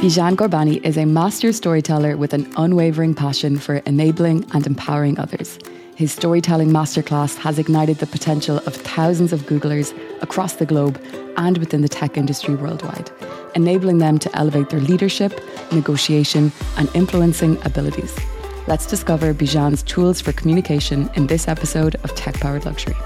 Bijan 0.00 0.34
Ghorbani 0.34 0.82
is 0.82 0.96
a 0.96 1.04
master 1.04 1.52
storyteller 1.52 2.16
with 2.16 2.32
an 2.32 2.50
unwavering 2.56 3.14
passion 3.14 3.58
for 3.58 3.76
enabling 3.84 4.46
and 4.54 4.66
empowering 4.66 5.18
others. 5.18 5.58
His 5.94 6.10
storytelling 6.10 6.70
masterclass 6.70 7.36
has 7.36 7.58
ignited 7.58 7.98
the 7.98 8.06
potential 8.06 8.60
of 8.60 8.74
thousands 8.74 9.30
of 9.34 9.42
Googlers 9.42 9.92
across 10.22 10.54
the 10.54 10.64
globe 10.64 10.98
and 11.36 11.58
within 11.58 11.82
the 11.82 11.88
tech 11.88 12.16
industry 12.16 12.54
worldwide, 12.54 13.10
enabling 13.54 13.98
them 13.98 14.18
to 14.20 14.34
elevate 14.34 14.70
their 14.70 14.80
leadership, 14.80 15.38
negotiation, 15.70 16.50
and 16.78 16.88
influencing 16.94 17.58
abilities. 17.66 18.18
Let's 18.66 18.86
discover 18.86 19.34
Bijan's 19.34 19.82
tools 19.82 20.18
for 20.18 20.32
communication 20.32 21.10
in 21.14 21.26
this 21.26 21.46
episode 21.46 21.96
of 21.96 22.14
Tech 22.14 22.40
Powered 22.40 22.64
Luxury. 22.64 22.96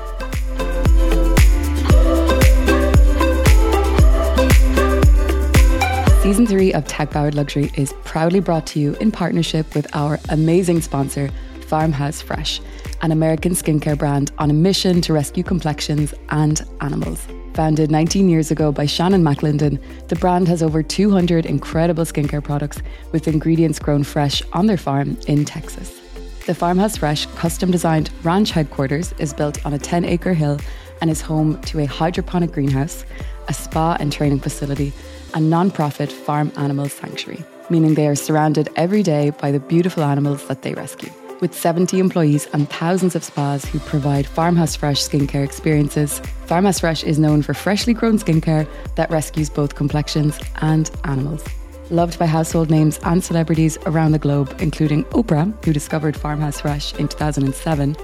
Season 6.25 6.46
3 6.46 6.72
of 6.72 6.86
Tech 6.86 7.11
Powered 7.11 7.34
Luxury 7.34 7.70
is 7.75 7.93
proudly 8.04 8.41
brought 8.41 8.66
to 8.68 8.80
you 8.80 8.95
in 8.95 9.12
partnership 9.12 9.74
with 9.74 9.87
our 9.95 10.19
amazing 10.30 10.80
sponsor, 10.80 11.28
Farmhouse 11.66 12.23
Fresh, 12.23 12.62
an 13.02 13.12
American 13.12 13.52
skincare 13.52 13.98
brand 13.98 14.32
on 14.38 14.48
a 14.48 14.55
mission 14.55 15.02
to 15.02 15.12
rescue 15.12 15.42
complexions 15.42 16.15
and 16.30 16.66
animals. 16.80 17.29
Founded 17.52 17.91
19 17.91 18.30
years 18.30 18.51
ago 18.51 18.73
by 18.73 18.87
Shannon 18.87 19.23
McLinden, 19.23 19.79
the 20.09 20.16
brand 20.16 20.48
has 20.48 20.62
over 20.62 20.82
200 20.82 21.45
incredible 21.45 22.05
skincare 22.06 22.43
products 22.43 22.80
with 23.12 23.29
ingredients 23.29 23.79
grown 23.79 24.02
fresh 24.02 24.43
on 24.54 24.66
their 24.66 24.79
farm 24.79 25.18
in 25.29 25.45
Texas. 25.45 26.01
The 26.46 26.54
Farmhouse 26.54 26.96
Fresh 26.96 27.27
custom 27.37 27.70
designed 27.70 28.09
ranch 28.23 28.51
headquarters 28.51 29.12
is 29.18 29.34
built 29.34 29.65
on 29.66 29.74
a 29.74 29.79
10 29.79 30.06
acre 30.06 30.32
hill 30.32 30.59
and 31.02 31.10
is 31.10 31.20
home 31.20 31.60
to 31.65 31.80
a 31.80 31.84
hydroponic 31.84 32.52
greenhouse, 32.52 33.04
a 33.48 33.52
spa 33.52 33.98
and 34.01 34.10
training 34.10 34.41
facility, 34.41 34.95
a 35.34 35.41
non-profit 35.41 36.11
farm 36.11 36.52
animal 36.56 36.88
sanctuary, 36.88 37.45
meaning 37.69 37.95
they 37.95 38.06
are 38.06 38.15
surrounded 38.15 38.69
every 38.77 39.02
day 39.02 39.30
by 39.30 39.51
the 39.51 39.60
beautiful 39.60 40.05
animals 40.05 40.47
that 40.47 40.62
they 40.62 40.74
rescue. 40.74 41.10
With 41.40 41.52
70 41.52 41.99
employees 41.99 42.46
and 42.52 42.71
thousands 42.71 43.16
of 43.16 43.24
spas 43.24 43.65
who 43.65 43.80
provide 43.80 44.27
Farmhouse 44.27 44.77
Fresh 44.77 45.02
skincare 45.02 45.45
experiences, 45.45 46.21
Farmhouse 46.46 46.80
Fresh 46.80 47.02
is 47.02 47.18
known 47.18 47.43
for 47.43 47.52
freshly 47.52 47.93
grown 47.93 48.18
skincare 48.18 48.68
that 48.95 49.10
rescues 49.10 49.51
both 49.51 49.74
complexions 49.74 50.38
and 50.62 50.90
animals. 51.02 51.45
Loved 51.90 52.18
by 52.18 52.27
household 52.27 52.71
names 52.71 52.99
and 53.02 53.23
celebrities 53.23 53.77
around 53.85 54.12
the 54.12 54.18
globe, 54.18 54.55
including 54.60 55.05
Oprah, 55.07 55.52
who 55.65 55.73
discovered 55.73 56.16
Farmhouse 56.16 56.60
Fresh 56.60 56.95
in 56.95 57.09
2007, 57.09 57.96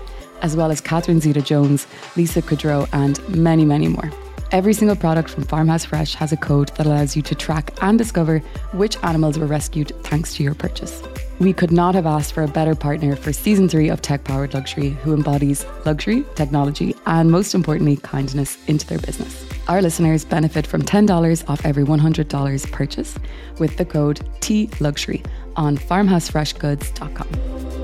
as 0.43 0.57
well 0.57 0.71
as 0.71 0.81
Catherine 0.81 1.21
Zeta 1.21 1.41
Jones, 1.41 1.87
Lisa 2.17 2.43
Kudrow, 2.43 2.89
and 2.93 3.27
many, 3.35 3.65
many 3.65 3.89
more. 3.89 4.11
Every 4.53 4.73
single 4.73 4.97
product 4.97 5.31
from 5.31 5.45
Farmhouse 5.45 5.85
Fresh 5.85 6.17
has 6.17 6.33
a 6.33 6.37
code 6.37 6.73
that 6.77 6.85
allows 6.85 7.15
you 7.15 7.23
to 7.23 7.37
track 7.37 7.73
and 7.83 7.97
discover 7.97 8.41
which 8.73 8.97
animals 9.05 9.39
were 9.39 9.47
rescued 9.47 9.93
thanks 10.03 10.35
to 10.35 10.43
your 10.43 10.57
purchase. 10.57 11.05
We 11.39 11.53
could 11.53 11.71
not 11.71 11.95
have 11.95 12.05
asked 12.05 12.33
for 12.33 12.43
a 12.43 12.49
better 12.49 12.75
partner 12.75 13.15
for 13.15 13.33
season 13.33 13.69
three 13.69 13.89
of 13.89 14.03
Tech 14.03 14.25
Powered 14.25 14.53
Luxury, 14.53 14.91
who 14.91 15.15
embodies 15.15 15.65
luxury, 15.87 16.25
technology, 16.35 16.97
and 17.07 17.31
most 17.31 17.55
importantly, 17.55 17.99
kindness 17.99 18.59
into 18.67 18.89
their 18.89 18.99
business. 18.99 19.47
Our 19.69 19.81
listeners 19.81 20.25
benefit 20.25 20.67
from 20.67 20.83
$10 20.83 21.49
off 21.49 21.65
every 21.65 21.85
$100 21.85 22.73
purchase 22.73 23.17
with 23.61 23.77
the 23.77 23.85
code 23.85 24.19
TLuxury 24.41 25.25
on 25.55 25.79
farmhousefreshgoods.com. 25.79 27.80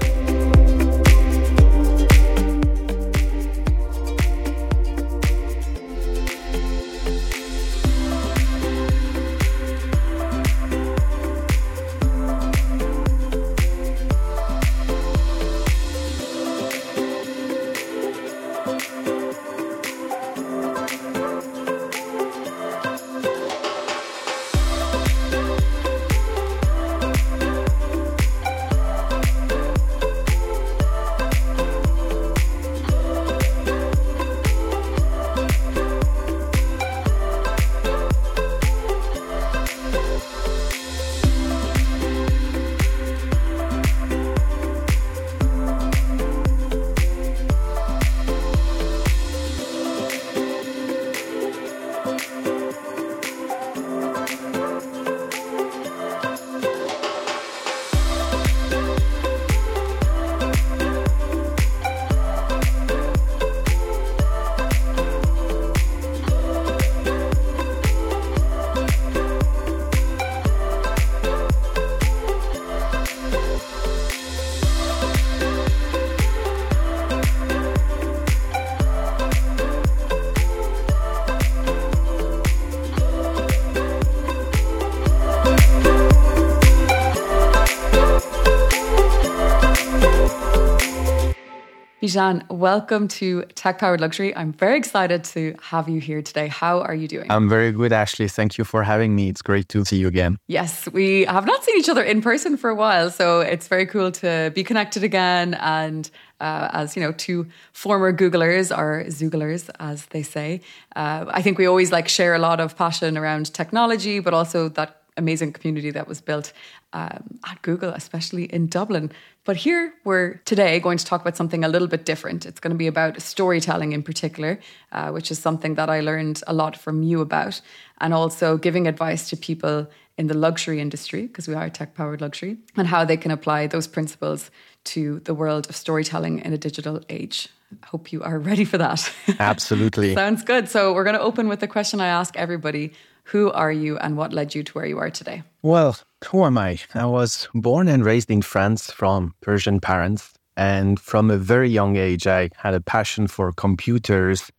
Bijan, 92.16 92.48
welcome 92.48 93.08
to 93.08 93.42
Tech 93.56 93.78
Powered 93.78 94.00
Luxury. 94.00 94.34
I'm 94.34 94.50
very 94.50 94.78
excited 94.78 95.22
to 95.24 95.54
have 95.60 95.86
you 95.86 96.00
here 96.00 96.22
today. 96.22 96.48
How 96.48 96.80
are 96.80 96.94
you 96.94 97.06
doing? 97.06 97.30
I'm 97.30 97.46
very 97.46 97.72
good, 97.72 97.92
Ashley. 97.92 98.26
Thank 98.26 98.56
you 98.56 98.64
for 98.64 98.82
having 98.82 99.14
me. 99.14 99.28
It's 99.28 99.42
great 99.42 99.68
to 99.68 99.84
see 99.84 99.98
you 99.98 100.08
again. 100.08 100.38
Yes, 100.46 100.88
we 100.94 101.26
have 101.26 101.44
not 101.44 101.62
seen 101.62 101.76
each 101.76 101.90
other 101.90 102.02
in 102.02 102.22
person 102.22 102.56
for 102.56 102.70
a 102.70 102.74
while, 102.74 103.10
so 103.10 103.40
it's 103.40 103.68
very 103.68 103.84
cool 103.84 104.10
to 104.12 104.50
be 104.54 104.64
connected 104.64 105.04
again. 105.04 105.58
And 105.60 106.10
uh, 106.40 106.70
as 106.72 106.96
you 106.96 107.02
know, 107.02 107.12
two 107.12 107.48
former 107.74 108.14
Googlers 108.14 108.74
or 108.74 109.04
Xooglers, 109.08 109.68
as 109.78 110.06
they 110.06 110.22
say, 110.22 110.62
uh, 110.96 111.26
I 111.28 111.42
think 111.42 111.58
we 111.58 111.66
always 111.66 111.92
like 111.92 112.08
share 112.08 112.34
a 112.34 112.38
lot 112.38 112.60
of 112.60 112.78
passion 112.78 113.18
around 113.18 113.52
technology, 113.52 114.20
but 114.20 114.32
also 114.32 114.70
that 114.70 115.02
amazing 115.18 115.52
community 115.52 115.90
that 115.90 116.08
was 116.08 116.20
built 116.20 116.52
um, 116.92 117.38
at 117.46 117.60
Google, 117.62 117.90
especially 117.90 118.44
in 118.44 118.68
Dublin. 118.68 119.10
But 119.46 119.56
here 119.56 119.94
we're 120.02 120.34
today 120.44 120.80
going 120.80 120.98
to 120.98 121.04
talk 121.04 121.20
about 121.20 121.36
something 121.36 121.62
a 121.62 121.68
little 121.68 121.86
bit 121.86 122.04
different. 122.04 122.44
It's 122.44 122.58
going 122.58 122.72
to 122.72 122.76
be 122.76 122.88
about 122.88 123.22
storytelling 123.22 123.92
in 123.92 124.02
particular, 124.02 124.58
uh, 124.90 125.10
which 125.12 125.30
is 125.30 125.38
something 125.38 125.76
that 125.76 125.88
I 125.88 126.00
learned 126.00 126.42
a 126.48 126.52
lot 126.52 126.76
from 126.76 127.04
you 127.04 127.20
about, 127.20 127.60
and 128.00 128.12
also 128.12 128.58
giving 128.58 128.88
advice 128.88 129.30
to 129.30 129.36
people 129.36 129.86
in 130.18 130.26
the 130.26 130.34
luxury 130.34 130.80
industry, 130.80 131.28
because 131.28 131.46
we 131.46 131.54
are 131.54 131.70
tech 131.70 131.94
powered 131.94 132.20
luxury, 132.20 132.56
and 132.76 132.88
how 132.88 133.04
they 133.04 133.16
can 133.16 133.30
apply 133.30 133.68
those 133.68 133.86
principles 133.86 134.50
to 134.82 135.20
the 135.20 135.34
world 135.34 135.68
of 135.68 135.76
storytelling 135.76 136.40
in 136.40 136.52
a 136.52 136.58
digital 136.58 137.00
age. 137.08 137.48
I 137.84 137.86
hope 137.86 138.12
you 138.12 138.24
are 138.24 138.38
ready 138.50 138.64
for 138.64 138.78
that. 138.78 139.12
Absolutely. 139.38 140.14
Sounds 140.22 140.42
good. 140.42 140.68
So, 140.68 140.92
we're 140.92 141.04
going 141.04 141.14
to 141.14 141.22
open 141.22 141.46
with 141.46 141.60
the 141.60 141.68
question 141.68 142.00
I 142.00 142.08
ask 142.08 142.36
everybody 142.36 142.94
Who 143.30 143.50
are 143.50 143.72
you 143.72 143.98
and 143.98 144.16
what 144.16 144.32
led 144.32 144.54
you 144.54 144.62
to 144.62 144.72
where 144.72 144.86
you 144.86 144.98
are 144.98 145.10
today? 145.10 145.42
Well, 145.62 145.98
who 146.26 146.44
am 146.44 146.56
I? 146.56 146.78
I 146.94 147.06
was 147.06 147.48
born 147.54 147.88
and 147.88 148.04
raised 148.04 148.30
in 148.30 148.40
France 148.40 148.90
from 148.92 149.34
Persian 149.40 149.80
parents. 149.80 150.32
And 150.56 150.98
from 151.00 151.30
a 151.30 151.36
very 151.36 151.68
young 151.68 151.96
age, 151.96 152.28
I 152.28 152.50
had 152.56 152.74
a 152.74 152.80
passion 152.80 153.26
for 153.26 153.50
computers 153.52 154.50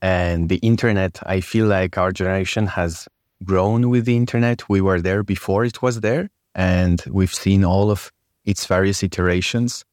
and 0.00 0.48
the 0.48 0.56
internet. 0.56 1.20
I 1.26 1.40
feel 1.40 1.66
like 1.66 1.98
our 1.98 2.10
generation 2.10 2.66
has 2.68 3.06
grown 3.44 3.90
with 3.90 4.06
the 4.06 4.16
internet. 4.16 4.66
We 4.68 4.80
were 4.80 5.00
there 5.00 5.22
before 5.22 5.66
it 5.66 5.82
was 5.82 6.00
there, 6.00 6.30
and 6.54 7.04
we've 7.10 7.34
seen 7.34 7.64
all 7.64 7.90
of 7.90 8.10
its 8.44 8.64
various 8.64 9.02
iterations. 9.02 9.84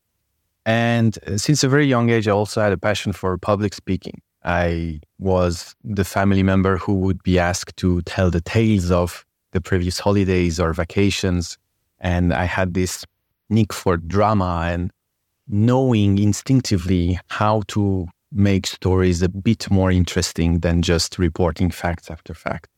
And 0.65 1.17
uh, 1.27 1.37
since 1.37 1.63
a 1.63 1.67
very 1.67 1.87
young 1.87 2.09
age, 2.09 2.27
I 2.27 2.31
also 2.31 2.61
had 2.61 2.71
a 2.71 2.77
passion 2.77 3.11
for 3.11 3.37
public 3.37 3.73
speaking. 3.73 4.21
I 4.43 4.99
was 5.19 5.75
the 5.83 6.03
family 6.03 6.43
member 6.43 6.77
who 6.77 6.95
would 6.95 7.23
be 7.23 7.39
asked 7.39 7.77
to 7.77 8.01
tell 8.03 8.29
the 8.29 8.41
tales 8.41 8.91
of 8.91 9.25
the 9.51 9.61
previous 9.61 9.99
holidays 9.99 10.59
or 10.59 10.73
vacations. 10.73 11.57
And 11.99 12.33
I 12.33 12.45
had 12.45 12.73
this 12.73 13.05
nick 13.49 13.71
for 13.71 13.97
drama 13.97 14.67
and 14.69 14.91
knowing 15.47 16.17
instinctively 16.17 17.19
how 17.29 17.63
to 17.67 18.07
make 18.31 18.65
stories 18.65 19.21
a 19.21 19.29
bit 19.29 19.69
more 19.69 19.91
interesting 19.91 20.59
than 20.59 20.81
just 20.81 21.19
reporting 21.19 21.69
facts 21.69 22.09
after 22.09 22.33
fact. 22.33 22.69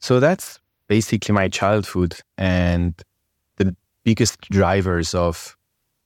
So 0.00 0.20
that's 0.20 0.60
basically 0.88 1.32
my 1.32 1.48
childhood 1.48 2.16
and 2.36 2.94
the 3.56 3.74
biggest 4.04 4.40
drivers 4.50 5.14
of 5.14 5.56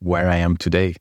where 0.01 0.29
I 0.29 0.37
am 0.37 0.57
today. 0.57 0.95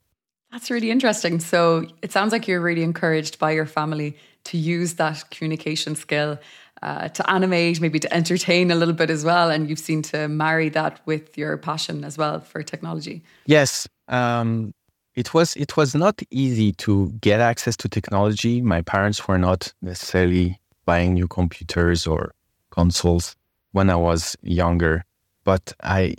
That's 0.56 0.70
really 0.70 0.90
interesting. 0.90 1.38
So 1.38 1.84
it 2.00 2.12
sounds 2.12 2.32
like 2.32 2.48
you're 2.48 2.62
really 2.62 2.82
encouraged 2.82 3.38
by 3.38 3.50
your 3.50 3.66
family 3.66 4.16
to 4.44 4.56
use 4.56 4.94
that 4.94 5.22
communication 5.30 5.94
skill 5.94 6.38
uh, 6.80 7.08
to 7.08 7.30
animate, 7.30 7.78
maybe 7.82 7.98
to 7.98 8.10
entertain 8.10 8.70
a 8.70 8.74
little 8.74 8.94
bit 8.94 9.10
as 9.10 9.22
well. 9.22 9.50
And 9.50 9.68
you've 9.68 9.78
seen 9.78 10.00
to 10.04 10.28
marry 10.28 10.70
that 10.70 11.02
with 11.04 11.36
your 11.36 11.58
passion 11.58 12.04
as 12.04 12.16
well 12.16 12.40
for 12.40 12.62
technology. 12.62 13.22
Yes. 13.44 13.86
Um, 14.08 14.72
it 15.14 15.34
was 15.34 15.56
it 15.56 15.76
was 15.76 15.94
not 15.94 16.22
easy 16.30 16.72
to 16.84 17.12
get 17.20 17.40
access 17.40 17.76
to 17.76 17.88
technology. 17.90 18.62
My 18.62 18.80
parents 18.80 19.28
were 19.28 19.38
not 19.38 19.74
necessarily 19.82 20.58
buying 20.86 21.12
new 21.12 21.28
computers 21.28 22.06
or 22.06 22.32
consoles 22.70 23.36
when 23.72 23.90
I 23.90 23.96
was 23.96 24.36
younger, 24.40 25.04
but 25.44 25.74
I 25.82 26.14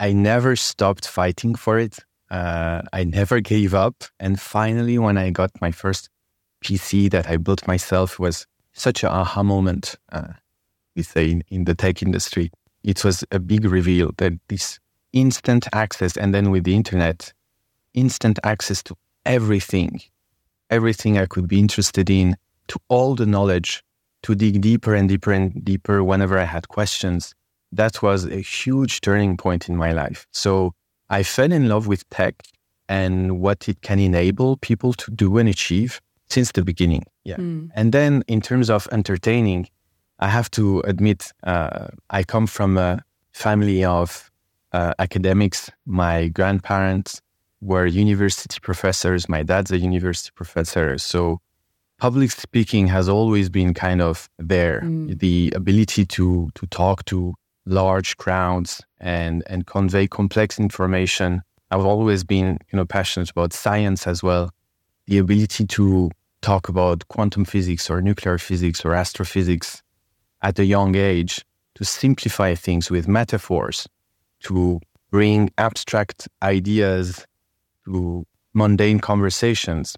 I 0.00 0.14
never 0.14 0.56
stopped 0.56 1.06
fighting 1.06 1.54
for 1.54 1.78
it. 1.78 1.98
Uh, 2.32 2.80
I 2.94 3.04
never 3.04 3.40
gave 3.40 3.74
up, 3.74 4.04
and 4.18 4.40
finally, 4.40 4.98
when 4.98 5.18
I 5.18 5.28
got 5.28 5.50
my 5.60 5.70
first 5.70 6.08
PC 6.64 7.10
that 7.10 7.28
I 7.28 7.36
built 7.36 7.68
myself, 7.68 8.18
was 8.18 8.46
such 8.72 9.04
an 9.04 9.10
aha 9.10 9.42
moment. 9.42 9.96
Uh, 10.10 10.32
we 10.96 11.02
say 11.02 11.30
in, 11.30 11.44
in 11.50 11.64
the 11.64 11.74
tech 11.74 12.02
industry, 12.02 12.50
it 12.84 13.04
was 13.04 13.22
a 13.32 13.38
big 13.38 13.66
reveal 13.66 14.12
that 14.16 14.32
this 14.48 14.78
instant 15.12 15.68
access, 15.74 16.16
and 16.16 16.32
then 16.32 16.50
with 16.50 16.64
the 16.64 16.74
internet, 16.74 17.34
instant 17.92 18.38
access 18.44 18.82
to 18.84 18.96
everything, 19.26 20.00
everything 20.70 21.18
I 21.18 21.26
could 21.26 21.46
be 21.46 21.58
interested 21.58 22.08
in, 22.08 22.38
to 22.68 22.78
all 22.88 23.14
the 23.14 23.26
knowledge, 23.26 23.84
to 24.22 24.34
dig 24.34 24.62
deeper 24.62 24.94
and 24.94 25.06
deeper 25.06 25.32
and 25.32 25.62
deeper 25.62 26.02
whenever 26.02 26.38
I 26.38 26.44
had 26.44 26.68
questions. 26.68 27.34
That 27.72 28.00
was 28.00 28.24
a 28.24 28.40
huge 28.40 29.02
turning 29.02 29.36
point 29.36 29.68
in 29.68 29.76
my 29.76 29.92
life. 29.92 30.26
So 30.32 30.72
I 31.12 31.22
fell 31.22 31.52
in 31.52 31.68
love 31.68 31.86
with 31.86 32.08
tech 32.08 32.42
and 32.88 33.38
what 33.38 33.68
it 33.68 33.82
can 33.82 33.98
enable 33.98 34.56
people 34.56 34.94
to 34.94 35.10
do 35.10 35.36
and 35.36 35.48
achieve 35.48 36.00
since 36.30 36.52
the 36.52 36.64
beginning. 36.64 37.04
Yeah. 37.24 37.36
Mm. 37.36 37.68
And 37.74 37.92
then 37.92 38.24
in 38.28 38.40
terms 38.40 38.70
of 38.70 38.88
entertaining, 38.90 39.68
I 40.20 40.28
have 40.28 40.50
to 40.52 40.80
admit, 40.80 41.30
uh, 41.44 41.88
I 42.08 42.24
come 42.24 42.46
from 42.46 42.78
a 42.78 43.02
family 43.32 43.84
of 43.84 44.30
uh, 44.72 44.94
academics. 44.98 45.70
My 45.84 46.28
grandparents 46.28 47.20
were 47.60 47.84
university 47.84 48.58
professors. 48.62 49.28
My 49.28 49.42
dad's 49.42 49.70
a 49.70 49.78
university 49.78 50.32
professor. 50.34 50.96
So 50.96 51.40
public 51.98 52.30
speaking 52.30 52.86
has 52.86 53.06
always 53.08 53.50
been 53.50 53.74
kind 53.74 54.00
of 54.00 54.30
there. 54.38 54.80
Mm. 54.80 55.18
The 55.18 55.52
ability 55.54 56.06
to 56.06 56.50
to 56.54 56.66
talk 56.68 57.04
to 57.06 57.34
large 57.64 58.16
crowds 58.16 58.82
and 59.00 59.42
and 59.46 59.66
convey 59.66 60.06
complex 60.06 60.58
information. 60.58 61.42
I've 61.70 61.84
always 61.84 62.24
been, 62.24 62.58
you 62.70 62.76
know, 62.76 62.84
passionate 62.84 63.30
about 63.30 63.52
science 63.52 64.06
as 64.06 64.22
well. 64.22 64.50
The 65.06 65.18
ability 65.18 65.66
to 65.66 66.10
talk 66.42 66.68
about 66.68 67.06
quantum 67.08 67.44
physics 67.44 67.88
or 67.88 68.02
nuclear 68.02 68.36
physics 68.38 68.84
or 68.84 68.94
astrophysics 68.94 69.82
at 70.42 70.58
a 70.58 70.64
young 70.64 70.96
age, 70.96 71.44
to 71.74 71.84
simplify 71.84 72.54
things 72.54 72.90
with 72.90 73.08
metaphors, 73.08 73.88
to 74.40 74.80
bring 75.10 75.50
abstract 75.56 76.28
ideas 76.42 77.24
to 77.84 78.26
mundane 78.52 79.00
conversations. 79.00 79.96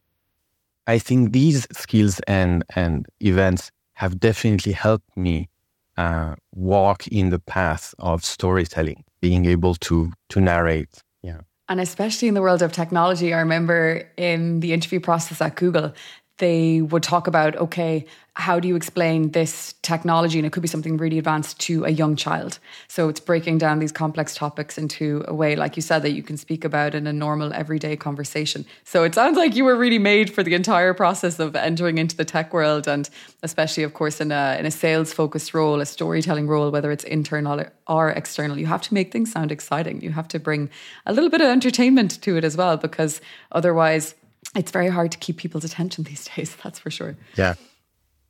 I 0.87 0.99
think 0.99 1.33
these 1.33 1.67
skills 1.73 2.21
and, 2.29 2.63
and 2.77 3.07
events 3.21 3.71
have 3.95 4.21
definitely 4.21 4.73
helped 4.73 5.17
me 5.17 5.49
uh, 5.97 6.35
walk 6.55 7.07
in 7.09 7.31
the 7.31 7.39
path 7.39 7.95
of 7.99 8.25
storytelling, 8.25 9.05
being 9.21 9.47
able 9.47 9.75
to 9.77 10.13
to 10.31 10.41
narrate. 10.41 11.03
Yeah. 11.23 11.41
And 11.69 11.81
especially 11.81 12.29
in 12.29 12.35
the 12.35 12.43
world 12.43 12.63
of 12.63 12.73
technology, 12.73 13.33
I 13.33 13.39
remember 13.39 14.07
in 14.17 14.61
the 14.61 14.73
interview 14.73 15.01
process 15.01 15.41
at 15.41 15.57
Google, 15.57 15.95
they 16.39 16.81
would 16.81 17.03
talk 17.03 17.27
about 17.27 17.57
okay 17.57 18.07
how 18.37 18.59
do 18.59 18.67
you 18.67 18.75
explain 18.75 19.31
this 19.31 19.75
technology? 19.83 20.39
And 20.39 20.47
it 20.47 20.51
could 20.51 20.63
be 20.63 20.69
something 20.69 20.97
really 20.97 21.19
advanced 21.19 21.61
to 21.61 21.85
a 21.85 21.91
young 21.91 22.17
child. 22.17 22.59
So 22.89 23.09
it's 23.09 23.21
breaking 23.21 23.59
down 23.59 23.79
these 23.79 23.93
complex 23.93 24.35
topics 24.35 24.77
into 24.77 25.25
a 25.29 25.35
way 25.35 25.55
like 25.55 25.77
you 25.77 25.83
said 25.83 26.03
that 26.03 26.11
you 26.11 26.23
can 26.23 26.37
speak 26.37 26.65
about 26.65 26.97
in 26.97 27.07
a 27.07 27.13
normal 27.13 27.53
everyday 27.53 27.97
conversation. 27.97 28.67
So 28.83 29.05
it 29.05 29.15
sounds 29.15 29.37
like 29.37 29.55
you 29.55 29.63
were 29.63 29.77
really 29.77 30.01
made 30.01 30.35
for 30.35 30.43
the 30.43 30.55
entire 30.55 30.95
process 30.95 31.39
of 31.39 31.55
entering 31.55 31.99
into 31.99 32.17
the 32.17 32.25
tech 32.25 32.53
world 32.53 32.89
and 32.89 33.09
especially 33.45 33.85
of 33.85 33.95
course 33.95 34.21
in 34.21 34.33
a 34.33 34.57
in 34.59 34.67
a 34.67 34.71
sales 34.71 35.13
focused 35.13 35.55
role 35.55 35.81
a 35.81 35.87
storytelling 35.87 36.49
role 36.49 36.71
whether 36.73 36.91
it's 36.91 37.05
internal 37.05 37.63
or 37.87 38.11
external. 38.11 38.59
You 38.59 38.67
have 38.67 38.83
to 38.83 38.95
make 38.95 39.13
things 39.13 39.31
sound 39.31 39.53
exciting. 39.53 40.01
You 40.01 40.11
have 40.11 40.27
to 40.29 40.41
bring 40.41 40.71
a 41.07 41.13
little 41.13 41.31
bit 41.31 41.41
of 41.41 41.47
entertainment 41.47 42.21
to 42.23 42.37
it 42.37 42.43
as 42.43 42.57
well 42.57 42.77
because 42.77 43.21
otherwise 43.53 44.17
it's 44.55 44.71
very 44.71 44.89
hard 44.89 45.13
to 45.13 45.19
keep 45.19 45.37
people's 45.37 45.65
attention 45.65 46.05
these 46.11 46.29
days, 46.37 46.57
that's 46.63 46.79
for 46.79 46.91
sure. 46.91 47.17
Yeah. 47.37 47.55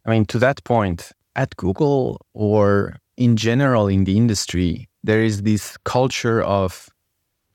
I 0.07 0.11
mean, 0.11 0.27
to 0.27 0.39
that 0.39 0.63
point, 0.65 1.13
at 1.37 1.57
Google 1.57 2.21
or 2.35 2.97
in 3.17 3.37
general 3.37 3.89
in 3.89 4.05
the 4.05 4.17
industry, 4.17 4.89
there 5.03 5.23
is 5.23 5.43
this 5.43 5.77
culture 5.85 6.43
of 6.43 6.89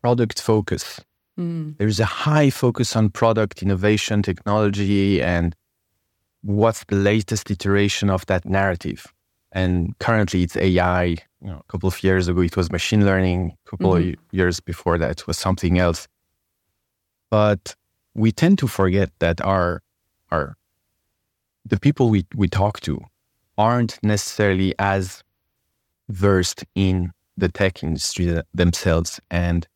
product 0.01 0.41
focus. 0.41 1.01
Mm. 1.37 1.77
There's 1.77 1.99
a 1.99 2.05
high 2.05 2.49
focus 2.49 2.95
on 2.95 3.09
product 3.09 3.61
innovation, 3.61 4.21
technology, 4.21 5.21
and 5.21 5.55
what's 6.41 6.83
the 6.85 6.95
latest 6.95 7.49
iteration 7.51 8.09
of 8.09 8.25
that 8.27 8.45
narrative. 8.45 9.13
And 9.51 9.97
currently 9.99 10.43
it's 10.43 10.57
AI. 10.57 11.03
You 11.41 11.47
know, 11.47 11.61
a 11.67 11.71
couple 11.71 11.87
of 11.87 12.03
years 12.03 12.27
ago, 12.27 12.41
it 12.41 12.57
was 12.57 12.71
machine 12.71 13.05
learning. 13.05 13.53
A 13.65 13.69
couple 13.69 13.93
mm-hmm. 13.93 14.09
of 14.09 14.15
years 14.31 14.59
before 14.59 14.97
that 14.97 15.11
it 15.11 15.27
was 15.27 15.37
something 15.37 15.79
else. 15.79 16.07
But 17.31 17.75
we 18.19 18.33
tend 18.33 18.59
to 18.59 18.67
forget 18.67 19.09
that 19.19 19.39
our 19.41 19.81
our 20.29 20.57
the 21.65 21.79
people 21.79 22.09
we, 22.09 22.25
we 22.35 22.47
talk 22.47 22.81
to 22.81 22.99
aren't 23.57 23.97
necessarily 24.03 24.73
as 24.79 25.23
versed 26.09 26.65
in 26.75 27.11
the 27.37 27.49
tech 27.49 27.83
industry 27.83 28.41
themselves. 28.53 29.19
And 29.29 29.67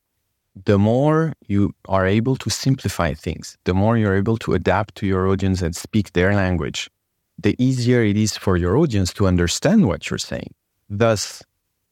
the 0.66 0.78
more 0.78 1.34
you 1.48 1.74
are 1.88 2.06
able 2.06 2.36
to 2.38 2.50
simplify 2.50 3.14
things, 3.14 3.58
the 3.64 3.74
more 3.74 3.98
you're 3.98 4.16
able 4.16 4.38
to 4.40 4.54
adapt 4.54 4.96
to 4.96 5.06
your 5.06 5.28
audience 5.28 5.62
and 5.62 5.76
speak 5.76 6.14
their 6.14 6.34
language, 6.34 6.90
the 7.38 7.56
easier 7.58 8.02
it 8.04 8.18
is 8.18 8.36
for 8.36 8.58
your 8.58 8.78
audience 8.78 9.14
to 9.14 9.28
understand 9.28 9.88
what 9.88 10.10
you're 10.10 10.18
saying, 10.32 10.54
thus 10.90 11.44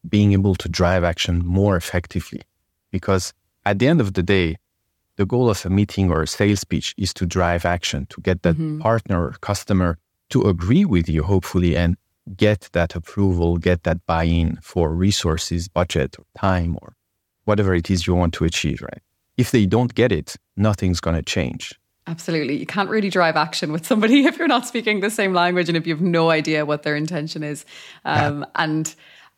being 0.08 0.34
able 0.34 0.56
to 0.56 0.68
drive 0.68 1.04
action 1.04 1.46
more 1.46 1.76
effectively. 1.76 2.42
Because 2.92 3.34
at 3.66 3.80
the 3.80 3.88
end 3.88 4.02
of 4.02 4.14
the 4.14 4.24
day, 4.24 4.58
the 5.22 5.26
goal 5.28 5.52
of 5.52 5.64
a 5.68 5.70
meeting 5.70 6.10
or 6.10 6.24
a 6.24 6.28
sales 6.28 6.64
pitch 6.64 6.96
is 6.98 7.14
to 7.14 7.28
drive 7.28 7.64
action, 7.64 8.08
to 8.08 8.20
get 8.22 8.42
that 8.42 8.56
mm-hmm. 8.56 8.80
partner 8.80 9.24
or 9.28 9.34
customer 9.42 10.00
to 10.32 10.42
agree 10.42 10.84
with 10.84 11.08
you, 11.08 11.22
hopefully, 11.22 11.78
and 11.78 11.96
get 12.36 12.70
that 12.72 12.96
approval, 12.96 13.58
get 13.58 13.84
that 13.84 14.04
buy 14.08 14.24
in 14.24 14.58
for 14.64 14.92
resources, 14.96 15.68
budget, 15.68 16.18
or 16.18 16.26
time, 16.36 16.76
or 16.82 16.96
whatever 17.46 17.76
it 17.76 17.92
is 17.92 18.08
you 18.08 18.16
want 18.16 18.34
to 18.34 18.46
achieve, 18.46 18.82
right? 18.82 19.04
If 19.38 19.52
they 19.52 19.68
don't 19.68 19.94
get 19.94 20.12
it, 20.12 20.38
nothing's 20.58 21.00
going 21.00 21.18
to 21.18 21.22
change. 21.22 21.80
Absolutely. 22.08 22.58
You 22.58 22.66
can't 22.66 22.90
really 22.90 23.12
drive 23.12 23.36
action 23.36 23.72
with 23.72 23.86
somebody 23.86 24.26
if 24.30 24.40
you're 24.40 24.48
not 24.48 24.66
speaking 24.66 25.02
the 25.02 25.12
same 25.12 25.34
language 25.36 25.70
and 25.70 25.78
if 25.78 25.86
you 25.86 25.94
have 25.94 26.02
no 26.02 26.32
idea 26.32 26.66
what 26.66 26.82
their 26.82 26.96
intention 26.96 27.44
is. 27.44 27.64
Um, 28.06 28.40
yeah. 28.40 28.46
And 28.56 28.96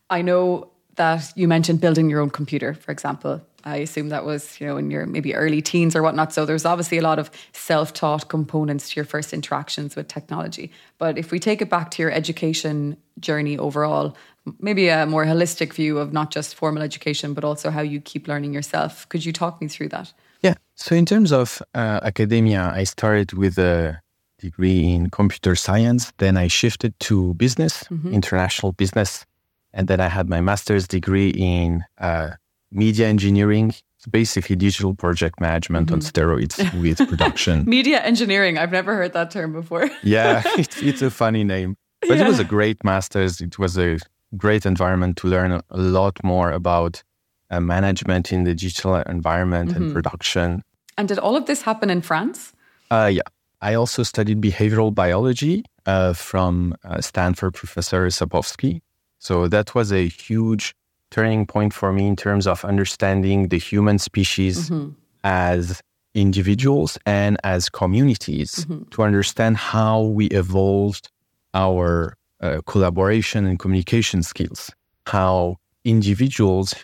I 0.08 0.22
know 0.22 0.70
that 0.94 1.30
you 1.36 1.46
mentioned 1.46 1.82
building 1.82 2.08
your 2.08 2.20
own 2.20 2.30
computer, 2.30 2.72
for 2.72 2.90
example. 2.90 3.42
I 3.64 3.76
assume 3.76 4.10
that 4.10 4.24
was, 4.24 4.60
you 4.60 4.66
know, 4.66 4.76
in 4.76 4.90
your 4.90 5.06
maybe 5.06 5.34
early 5.34 5.62
teens 5.62 5.96
or 5.96 6.02
whatnot. 6.02 6.32
So 6.32 6.44
there's 6.44 6.64
obviously 6.64 6.98
a 6.98 7.02
lot 7.02 7.18
of 7.18 7.30
self 7.52 7.92
taught 7.92 8.28
components 8.28 8.90
to 8.90 8.96
your 8.96 9.04
first 9.04 9.32
interactions 9.32 9.96
with 9.96 10.06
technology. 10.08 10.70
But 10.98 11.18
if 11.18 11.30
we 11.32 11.38
take 11.38 11.62
it 11.62 11.70
back 11.70 11.90
to 11.92 12.02
your 12.02 12.12
education 12.12 12.96
journey 13.20 13.56
overall, 13.56 14.16
maybe 14.60 14.88
a 14.88 15.06
more 15.06 15.24
holistic 15.24 15.72
view 15.72 15.98
of 15.98 16.12
not 16.12 16.30
just 16.30 16.54
formal 16.54 16.82
education, 16.82 17.32
but 17.32 17.44
also 17.44 17.70
how 17.70 17.80
you 17.80 18.00
keep 18.00 18.28
learning 18.28 18.52
yourself, 18.52 19.08
could 19.08 19.24
you 19.24 19.32
talk 19.32 19.60
me 19.60 19.68
through 19.68 19.88
that? 19.88 20.12
Yeah. 20.42 20.54
So 20.74 20.94
in 20.94 21.06
terms 21.06 21.32
of 21.32 21.62
uh, 21.74 22.00
academia, 22.02 22.70
I 22.74 22.84
started 22.84 23.32
with 23.32 23.58
a 23.58 24.00
degree 24.38 24.92
in 24.92 25.08
computer 25.08 25.56
science. 25.56 26.12
Then 26.18 26.36
I 26.36 26.48
shifted 26.48 26.92
to 27.00 27.32
business, 27.34 27.84
mm-hmm. 27.84 28.12
international 28.12 28.72
business. 28.72 29.24
And 29.72 29.88
then 29.88 30.00
I 30.00 30.08
had 30.08 30.28
my 30.28 30.40
master's 30.40 30.86
degree 30.86 31.30
in 31.30 31.84
uh, 31.98 32.30
media 32.74 33.08
engineering. 33.08 33.72
It's 33.96 34.06
basically 34.06 34.56
digital 34.56 34.94
project 34.94 35.40
management 35.40 35.86
mm-hmm. 35.86 35.94
on 35.94 36.00
steroids 36.00 36.80
with 36.82 36.98
production. 37.08 37.64
media 37.64 38.00
engineering. 38.02 38.58
I've 38.58 38.72
never 38.72 38.94
heard 38.96 39.12
that 39.14 39.30
term 39.30 39.52
before. 39.52 39.88
yeah, 40.02 40.42
it's, 40.58 40.82
it's 40.82 41.02
a 41.02 41.10
funny 41.10 41.44
name. 41.44 41.76
But 42.00 42.18
yeah. 42.18 42.24
it 42.24 42.28
was 42.28 42.38
a 42.38 42.44
great 42.44 42.84
master's. 42.84 43.40
It 43.40 43.58
was 43.58 43.78
a 43.78 43.98
great 44.36 44.66
environment 44.66 45.16
to 45.18 45.28
learn 45.28 45.52
a 45.52 45.78
lot 45.78 46.22
more 46.22 46.50
about 46.50 47.02
uh, 47.50 47.60
management 47.60 48.32
in 48.32 48.44
the 48.44 48.54
digital 48.54 48.96
environment 48.96 49.70
mm-hmm. 49.70 49.84
and 49.84 49.94
production. 49.94 50.62
And 50.98 51.08
did 51.08 51.18
all 51.18 51.36
of 51.36 51.46
this 51.46 51.62
happen 51.62 51.88
in 51.88 52.02
France? 52.02 52.52
Uh, 52.90 53.10
yeah. 53.12 53.22
I 53.60 53.74
also 53.74 54.02
studied 54.02 54.42
behavioral 54.42 54.94
biology 54.94 55.64
uh, 55.86 56.12
from 56.12 56.74
uh, 56.84 57.00
Stanford 57.00 57.54
professor 57.54 58.06
Sapolsky. 58.08 58.82
So 59.18 59.48
that 59.48 59.74
was 59.74 59.90
a 59.90 60.06
huge 60.06 60.74
turning 61.14 61.46
point 61.46 61.72
for 61.72 61.92
me 61.92 62.08
in 62.08 62.16
terms 62.16 62.44
of 62.44 62.64
understanding 62.64 63.48
the 63.48 63.58
human 63.58 63.98
species 64.00 64.68
mm-hmm. 64.68 64.90
as 65.22 65.80
individuals 66.14 66.98
and 67.06 67.36
as 67.44 67.68
communities 67.68 68.52
mm-hmm. 68.66 68.82
to 68.90 69.02
understand 69.04 69.56
how 69.56 70.02
we 70.02 70.26
evolved 70.42 71.08
our 71.54 72.16
uh, 72.40 72.60
collaboration 72.66 73.46
and 73.46 73.60
communication 73.60 74.24
skills, 74.24 74.72
how 75.06 75.56
individuals 75.84 76.74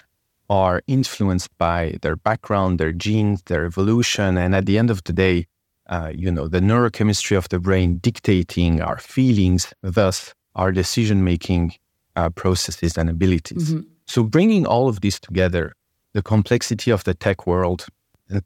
are 0.48 0.80
influenced 0.86 1.50
by 1.58 1.96
their 2.02 2.14
background, 2.14 2.78
their 2.78 2.92
genes, 2.92 3.42
their 3.46 3.64
evolution, 3.64 4.38
and 4.38 4.54
at 4.54 4.64
the 4.66 4.78
end 4.78 4.90
of 4.90 5.02
the 5.04 5.12
day, 5.12 5.44
uh, 5.88 6.12
you 6.14 6.30
know, 6.30 6.46
the 6.46 6.60
neurochemistry 6.60 7.36
of 7.36 7.48
the 7.48 7.58
brain 7.58 7.98
dictating 7.98 8.80
our 8.80 8.98
feelings, 8.98 9.74
thus 9.82 10.34
our 10.54 10.70
decision 10.70 11.24
making 11.24 11.72
uh, 12.14 12.30
processes 12.30 12.96
and 12.96 13.10
abilities. 13.10 13.72
Mm-hmm. 13.72 13.88
So, 14.10 14.24
bringing 14.24 14.66
all 14.66 14.88
of 14.88 15.02
this 15.02 15.20
together, 15.20 15.76
the 16.14 16.22
complexity 16.22 16.90
of 16.90 17.04
the 17.04 17.14
tech 17.14 17.46
world, 17.46 17.86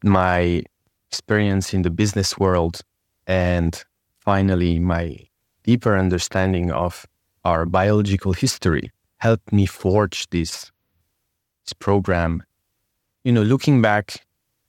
my 0.05 0.63
experience 1.09 1.73
in 1.73 1.81
the 1.81 1.89
business 1.89 2.37
world, 2.37 2.83
and 3.27 3.83
finally, 4.19 4.79
my 4.79 5.17
deeper 5.63 5.97
understanding 5.97 6.71
of 6.71 7.07
our 7.47 7.65
biological 7.65 8.35
history 8.35 8.91
helped 9.17 9.55
me 9.55 9.65
forge 9.65 10.29
this, 10.29 10.71
this 11.65 11.73
program. 11.73 12.43
You 13.25 13.33
know, 13.33 13.43
looking 13.43 13.81
back, 13.81 14.23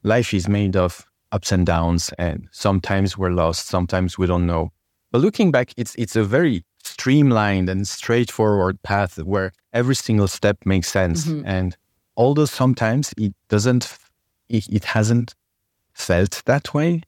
life 0.03 0.33
is 0.33 0.47
made 0.47 0.77
of 0.77 1.05
ups 1.33 1.51
and 1.51 1.65
downs, 1.65 2.13
and 2.17 2.47
sometimes 2.53 3.17
we're 3.17 3.31
lost, 3.31 3.67
sometimes 3.67 4.17
we 4.17 4.27
don't 4.27 4.47
know. 4.47 4.71
But 5.11 5.19
looking 5.19 5.51
back, 5.51 5.73
it's 5.75 5.93
it's 5.95 6.15
a 6.15 6.23
very 6.23 6.63
streamlined 6.85 7.69
and 7.69 7.87
straightforward 7.87 8.81
path 8.83 9.17
where 9.23 9.51
every 9.73 9.95
single 9.95 10.27
step 10.27 10.57
makes 10.65 10.87
sense. 10.87 11.25
Mm-hmm. 11.25 11.45
And 11.45 11.77
although 12.15 12.45
sometimes 12.45 13.13
it 13.17 13.33
doesn't, 13.49 13.97
it, 14.49 14.67
it 14.69 14.85
hasn't 14.85 15.35
felt 15.93 16.41
that 16.45 16.73
way, 16.73 17.01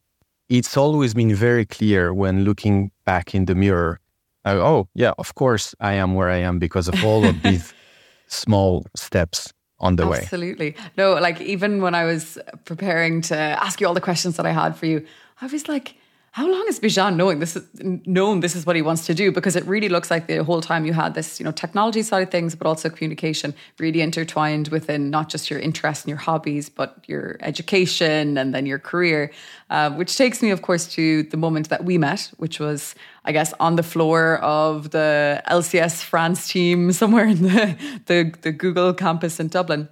it's 0.50 0.77
always 0.77 1.13
been 1.13 1.36
very 1.36 1.65
clear 1.65 2.13
when 2.13 2.43
looking 2.43 2.91
back 3.05 3.36
in 3.36 3.46
the 3.46 3.55
mirror. 3.55 4.00
Uh, 4.46 4.60
oh, 4.62 4.88
yeah, 4.93 5.12
of 5.17 5.36
course 5.36 5.75
I 5.79 5.93
am 5.93 6.15
where 6.15 6.29
I 6.29 6.38
am 6.38 6.57
because 6.60 6.88
of 6.88 7.03
all 7.03 7.25
of 7.25 7.41
these 7.43 7.74
small 8.27 8.86
steps 8.96 9.53
on 9.79 9.98
the 9.98 10.07
Absolutely. 10.07 10.72
way. 10.72 10.75
Absolutely. 10.77 10.93
No, 10.98 11.13
like 11.15 11.41
even 11.41 11.81
when 11.81 11.93
I 11.93 12.05
was 12.05 12.38
preparing 12.65 13.22
to 13.24 13.38
ask 13.38 13.79
you 13.81 13.88
all 13.88 13.93
the 13.93 14.01
questions 14.01 14.38
that 14.38 14.46
I 14.46 14.51
had 14.51 14.75
for 14.75 14.86
you, 14.86 15.05
I 15.41 15.48
was 15.48 15.67
like, 15.67 15.96
how 16.38 16.48
long 16.48 16.67
has 16.67 16.79
Bijan 16.79 17.15
knowing 17.15 17.39
this 17.39 17.56
is, 17.56 17.63
known 18.06 18.41
this 18.41 18.56
is 18.56 18.63
what 18.63 18.75
he 18.75 18.84
wants 18.84 19.08
to 19.08 19.15
do? 19.15 19.32
Because 19.32 19.56
it 19.56 19.65
really 19.65 19.89
looks 19.89 20.12
like 20.12 20.27
the 20.27 20.44
whole 20.44 20.62
time 20.62 20.86
you 20.86 20.94
had 20.94 21.15
this, 21.15 21.39
you 21.39 21.44
know, 21.44 21.51
technology 21.51 22.03
side 22.03 22.22
of 22.22 22.29
things, 22.29 22.53
but 22.53 22.67
also 22.67 22.91
communication 22.91 23.56
really 23.79 24.01
intertwined 24.01 24.67
within 24.67 25.10
not 25.10 25.29
just 25.29 25.50
your 25.50 25.60
interests 25.60 26.03
and 26.03 26.10
your 26.10 26.20
hobbies, 26.20 26.70
but 26.70 27.03
your 27.08 27.38
education 27.39 28.38
and 28.38 28.53
then 28.53 28.67
your 28.67 28.77
career. 28.77 29.32
Uh, 29.72 29.89
which 29.89 30.15
takes 30.15 30.44
me, 30.44 30.51
of 30.51 30.62
course, 30.62 30.88
to 30.89 31.24
the 31.24 31.38
moment 31.38 31.70
that 31.70 31.86
we 31.86 31.98
met, 31.98 32.32
which 32.38 32.60
was, 32.60 32.94
I 33.25 33.32
guess, 33.32 33.51
on 33.60 33.75
the 33.75 33.82
floor 33.82 34.38
of 34.44 34.91
the 34.91 35.41
LCS 35.48 36.03
France 36.03 36.48
team 36.48 36.91
somewhere 37.01 37.25
in 37.25 37.41
the, 37.41 37.75
the, 38.06 38.32
the 38.44 38.51
Google 38.51 38.94
campus 38.94 39.39
in 39.39 39.48
Dublin. 39.48 39.89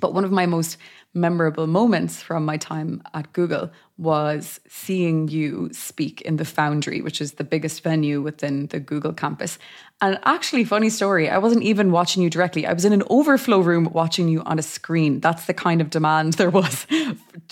But 0.00 0.14
one 0.14 0.24
of 0.24 0.32
my 0.32 0.46
most 0.46 0.78
memorable 1.14 1.66
moments 1.66 2.20
from 2.20 2.44
my 2.44 2.56
time 2.56 3.02
at 3.14 3.32
Google 3.32 3.70
was 3.96 4.60
seeing 4.68 5.28
you 5.28 5.70
speak 5.72 6.20
in 6.22 6.36
the 6.36 6.44
Foundry, 6.44 7.00
which 7.00 7.20
is 7.20 7.34
the 7.34 7.44
biggest 7.44 7.82
venue 7.82 8.20
within 8.20 8.66
the 8.68 8.80
Google 8.80 9.12
campus. 9.12 9.56
And 10.00 10.18
actually, 10.24 10.64
funny 10.64 10.90
story, 10.90 11.30
I 11.30 11.38
wasn't 11.38 11.62
even 11.62 11.92
watching 11.92 12.22
you 12.22 12.28
directly. 12.28 12.66
I 12.66 12.72
was 12.72 12.84
in 12.84 12.92
an 12.92 13.04
overflow 13.08 13.60
room 13.60 13.88
watching 13.92 14.28
you 14.28 14.42
on 14.42 14.58
a 14.58 14.62
screen. 14.62 15.20
That's 15.20 15.46
the 15.46 15.54
kind 15.54 15.80
of 15.80 15.90
demand 15.90 16.32
there 16.34 16.50
was 16.50 16.86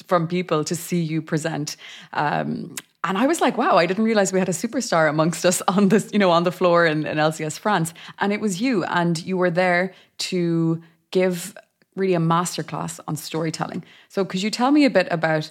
from 0.09 0.27
people 0.27 0.65
to 0.65 0.75
see 0.75 1.01
you 1.01 1.23
present. 1.23 1.77
Um, 2.13 2.75
and 3.05 3.19
I 3.19 3.27
was 3.27 3.41
like, 3.41 3.57
wow, 3.57 3.77
I 3.77 3.87
didn't 3.87 4.05
realize 4.05 4.33
we 4.33 4.39
had 4.39 4.49
a 4.49 4.53
superstar 4.53 5.09
amongst 5.09 5.45
us 5.45 5.61
on 5.69 5.89
this, 5.89 6.11
you 6.13 6.19
know, 6.19 6.31
on 6.31 6.45
the 6.45 6.53
floor 6.53 6.87
in, 6.87 7.07
in 7.07 7.19
LCS 7.19 7.59
France. 7.59 7.95
And 8.19 8.33
it 8.33 8.41
was 8.41 8.61
you, 8.61 8.85
and 8.85 9.21
you 9.25 9.37
were 9.37 9.51
there 9.51 9.93
to 10.19 10.83
give 11.11 11.57
really 11.95 12.15
a 12.15 12.21
masterclass 12.21 12.99
on 13.07 13.17
storytelling. 13.17 13.85
So 14.09 14.25
could 14.25 14.43
you 14.43 14.51
tell 14.51 14.71
me 14.71 14.85
a 14.85 14.91
bit 14.91 15.09
about 15.11 15.51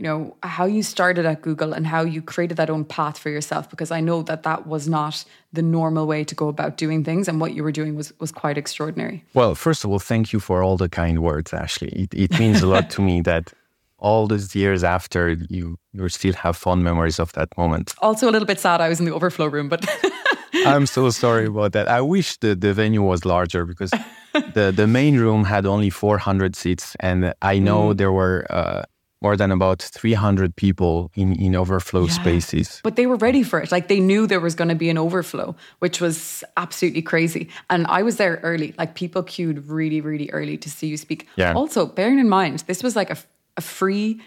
you 0.00 0.06
know 0.06 0.34
how 0.42 0.64
you 0.64 0.82
started 0.82 1.26
at 1.26 1.42
Google 1.42 1.74
and 1.74 1.86
how 1.86 2.00
you 2.00 2.22
created 2.22 2.56
that 2.56 2.70
own 2.70 2.86
path 2.86 3.18
for 3.18 3.28
yourself 3.28 3.68
because 3.68 3.90
I 3.90 4.00
know 4.00 4.22
that 4.22 4.44
that 4.44 4.66
was 4.66 4.88
not 4.88 5.26
the 5.52 5.60
normal 5.60 6.06
way 6.06 6.24
to 6.24 6.34
go 6.34 6.48
about 6.48 6.78
doing 6.78 7.04
things 7.04 7.28
and 7.28 7.38
what 7.38 7.52
you 7.52 7.62
were 7.62 7.70
doing 7.70 7.96
was 7.96 8.10
was 8.18 8.32
quite 8.32 8.56
extraordinary. 8.56 9.22
Well, 9.34 9.54
first 9.54 9.84
of 9.84 9.90
all, 9.90 9.98
thank 9.98 10.32
you 10.32 10.40
for 10.40 10.62
all 10.62 10.78
the 10.78 10.88
kind 10.88 11.18
words, 11.18 11.52
Ashley. 11.52 11.88
It, 11.88 12.14
it 12.14 12.38
means 12.38 12.62
a 12.62 12.66
lot 12.66 12.88
to 12.90 13.02
me 13.02 13.20
that 13.30 13.52
all 13.98 14.26
these 14.26 14.56
years 14.56 14.82
after 14.82 15.36
you 15.50 15.76
you 15.92 16.08
still 16.08 16.32
have 16.32 16.56
fond 16.56 16.82
memories 16.82 17.18
of 17.20 17.34
that 17.34 17.48
moment. 17.58 17.94
Also 17.98 18.26
a 18.26 18.32
little 18.32 18.46
bit 18.46 18.58
sad 18.58 18.80
I 18.80 18.88
was 18.88 19.00
in 19.00 19.04
the 19.04 19.12
overflow 19.12 19.48
room, 19.48 19.68
but 19.68 19.84
I'm 20.66 20.86
so 20.86 21.10
sorry 21.10 21.44
about 21.44 21.72
that. 21.72 21.88
I 21.88 22.00
wish 22.00 22.38
the, 22.38 22.54
the 22.54 22.72
venue 22.72 23.02
was 23.02 23.26
larger 23.26 23.66
because 23.66 23.90
the 24.54 24.72
the 24.74 24.86
main 24.86 25.18
room 25.18 25.44
had 25.44 25.66
only 25.66 25.90
400 25.90 26.56
seats, 26.56 26.96
and 27.00 27.34
I 27.42 27.58
know 27.58 27.92
mm. 27.92 27.98
there 27.98 28.12
were 28.12 28.46
uh, 28.48 28.84
more 29.20 29.36
than 29.36 29.50
about 29.52 29.82
300 29.82 30.56
people 30.56 31.10
in 31.14 31.34
in 31.34 31.54
overflow 31.54 32.04
yeah. 32.06 32.12
spaces. 32.12 32.80
But 32.82 32.96
they 32.96 33.06
were 33.06 33.16
ready 33.16 33.42
for 33.42 33.60
it. 33.60 33.70
Like 33.70 33.88
they 33.88 34.00
knew 34.00 34.26
there 34.26 34.40
was 34.40 34.54
going 34.54 34.68
to 34.68 34.74
be 34.74 34.90
an 34.90 34.98
overflow, 34.98 35.54
which 35.80 36.00
was 36.00 36.44
absolutely 36.56 37.02
crazy. 37.02 37.48
And 37.68 37.86
I 37.86 38.02
was 38.02 38.16
there 38.16 38.40
early. 38.42 38.74
Like 38.78 38.94
people 38.94 39.22
queued 39.22 39.66
really, 39.68 40.00
really 40.00 40.30
early 40.30 40.56
to 40.58 40.70
see 40.70 40.86
you 40.86 40.96
speak. 40.96 41.28
Yeah. 41.36 41.52
Also, 41.54 41.86
bearing 41.86 42.18
in 42.18 42.28
mind, 42.28 42.64
this 42.66 42.82
was 42.82 42.96
like 42.96 43.10
a, 43.10 43.18
a 43.56 43.60
free 43.60 44.20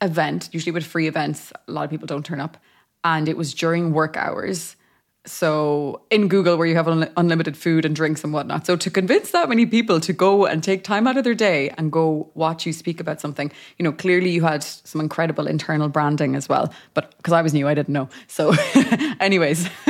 event. 0.00 0.48
Usually, 0.52 0.72
with 0.72 0.84
free 0.84 1.08
events, 1.08 1.52
a 1.66 1.72
lot 1.72 1.84
of 1.84 1.90
people 1.90 2.06
don't 2.06 2.24
turn 2.24 2.40
up, 2.40 2.56
and 3.04 3.28
it 3.28 3.36
was 3.36 3.54
during 3.54 3.92
work 3.92 4.16
hours 4.16 4.76
so 5.28 6.00
in 6.10 6.28
Google, 6.28 6.56
where 6.56 6.66
you 6.66 6.74
have 6.74 6.88
un- 6.88 7.10
unlimited 7.16 7.56
food 7.56 7.84
and 7.84 7.94
drinks 7.94 8.24
and 8.24 8.32
whatnot. 8.32 8.66
So 8.66 8.76
to 8.76 8.90
convince 8.90 9.30
that 9.32 9.48
many 9.48 9.66
people 9.66 10.00
to 10.00 10.12
go 10.12 10.46
and 10.46 10.62
take 10.62 10.84
time 10.84 11.06
out 11.06 11.16
of 11.16 11.24
their 11.24 11.34
day 11.34 11.70
and 11.70 11.92
go 11.92 12.30
watch 12.34 12.66
you 12.66 12.72
speak 12.72 13.00
about 13.00 13.20
something, 13.20 13.52
you 13.78 13.82
know, 13.82 13.92
clearly 13.92 14.30
you 14.30 14.42
had 14.42 14.62
some 14.62 15.00
incredible 15.00 15.46
internal 15.46 15.88
branding 15.88 16.34
as 16.34 16.48
well. 16.48 16.72
But 16.94 17.16
because 17.18 17.32
I 17.32 17.42
was 17.42 17.52
new, 17.52 17.68
I 17.68 17.74
didn't 17.74 17.92
know. 17.92 18.08
So, 18.26 18.54
anyways, 19.20 19.68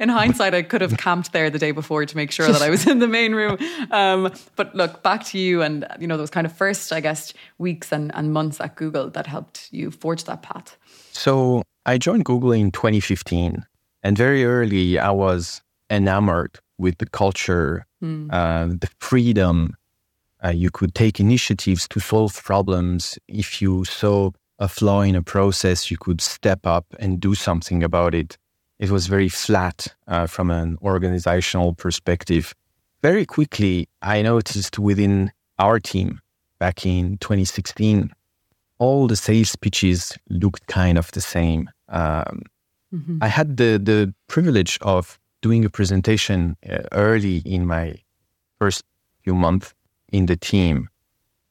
in 0.00 0.08
hindsight, 0.08 0.54
I 0.54 0.62
could 0.62 0.80
have 0.80 0.96
camped 0.96 1.32
there 1.32 1.50
the 1.50 1.58
day 1.58 1.72
before 1.72 2.06
to 2.06 2.16
make 2.16 2.30
sure 2.30 2.46
that 2.46 2.62
I 2.62 2.70
was 2.70 2.86
in 2.86 3.00
the 3.00 3.08
main 3.08 3.34
room. 3.34 3.58
Um, 3.90 4.32
but 4.54 4.74
look, 4.74 5.02
back 5.02 5.24
to 5.26 5.38
you 5.38 5.62
and, 5.62 5.86
you 5.98 6.06
know, 6.06 6.16
those 6.16 6.30
kind 6.30 6.46
of 6.46 6.52
first, 6.52 6.92
I 6.92 7.00
guess, 7.00 7.32
weeks 7.58 7.92
and, 7.92 8.14
and 8.14 8.32
months 8.32 8.60
at 8.60 8.76
Google 8.76 9.10
that 9.10 9.26
helped 9.26 9.68
you 9.72 9.90
forge 9.90 10.24
that 10.24 10.42
path. 10.42 10.76
So 11.12 11.62
I 11.84 11.98
joined 11.98 12.24
Google 12.24 12.52
in 12.52 12.70
2015 12.70 13.64
and 14.06 14.16
very 14.16 14.44
early, 14.44 15.00
I 15.00 15.10
was 15.10 15.62
enamored 15.90 16.60
with 16.78 16.98
the 16.98 17.06
culture, 17.06 17.84
mm. 18.00 18.32
uh, 18.32 18.66
the 18.68 18.88
freedom. 19.00 19.76
Uh, 20.44 20.50
you 20.50 20.70
could 20.70 20.94
take 20.94 21.18
initiatives 21.18 21.88
to 21.88 21.98
solve 21.98 22.40
problems. 22.44 23.18
If 23.26 23.60
you 23.60 23.84
saw 23.84 24.30
a 24.60 24.68
flaw 24.68 25.00
in 25.00 25.16
a 25.16 25.22
process, 25.22 25.90
you 25.90 25.96
could 25.98 26.20
step 26.20 26.68
up 26.68 26.86
and 27.00 27.18
do 27.18 27.34
something 27.34 27.82
about 27.82 28.14
it. 28.14 28.38
It 28.78 28.90
was 28.92 29.08
very 29.08 29.28
flat 29.28 29.88
uh, 30.06 30.28
from 30.28 30.52
an 30.52 30.78
organizational 30.82 31.74
perspective. 31.74 32.54
Very 33.02 33.26
quickly, 33.26 33.88
I 34.02 34.22
noticed 34.22 34.78
within 34.78 35.32
our 35.58 35.80
team 35.80 36.20
back 36.60 36.86
in 36.86 37.18
2016, 37.18 38.12
all 38.78 39.08
the 39.08 39.16
sales 39.16 39.56
pitches 39.56 40.16
looked 40.28 40.68
kind 40.68 40.96
of 40.96 41.10
the 41.10 41.20
same. 41.20 41.68
Um, 41.88 42.42
Mm-hmm. 42.96 43.18
I 43.20 43.28
had 43.28 43.56
the 43.56 43.78
the 43.82 44.14
privilege 44.28 44.78
of 44.80 45.18
doing 45.42 45.64
a 45.64 45.70
presentation 45.70 46.56
uh, 46.68 46.78
early 46.92 47.38
in 47.44 47.66
my 47.66 47.94
first 48.58 48.84
few 49.22 49.34
months 49.34 49.74
in 50.12 50.26
the 50.26 50.36
team. 50.36 50.88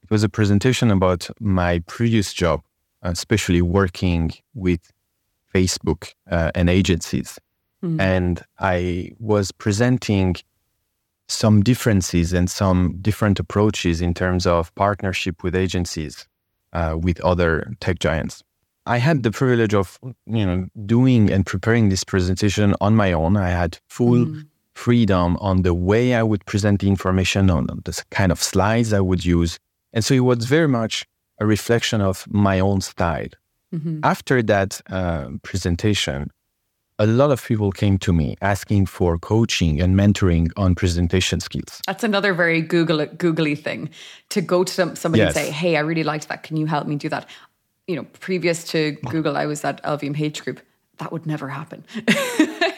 It 0.02 0.10
was 0.10 0.22
a 0.22 0.28
presentation 0.28 0.90
about 0.90 1.28
my 1.40 1.80
previous 1.86 2.32
job, 2.32 2.62
especially 3.02 3.62
working 3.62 4.32
with 4.54 4.92
Facebook 5.54 6.14
uh, 6.30 6.50
and 6.54 6.68
agencies. 6.68 7.38
Mm-hmm. 7.82 8.00
And 8.00 8.42
I 8.58 9.12
was 9.18 9.52
presenting 9.52 10.36
some 11.28 11.62
differences 11.62 12.32
and 12.32 12.50
some 12.50 12.98
different 13.00 13.40
approaches 13.40 14.00
in 14.00 14.14
terms 14.14 14.46
of 14.46 14.74
partnership 14.74 15.42
with 15.42 15.54
agencies, 15.54 16.28
uh, 16.72 16.96
with 17.00 17.20
other 17.20 17.72
tech 17.80 17.98
giants. 17.98 18.42
I 18.86 18.98
had 18.98 19.22
the 19.22 19.30
privilege 19.30 19.74
of, 19.74 19.98
you 20.26 20.46
know, 20.46 20.68
doing 20.86 21.30
and 21.30 21.44
preparing 21.44 21.88
this 21.88 22.04
presentation 22.04 22.74
on 22.80 22.94
my 22.94 23.12
own. 23.12 23.36
I 23.36 23.50
had 23.50 23.78
full 23.88 24.26
mm. 24.26 24.46
freedom 24.74 25.36
on 25.38 25.62
the 25.62 25.74
way 25.74 26.14
I 26.14 26.22
would 26.22 26.44
present 26.46 26.80
the 26.80 26.88
information, 26.88 27.50
on 27.50 27.66
the 27.84 28.02
kind 28.10 28.30
of 28.30 28.42
slides 28.42 28.92
I 28.92 29.00
would 29.00 29.24
use. 29.24 29.58
And 29.92 30.04
so 30.04 30.14
it 30.14 30.20
was 30.20 30.44
very 30.44 30.68
much 30.68 31.04
a 31.40 31.46
reflection 31.46 32.00
of 32.00 32.26
my 32.30 32.60
own 32.60 32.80
style. 32.80 33.28
Mm-hmm. 33.74 34.00
After 34.04 34.42
that 34.42 34.80
uh, 34.88 35.30
presentation, 35.42 36.30
a 36.98 37.06
lot 37.06 37.30
of 37.30 37.44
people 37.44 37.72
came 37.72 37.98
to 37.98 38.12
me 38.12 38.36
asking 38.40 38.86
for 38.86 39.18
coaching 39.18 39.80
and 39.80 39.94
mentoring 39.96 40.50
on 40.56 40.74
presentation 40.74 41.40
skills. 41.40 41.82
That's 41.86 42.04
another 42.04 42.32
very 42.32 42.62
Google 42.62 43.04
googly 43.06 43.54
thing 43.54 43.90
to 44.30 44.40
go 44.40 44.64
to 44.64 44.96
somebody 44.96 45.22
yes. 45.22 45.36
and 45.36 45.46
say, 45.46 45.50
"Hey, 45.50 45.76
I 45.76 45.80
really 45.80 46.04
liked 46.04 46.28
that. 46.28 46.42
Can 46.42 46.56
you 46.56 46.66
help 46.66 46.86
me 46.86 46.96
do 46.96 47.08
that?" 47.10 47.28
You 47.86 47.96
know, 47.96 48.06
previous 48.20 48.64
to 48.64 48.92
Google, 49.10 49.36
I 49.36 49.46
was 49.46 49.64
at 49.64 49.82
LVMH 49.82 50.42
Group. 50.44 50.60
That 50.98 51.12
would 51.12 51.26
never 51.26 51.48
happen. 51.48 51.84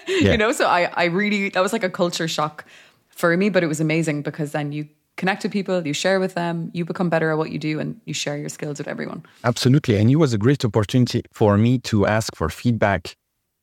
yeah. 0.09 0.33
You 0.33 0.37
know, 0.37 0.53
so 0.53 0.67
I, 0.67 0.91
I 0.95 1.05
really 1.05 1.50
that 1.50 1.61
was 1.61 1.73
like 1.73 1.85
a 1.85 1.91
culture 1.91 2.29
shock 2.29 2.65
for 3.09 3.37
me, 3.37 3.49
but 3.49 3.62
it 3.62 3.67
was 3.67 3.81
amazing 3.81 4.23
because 4.23 4.53
then 4.53 4.73
you 4.73 4.88
connect 5.17 5.43
with 5.43 5.53
people, 5.53 5.87
you 5.87 5.93
share 5.93 6.21
with 6.21 6.35
them, 6.35 6.71
you 6.73 6.85
become 6.85 7.11
better 7.11 7.31
at 7.31 7.38
what 7.38 7.50
you 7.50 7.59
do, 7.59 7.79
and 7.81 8.00
you 8.07 8.15
share 8.15 8.38
your 8.38 8.49
skills 8.49 8.79
with 8.79 8.88
everyone. 8.88 9.23
Absolutely, 9.45 9.97
and 9.97 10.11
it 10.11 10.17
was 10.17 10.33
a 10.33 10.38
great 10.38 10.65
opportunity 10.65 11.23
for 11.33 11.59
me 11.59 11.79
to 11.79 12.07
ask 12.07 12.35
for 12.37 12.49
feedback 12.49 13.17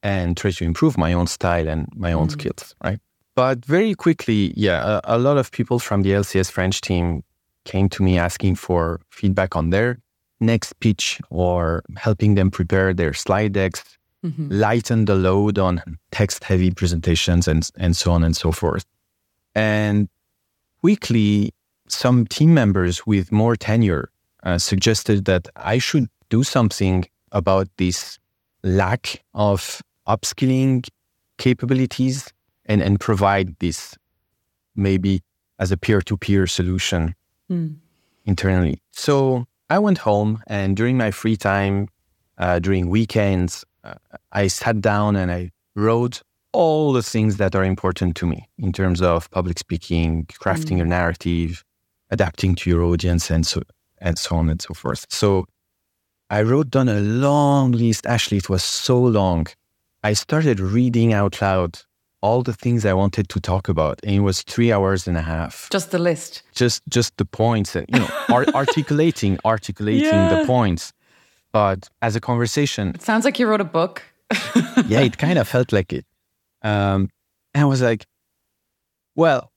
and 0.04 0.38
try 0.38 0.52
to 0.52 0.64
improve 0.64 0.98
my 0.98 1.14
own 1.14 1.28
style 1.28 1.68
and 1.68 1.88
my 1.96 2.14
own 2.14 2.28
mm. 2.28 2.32
skills, 2.32 2.76
right? 2.84 3.00
But 3.36 3.66
very 3.66 3.96
quickly, 3.96 4.54
yeah, 4.56 5.00
a, 5.04 5.16
a, 5.16 5.18
lot 5.18 5.38
of 5.38 5.52
people 5.52 5.80
from 5.80 6.04
the 6.04 6.12
LCS 6.12 6.52
French 6.52 6.80
team 6.80 7.24
came 7.66 7.90
to 7.90 8.04
me 8.04 8.18
asking 8.18 8.56
for 8.56 9.02
feedback 9.10 9.56
on 9.56 9.72
their 9.72 9.98
next 10.40 10.80
pitch 10.80 11.20
or 11.30 11.84
helping 11.96 12.36
them 12.36 12.52
prepare 12.52 12.94
their 12.94 13.14
slide 13.14 13.54
decks, 13.54 13.84
mm-hmm. 14.24 14.48
lighten 14.50 15.06
the 15.06 15.16
load 15.16 15.58
on 15.58 15.82
text 16.12 16.44
heavy 16.44 16.72
presentations 16.72 17.48
and, 17.48 17.70
and 17.78 17.96
so 17.96 18.12
on 18.12 18.24
and 18.24 18.36
so 18.36 18.52
forth. 18.52 18.86
And 19.54 20.10
quickly, 20.82 21.54
some 21.88 22.26
team 22.26 22.54
members 22.54 23.06
with 23.06 23.32
more 23.32 23.56
tenure 23.56 24.10
uh, 24.44 24.58
suggested 24.58 25.26
that 25.26 25.48
I 25.56 25.78
should 25.78 26.08
do 26.30 26.44
something 26.44 27.06
about 27.32 27.68
this 27.78 28.20
lack 28.64 29.24
of 29.34 29.82
upskilling 30.08 30.88
capabilities 31.38 32.32
and, 32.66 32.82
and 32.82 33.00
provide 33.00 33.56
this 33.60 33.96
maybe 34.76 35.22
as 35.60 35.72
a 35.72 35.78
peer 35.78 36.02
to 36.02 36.18
peer 36.18 36.48
solution 36.48 37.16
mm. 37.50 37.76
internally. 38.26 38.82
So 38.92 39.46
I 39.70 39.80
went 39.80 40.00
home 40.00 40.44
and 40.48 40.78
during 40.78 40.98
my 40.98 41.12
free 41.12 41.38
time, 41.38 41.90
uh, 42.38 42.60
during 42.60 42.90
weekends, 42.90 43.66
uh, 43.84 43.96
I 44.32 44.48
sat 44.48 44.82
down 44.82 45.16
and 45.16 45.32
I 45.32 45.52
wrote 45.76 46.22
all 46.52 46.94
the 46.94 47.04
things 47.04 47.38
that 47.38 47.56
are 47.56 47.66
important 47.66 48.16
to 48.18 48.26
me 48.26 48.48
in 48.58 48.72
terms 48.72 49.02
of 49.02 49.30
public 49.32 49.60
speaking, 49.60 50.26
crafting 50.28 50.78
mm. 50.78 50.84
a 50.84 50.86
narrative, 50.86 51.64
adapting 52.12 52.56
to 52.56 52.70
your 52.70 52.82
audience, 52.84 53.30
and 53.30 53.46
so 53.46 53.62
and 54.00 54.18
so 54.18 54.36
on 54.36 54.50
and 54.50 54.62
so 54.62 54.74
forth. 54.74 55.06
So 55.10 55.46
I 56.30 56.42
wrote 56.44 56.70
down 56.70 56.88
a 56.88 57.00
long 57.00 57.72
list. 57.72 58.06
Actually, 58.06 58.38
it 58.38 58.50
was 58.50 58.64
so 58.64 59.00
long 59.00 59.48
I 60.04 60.14
started 60.14 60.60
reading 60.60 61.14
out 61.14 61.42
loud 61.42 61.80
all 62.26 62.42
the 62.42 62.54
things 62.54 62.86
I 62.86 62.94
wanted 62.94 63.30
to 63.30 63.40
talk 63.40 63.70
about, 63.70 64.00
and 64.04 64.16
it 64.16 64.24
was 64.30 64.42
three 64.42 64.72
hours 64.76 65.08
and 65.08 65.16
a 65.16 65.22
half. 65.22 65.70
Just 65.70 65.92
the 65.92 66.00
list. 66.00 66.42
Just 66.56 66.82
just 66.90 67.16
the 67.18 67.26
points, 67.26 67.76
and, 67.76 67.86
you 67.94 68.00
know, 68.00 68.10
articulating 68.62 69.38
articulating 69.46 70.06
yeah. 70.06 70.40
the 70.40 70.46
points. 70.46 70.92
But 71.52 71.88
as 72.02 72.16
a 72.16 72.20
conversation, 72.20 72.86
it 72.96 73.04
sounds 73.04 73.26
like 73.26 73.40
you 73.40 73.48
wrote 73.48 73.62
a 73.62 73.72
book. 73.80 74.02
yeah, 74.88 75.02
it 75.02 75.18
kind 75.18 75.38
of 75.38 75.48
felt 75.48 75.72
like 75.72 75.94
it. 75.94 76.06
Um, 76.64 77.10
and 77.54 77.62
I 77.62 77.66
was 77.66 77.82
like, 77.82 78.08
well, 79.16 79.52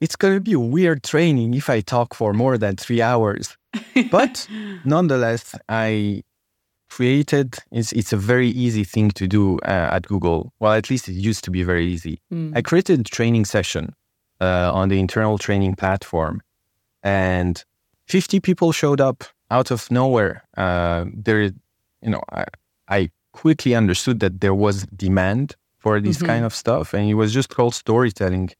it's 0.00 0.16
going 0.16 0.34
to 0.34 0.40
be 0.40 0.52
a 0.52 0.60
weird 0.76 1.02
training 1.02 1.54
if 1.54 1.70
I 1.70 1.80
talk 1.80 2.14
for 2.14 2.34
more 2.34 2.58
than 2.58 2.76
three 2.76 3.02
hours. 3.02 3.56
But 4.10 4.46
nonetheless, 4.84 5.54
I 5.68 6.22
created 6.90 7.56
it's, 7.70 7.92
it's 7.92 8.12
a 8.12 8.16
very 8.16 8.48
easy 8.48 8.84
thing 8.84 9.10
to 9.12 9.26
do 9.26 9.58
uh, 9.60 9.88
at 9.92 10.06
google. 10.06 10.52
Well 10.58 10.72
at 10.72 10.90
least 10.90 11.08
it 11.08 11.14
used 11.14 11.44
to 11.44 11.50
be 11.50 11.62
very 11.62 11.86
easy. 11.86 12.20
Mm. 12.32 12.56
i 12.56 12.60
created 12.62 13.00
a 13.00 13.04
training 13.04 13.44
session 13.44 13.94
uh, 14.40 14.70
on 14.74 14.88
the 14.88 14.98
internal 14.98 15.38
training 15.38 15.76
platform 15.76 16.42
and 17.02 17.64
50 18.06 18.40
people 18.40 18.72
showed 18.72 19.00
up 19.00 19.24
out 19.50 19.70
of 19.70 19.90
nowhere. 19.90 20.44
Uh, 20.56 21.04
there 21.14 21.42
you 21.42 22.10
know 22.10 22.22
I, 22.32 22.44
I, 22.88 23.10
quickly 23.32 23.76
understood 23.76 24.18
that 24.18 24.40
there 24.40 24.54
was 24.54 24.86
demand 24.86 25.54
for 25.78 26.00
this 26.00 26.16
mm-hmm. 26.16 26.26
kind 26.26 26.44
of 26.44 26.52
stuff 26.52 26.92
and 26.92 27.08
it 27.08 27.14
was 27.14 27.32
just 27.32 27.48
called 27.48 27.74
storytelling. 27.74 28.50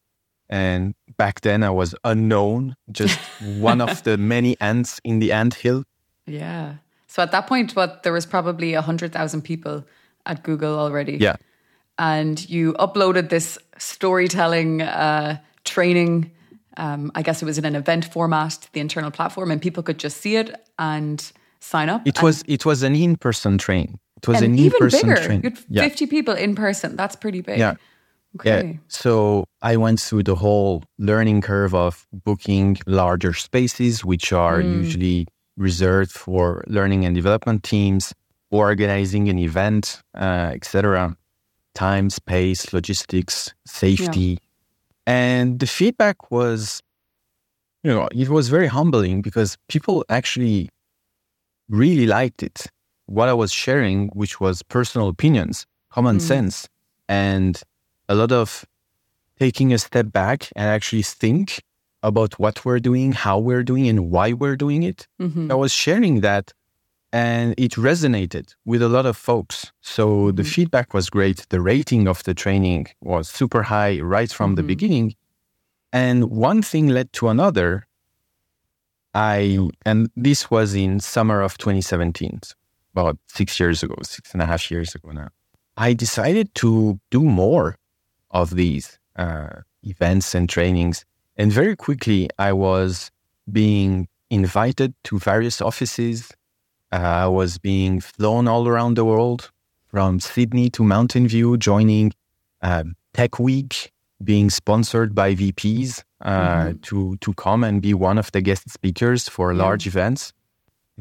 And 0.49 0.95
back 1.17 1.41
then 1.43 1.63
i 1.63 1.71
was 1.71 1.95
unknown 2.05 2.77
just 2.93 3.19
one 3.59 3.81
of 3.81 4.03
the 4.05 4.17
many 4.17 4.57
ants 4.61 5.01
in 5.03 5.19
the 5.19 5.33
ant 5.33 5.55
hill. 5.55 5.83
Yeah 6.27 6.77
so 7.11 7.23
at 7.23 7.33
that 7.33 7.49
point, 7.49 7.75
what 7.75 8.05
there 8.05 8.13
was 8.13 8.25
probably 8.25 8.75
a 8.75 8.81
hundred 8.81 9.13
thousand 9.13 9.43
people 9.43 9.85
at 10.27 10.45
Google 10.45 10.79
already. 10.79 11.17
Yeah. 11.17 11.35
And 11.99 12.49
you 12.49 12.75
uploaded 12.75 13.31
this 13.31 13.59
storytelling 13.79 14.83
uh, 14.83 15.39
training. 15.65 16.31
Um, 16.77 17.11
I 17.17 17.23
guess 17.23 17.43
it 17.43 17.47
was 17.47 17.59
in 17.59 17.65
an 17.65 17.75
event 17.75 18.05
format 18.05 18.53
to 18.53 18.73
the 18.73 18.79
internal 18.79 19.11
platform, 19.11 19.51
and 19.51 19.61
people 19.61 19.83
could 19.83 19.99
just 19.99 20.19
see 20.19 20.37
it 20.37 20.55
and 20.79 21.33
sign 21.59 21.89
up. 21.89 22.07
It 22.07 22.23
was 22.23 22.45
it 22.47 22.65
was 22.65 22.85
an 22.85 22.95
in 22.95 23.17
person 23.17 23.59
train. 23.59 23.99
It 24.19 24.29
was 24.29 24.41
an 24.41 24.57
in 24.57 24.71
person 24.71 25.17
train. 25.17 25.43
You 25.43 25.81
had 25.81 25.91
Fifty 25.91 26.07
people 26.07 26.35
in 26.35 26.55
person. 26.55 26.95
That's 26.95 27.17
pretty 27.17 27.41
big. 27.41 27.59
Yeah. 27.59 27.75
Okay. 28.37 28.67
Yeah. 28.67 28.79
So 28.87 29.47
I 29.63 29.77
went 29.77 29.99
through 29.99 30.23
the 30.23 30.37
whole 30.37 30.85
learning 30.97 31.41
curve 31.41 31.75
of 31.75 32.07
booking 32.13 32.79
larger 32.87 33.33
spaces, 33.35 34.05
which 34.05 34.33
are 34.33 34.63
mm. 34.63 34.77
usually 34.77 35.27
reserved 35.61 36.11
for 36.11 36.65
learning 36.67 37.05
and 37.05 37.15
development 37.15 37.63
teams, 37.63 38.15
organizing 38.51 39.29
an 39.29 39.39
event, 39.39 40.03
uh, 40.15 40.51
etc. 40.55 41.17
Time, 41.75 42.11
space, 42.11 42.73
logistics, 42.73 43.55
safety. 43.67 44.21
Yeah. 44.21 44.37
And 45.07 45.61
the 45.61 45.67
feedback 45.67 46.31
was, 46.31 46.83
you 47.85 47.93
know, 47.93 48.09
it 48.11 48.29
was 48.29 48.49
very 48.49 48.67
humbling 48.67 49.23
because 49.23 49.57
people 49.69 50.05
actually 50.09 50.71
really 51.69 52.07
liked 52.07 52.43
it. 52.43 52.67
What 53.07 53.29
I 53.29 53.35
was 53.35 53.53
sharing, 53.53 54.09
which 54.09 54.41
was 54.41 54.63
personal 54.63 55.09
opinions, 55.09 55.67
common 55.91 56.19
mm. 56.19 56.23
sense, 56.23 56.69
and 57.09 57.61
a 58.09 58.15
lot 58.15 58.33
of 58.33 58.65
taking 59.39 59.73
a 59.73 59.79
step 59.79 60.13
back 60.13 60.49
and 60.57 60.67
actually 60.67 61.03
think 61.03 61.63
about 62.03 62.39
what 62.39 62.65
we're 62.65 62.81
doing, 62.81 63.13
how 63.13 63.39
we're 63.39 63.63
doing, 63.63 63.89
and 63.89 64.11
why 64.11 64.33
we're 64.33 64.57
doing 64.57 64.83
it. 64.83 65.07
Mm-hmm. 65.21 65.51
I 65.51 65.55
was 65.55 65.73
sharing 65.73 66.21
that 66.21 66.53
and 67.13 67.55
it 67.59 67.73
resonated 67.73 68.55
with 68.65 68.83
a 68.83 68.89
lot 68.89 69.07
of 69.07 69.17
folks. 69.17 69.73
So 69.81 70.09
mm-hmm. 70.09 70.37
the 70.37 70.45
feedback 70.45 70.95
was 70.95 71.11
great. 71.11 71.47
The 71.49 71.61
rating 71.61 72.07
of 72.07 72.23
the 72.23 72.35
training 72.35 72.87
was 73.01 73.29
super 73.29 73.63
high 73.63 74.01
right 74.01 74.33
from 74.33 74.51
mm-hmm. 74.51 74.57
the 74.57 74.63
beginning. 74.63 75.15
And 75.93 76.31
one 76.31 76.63
thing 76.63 76.89
led 76.89 77.13
to 77.15 77.29
another. 77.29 77.87
I, 79.13 79.59
and 79.85 80.09
this 80.15 80.53
was 80.53 80.75
in 80.75 81.01
summer 81.01 81.41
of 81.41 81.59
2017, 81.59 82.41
about 82.95 83.19
six 83.27 83.59
years 83.59 83.83
ago, 83.83 83.97
six 84.03 84.33
and 84.33 84.41
a 84.41 84.47
half 84.47 84.71
years 84.71 84.95
ago 84.95 85.11
now. 85.11 85.31
I 85.77 85.95
decided 85.95 86.55
to 86.57 87.01
do 87.11 87.25
more 87.25 87.77
of 88.31 88.55
these 88.55 89.01
uh, 89.17 89.63
events 89.83 90.33
and 90.33 90.49
trainings 90.49 91.05
and 91.41 91.51
very 91.51 91.75
quickly, 91.75 92.29
I 92.39 92.53
was 92.53 93.11
being 93.51 94.09
invited 94.29 94.93
to 95.05 95.19
various 95.19 95.63
offices. 95.63 96.31
Uh, 96.93 96.97
I 96.97 97.29
was 97.29 97.57
being 97.57 98.01
flown 98.01 98.47
all 98.47 98.69
around 98.69 98.99
the 98.99 99.07
world 99.07 99.51
from 99.89 100.21
Sydney 100.21 100.69
to 100.77 100.85
Mountain 100.85 101.29
View, 101.29 101.57
joining 101.57 102.13
uh, 102.61 102.85
Tech 103.15 103.39
Week, 103.39 103.91
being 104.23 104.51
sponsored 104.51 105.15
by 105.15 105.35
VPs 105.35 106.03
uh, 106.21 106.31
mm-hmm. 106.31 106.79
to, 106.81 107.17
to 107.17 107.33
come 107.33 107.65
and 107.65 107.81
be 107.81 107.95
one 107.95 108.19
of 108.19 108.31
the 108.33 108.43
guest 108.43 108.69
speakers 108.69 109.27
for 109.27 109.55
yeah. 109.55 109.63
large 109.63 109.87
events. 109.87 110.35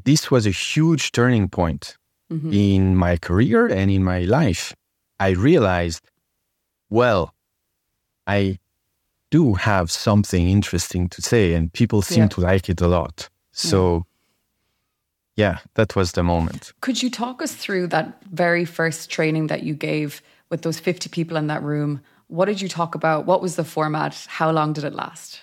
This 0.05 0.31
was 0.31 0.47
a 0.47 0.51
huge 0.51 1.11
turning 1.11 1.49
point 1.49 1.97
mm-hmm. 2.31 2.53
in 2.53 2.95
my 2.95 3.17
career 3.17 3.67
and 3.67 3.91
in 3.91 4.05
my 4.05 4.21
life. 4.21 4.73
I 5.19 5.31
realized, 5.31 6.01
well, 6.89 7.33
I 8.25 8.59
do 9.31 9.53
have 9.53 9.91
something 9.91 10.49
interesting 10.49 11.07
to 11.09 11.21
say 11.21 11.53
and 11.53 11.71
people 11.73 12.01
seem 12.01 12.23
yeah. 12.23 12.27
to 12.29 12.41
like 12.41 12.69
it 12.69 12.81
a 12.81 12.87
lot. 12.87 13.29
So, 13.51 14.05
yeah. 15.35 15.51
yeah, 15.51 15.57
that 15.75 15.95
was 15.95 16.13
the 16.13 16.23
moment. 16.23 16.73
Could 16.81 17.01
you 17.03 17.09
talk 17.09 17.41
us 17.41 17.53
through 17.53 17.87
that 17.87 18.21
very 18.31 18.65
first 18.65 19.09
training 19.09 19.47
that 19.47 19.63
you 19.63 19.73
gave 19.73 20.21
with 20.49 20.63
those 20.63 20.79
50 20.79 21.09
people 21.09 21.37
in 21.37 21.47
that 21.47 21.63
room? 21.63 22.01
What 22.27 22.45
did 22.45 22.61
you 22.61 22.69
talk 22.69 22.95
about? 22.95 23.25
What 23.25 23.41
was 23.41 23.55
the 23.55 23.63
format? 23.63 24.25
How 24.27 24.51
long 24.51 24.73
did 24.73 24.83
it 24.83 24.93
last? 24.93 25.41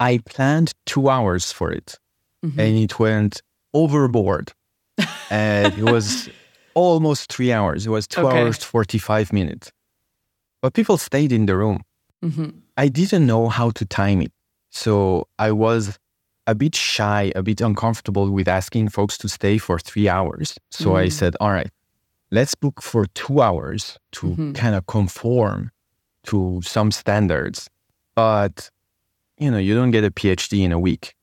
I 0.00 0.18
planned 0.18 0.72
two 0.86 1.08
hours 1.08 1.52
for 1.52 1.70
it 1.70 1.98
mm-hmm. 2.44 2.58
and 2.58 2.76
it 2.76 2.98
went 2.98 3.42
overboard. 3.72 4.52
and 5.30 5.72
it 5.78 5.84
was 5.84 6.28
almost 6.74 7.32
three 7.32 7.52
hours. 7.52 7.86
It 7.86 7.90
was 7.90 8.06
two 8.06 8.26
okay. 8.26 8.42
hours, 8.42 8.62
45 8.62 9.32
minutes. 9.32 9.72
But 10.60 10.74
people 10.74 10.96
stayed 10.96 11.32
in 11.32 11.46
the 11.46 11.56
room. 11.56 11.82
Mm-hmm. 12.22 12.50
I 12.76 12.88
didn't 12.88 13.26
know 13.26 13.48
how 13.48 13.70
to 13.70 13.84
time 13.84 14.22
it. 14.22 14.32
So 14.70 15.28
I 15.38 15.52
was 15.52 15.98
a 16.46 16.54
bit 16.54 16.74
shy, 16.74 17.32
a 17.36 17.42
bit 17.42 17.60
uncomfortable 17.60 18.30
with 18.30 18.48
asking 18.48 18.88
folks 18.88 19.16
to 19.18 19.28
stay 19.28 19.58
for 19.58 19.78
three 19.78 20.08
hours. 20.08 20.54
So 20.70 20.90
mm. 20.90 20.96
I 20.96 21.08
said, 21.08 21.36
all 21.40 21.52
right, 21.52 21.68
let's 22.30 22.54
book 22.54 22.82
for 22.82 23.06
two 23.14 23.40
hours 23.42 23.98
to 24.12 24.26
Mm-hmm. 24.28 24.52
kind 24.52 24.74
of 24.74 24.86
conform 24.86 25.70
to 26.24 26.60
some 26.64 26.90
standards. 26.90 27.68
But, 28.14 28.70
you 29.38 29.50
know, 29.50 29.58
you 29.58 29.74
don't 29.74 29.90
get 29.90 30.04
a 30.04 30.10
PhD 30.10 30.64
in 30.64 30.72
a 30.72 30.78
week. 30.78 31.14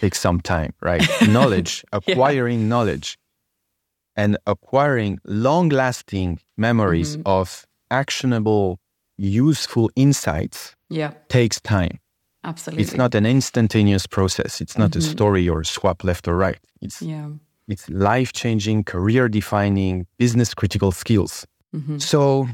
Takes 0.00 0.20
some 0.20 0.40
time, 0.40 0.72
right? 0.80 1.02
knowledge, 1.28 1.84
acquiring 1.92 2.68
knowledge 2.68 3.18
and 4.16 4.36
acquiring 4.46 5.18
long 5.24 5.68
lasting 5.68 6.38
memories 6.56 7.16
Mm-hmm. 7.16 7.26
of 7.26 7.66
actionable, 7.90 8.78
useful 9.18 9.90
insights 9.96 10.74
Yeah, 10.90 11.12
takes 11.28 11.60
time. 11.60 11.98
absolutely. 12.44 12.82
It's 12.84 12.94
not 12.96 13.14
an 13.14 13.24
instantaneous 13.26 14.06
process. 14.06 14.60
It's 14.60 14.76
not 14.78 14.94
a 14.96 15.00
story 15.00 15.48
or 15.48 15.64
swap 15.64 16.04
left 16.04 16.28
or 16.28 16.36
right. 16.36 16.58
It's 16.82 17.00
Yeah. 17.02 17.28
it's 17.68 17.88
life 17.88 18.32
changing, 18.32 18.84
career 18.84 19.28
defining, 19.28 20.06
business 20.18 20.54
critical 20.54 20.92
skills. 20.92 21.46
So, 21.98 22.48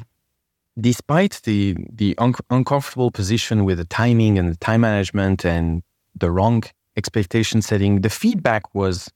despite 0.80 1.40
the 1.44 1.74
the 1.92 2.14
un- 2.18 2.34
uncomfortable 2.50 3.10
position 3.10 3.64
with 3.64 3.78
the 3.78 3.84
timing 3.84 4.38
and 4.38 4.48
the 4.52 4.56
time 4.56 4.80
management 4.80 5.44
and 5.44 5.82
the 6.14 6.30
wrong 6.30 6.62
expectation 6.96 7.60
setting, 7.62 8.00
the 8.02 8.08
feedback 8.10 8.62
was, 8.74 9.08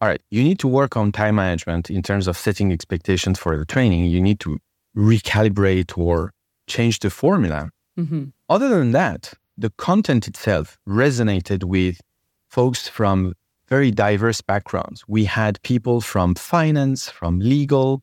all 0.00 0.08
right, 0.08 0.22
you 0.30 0.42
need 0.42 0.58
to 0.58 0.68
work 0.68 0.96
on 0.96 1.12
time 1.12 1.34
management 1.36 1.90
in 1.90 2.02
terms 2.02 2.26
of 2.28 2.36
setting 2.36 2.72
expectations 2.72 3.38
for 3.38 3.56
the 3.56 3.64
training. 3.64 4.04
You 4.06 4.20
need 4.22 4.40
to 4.40 4.58
recalibrate 4.96 5.96
or 5.98 6.32
change 6.66 6.98
the 7.00 7.10
formula. 7.10 7.70
Mm-hmm. 7.98 8.24
Other 8.48 8.68
than 8.68 8.92
that, 8.92 9.32
the 9.56 9.70
content 9.70 10.28
itself 10.28 10.78
resonated 10.86 11.64
with 11.64 12.00
folks 12.48 12.88
from 12.88 13.34
very 13.68 13.90
diverse 13.90 14.40
backgrounds. 14.40 15.04
We 15.08 15.24
had 15.24 15.62
people 15.62 16.00
from 16.00 16.34
finance, 16.34 17.08
from 17.08 17.40
legal. 17.40 18.02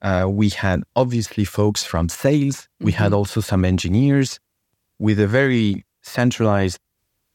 Uh, 0.00 0.26
we 0.28 0.48
had 0.48 0.82
obviously 0.96 1.44
folks 1.44 1.84
from 1.84 2.08
sales. 2.08 2.68
We 2.80 2.92
had 2.92 3.12
also 3.12 3.40
some 3.40 3.64
engineers 3.64 4.40
with 4.98 5.20
a 5.20 5.26
very 5.26 5.84
centralized 6.02 6.78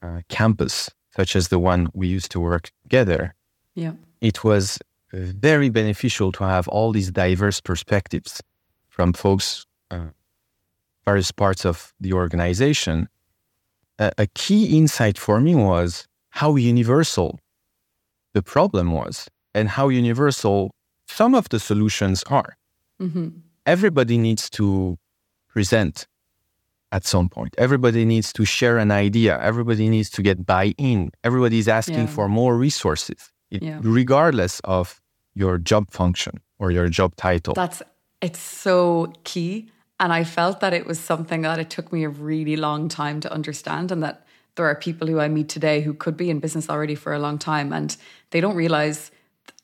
uh, 0.01 0.21
campus, 0.29 0.89
such 1.15 1.35
as 1.35 1.47
the 1.49 1.59
one 1.59 1.89
we 1.93 2.07
used 2.07 2.31
to 2.31 2.39
work 2.39 2.71
together. 2.83 3.35
Yeah. 3.75 3.93
It 4.21 4.43
was 4.43 4.79
very 5.13 5.69
beneficial 5.69 6.31
to 6.33 6.43
have 6.43 6.67
all 6.67 6.91
these 6.91 7.11
diverse 7.11 7.61
perspectives 7.61 8.41
from 8.89 9.13
folks, 9.13 9.65
uh, 9.91 10.07
various 11.07 11.31
parts 11.31 11.65
of 11.65 11.93
the 12.03 12.11
organization. 12.13 13.07
A, 13.99 14.11
a 14.25 14.27
key 14.43 14.77
insight 14.77 15.17
for 15.17 15.39
me 15.39 15.53
was 15.55 16.05
how 16.39 16.49
universal 16.73 17.39
the 18.33 18.41
problem 18.53 18.91
was 18.91 19.15
and 19.55 19.69
how 19.69 19.87
universal 20.03 20.59
some 21.19 21.33
of 21.39 21.45
the 21.49 21.59
solutions 21.59 22.23
are. 22.39 22.51
Mm-hmm. 23.01 23.27
Everybody 23.65 24.17
needs 24.17 24.49
to 24.57 24.97
present 25.53 26.07
at 26.91 27.05
some 27.05 27.27
point. 27.29 27.53
Everybody 27.57 28.03
needs 28.05 28.31
to 28.33 28.43
share 28.45 28.77
an 28.77 28.91
idea. 28.91 29.39
Everybody 29.51 29.87
needs 29.95 30.09
to 30.11 30.21
get 30.21 30.45
buy 30.45 30.67
in. 30.77 30.99
Everybody's 31.23 31.67
asking 31.79 32.05
Yeah. 32.07 32.15
for 32.15 32.25
more 32.29 32.53
resources, 32.67 33.21
it- 33.53 33.63
Yeah. 33.63 33.79
regardless 33.81 34.53
of 34.77 34.85
your 35.41 35.57
job 35.71 35.83
function 35.91 36.33
or 36.59 36.67
your 36.77 36.87
job 36.89 37.11
title. 37.15 37.53
That's 37.53 37.81
it's 38.27 38.39
so 38.65 39.13
key. 39.23 39.69
And 39.99 40.13
I 40.13 40.23
felt 40.23 40.59
that 40.59 40.73
it 40.73 40.85
was 40.85 40.99
something 40.99 41.41
that 41.41 41.59
it 41.59 41.69
took 41.69 41.91
me 41.91 42.03
a 42.03 42.09
really 42.09 42.55
long 42.55 42.87
time 42.87 43.19
to 43.21 43.31
understand, 43.31 43.91
and 43.91 44.03
that 44.03 44.27
there 44.57 44.65
are 44.65 44.75
people 44.75 45.07
who 45.07 45.19
I 45.19 45.29
meet 45.29 45.47
today 45.47 45.81
who 45.81 45.93
could 45.93 46.17
be 46.17 46.29
in 46.29 46.39
business 46.39 46.69
already 46.69 46.95
for 46.95 47.13
a 47.13 47.19
long 47.19 47.37
time 47.37 47.71
and 47.71 47.95
they 48.31 48.41
don't 48.41 48.55
realize 48.55 49.11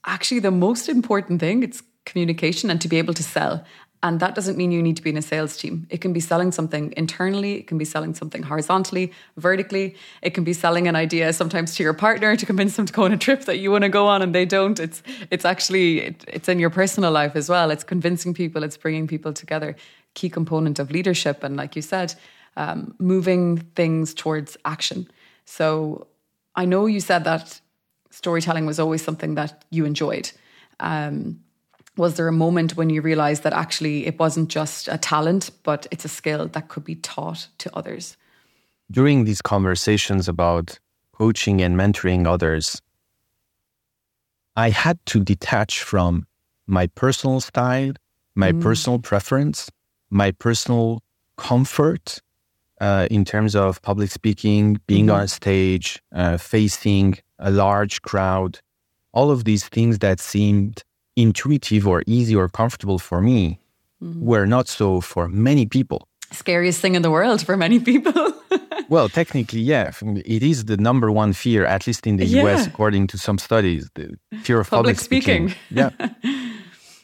actually 0.05 0.39
the 0.39 0.51
most 0.51 0.87
important 0.87 1.39
thing 1.39 1.63
it's 1.63 1.83
communication 2.05 2.69
and 2.69 2.79
to 2.81 2.87
be 2.87 2.97
able 2.97 3.13
to 3.15 3.23
sell. 3.23 3.63
And 4.03 4.19
that 4.19 4.35
doesn't 4.35 4.57
mean 4.57 4.73
you 4.73 4.83
need 4.83 4.97
to 4.97 5.01
be 5.01 5.11
in 5.11 5.17
a 5.17 5.21
sales 5.21 5.55
team. 5.55 5.87
It 5.89 6.01
can 6.01 6.11
be 6.11 6.19
selling 6.19 6.51
something 6.51 6.93
internally, 6.97 7.53
it 7.59 7.67
can 7.67 7.77
be 7.77 7.85
selling 7.85 8.13
something 8.13 8.43
horizontally, 8.43 9.13
vertically. 9.37 9.95
It 10.21 10.31
can 10.31 10.43
be 10.43 10.51
selling 10.51 10.89
an 10.89 10.97
idea 10.97 11.31
sometimes 11.31 11.75
to 11.75 11.83
your 11.83 11.93
partner 11.93 12.35
to 12.35 12.45
convince 12.45 12.75
them 12.75 12.85
to 12.85 12.93
go 12.93 13.05
on 13.05 13.13
a 13.13 13.17
trip 13.17 13.45
that 13.45 13.59
you 13.59 13.71
want 13.71 13.85
to 13.85 13.89
go 13.89 14.07
on 14.07 14.21
and 14.21 14.35
they 14.35 14.45
don't. 14.45 14.77
It's 14.77 15.01
it's 15.31 15.45
actually 15.45 16.01
it, 16.01 16.25
it's 16.27 16.49
in 16.49 16.59
your 16.59 16.69
personal 16.69 17.11
life 17.11 17.37
as 17.37 17.47
well. 17.47 17.71
It's 17.71 17.85
convincing 17.85 18.33
people, 18.33 18.61
it's 18.63 18.75
bringing 18.75 19.07
people 19.07 19.31
together. 19.31 19.77
Key 20.13 20.29
component 20.29 20.79
of 20.79 20.91
leadership 20.91 21.43
and 21.43 21.55
like 21.55 21.75
you 21.75 21.81
said, 21.81 22.15
um, 22.55 22.95
moving 22.99 23.57
things 23.75 24.13
towards 24.13 24.57
action. 24.65 25.09
So 25.45 26.07
I 26.55 26.65
know 26.65 26.85
you 26.85 26.99
said 26.99 27.23
that 27.23 27.59
storytelling 28.09 28.65
was 28.65 28.79
always 28.79 29.03
something 29.03 29.35
that 29.35 29.65
you 29.71 29.85
enjoyed. 29.85 30.31
Um, 30.79 31.39
was 31.97 32.15
there 32.15 32.27
a 32.27 32.31
moment 32.31 32.75
when 32.75 32.89
you 32.89 33.01
realized 33.01 33.43
that 33.43 33.53
actually 33.53 34.05
it 34.07 34.19
wasn't 34.19 34.49
just 34.49 34.87
a 34.87 34.97
talent, 34.97 35.51
but 35.63 35.87
it's 35.91 36.05
a 36.05 36.09
skill 36.09 36.47
that 36.47 36.67
could 36.67 36.83
be 36.83 36.95
taught 36.95 37.47
to 37.59 37.75
others? 37.75 38.17
During 38.91 39.25
these 39.25 39.41
conversations 39.41 40.27
about 40.27 40.79
coaching 41.13 41.61
and 41.61 41.75
mentoring 41.75 42.27
others, 42.27 42.81
I 44.55 44.69
had 44.69 45.03
to 45.07 45.19
detach 45.19 45.81
from 45.81 46.25
my 46.67 46.87
personal 46.87 47.39
style, 47.39 47.93
my 48.35 48.51
personal 48.51 48.99
preference, 48.99 49.69
my 50.13 50.31
personal 50.31 51.01
comfort 51.37 52.19
uh, 52.79 53.07
in 53.09 53.25
terms 53.25 53.55
of 53.55 53.81
public 53.81 54.11
speaking, 54.11 54.79
being 54.87 55.09
on 55.09 55.21
a 55.21 55.27
stage, 55.27 56.01
uh, 56.13 56.37
facing 56.37 57.15
a 57.39 57.51
large 57.51 58.01
crowd, 58.01 58.59
all 59.13 59.31
of 59.31 59.43
these 59.43 59.67
things 59.69 59.99
that 59.99 60.19
seemed 60.19 60.83
intuitive 61.15 61.87
or 61.87 62.03
easy 62.07 62.35
or 62.35 62.49
comfortable 62.49 62.99
for 62.99 63.21
me 63.21 63.59
were 64.01 64.45
not 64.45 64.67
so 64.67 64.99
for 64.99 65.27
many 65.27 65.65
people. 65.65 66.07
Scariest 66.31 66.81
thing 66.81 66.95
in 66.95 67.03
the 67.03 67.11
world 67.11 67.45
for 67.45 67.55
many 67.55 67.79
people. 67.79 68.13
Well, 68.89 69.09
technically, 69.09 69.61
yeah, 69.61 69.91
it 70.25 70.43
is 70.43 70.65
the 70.65 70.77
number 70.77 71.11
one 71.11 71.33
fear, 71.33 71.65
at 71.65 71.87
least 71.87 72.05
in 72.05 72.17
the 72.17 72.25
US, 72.41 72.67
according 72.67 73.07
to 73.07 73.17
some 73.17 73.37
studies, 73.37 73.89
the 73.95 74.17
fear 74.43 74.59
of 74.59 74.69
Public 74.69 74.97
public, 74.97 74.99
speaking. 74.99 75.49
speaking. 75.49 75.57
yeah. 75.71 76.49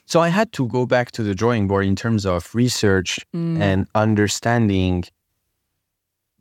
So 0.09 0.21
I 0.21 0.29
had 0.29 0.51
to 0.53 0.67
go 0.67 0.87
back 0.87 1.11
to 1.11 1.23
the 1.23 1.35
drawing 1.35 1.67
board 1.67 1.85
in 1.85 1.95
terms 1.95 2.25
of 2.25 2.55
research 2.55 3.19
and 3.31 3.85
understanding 3.93 5.03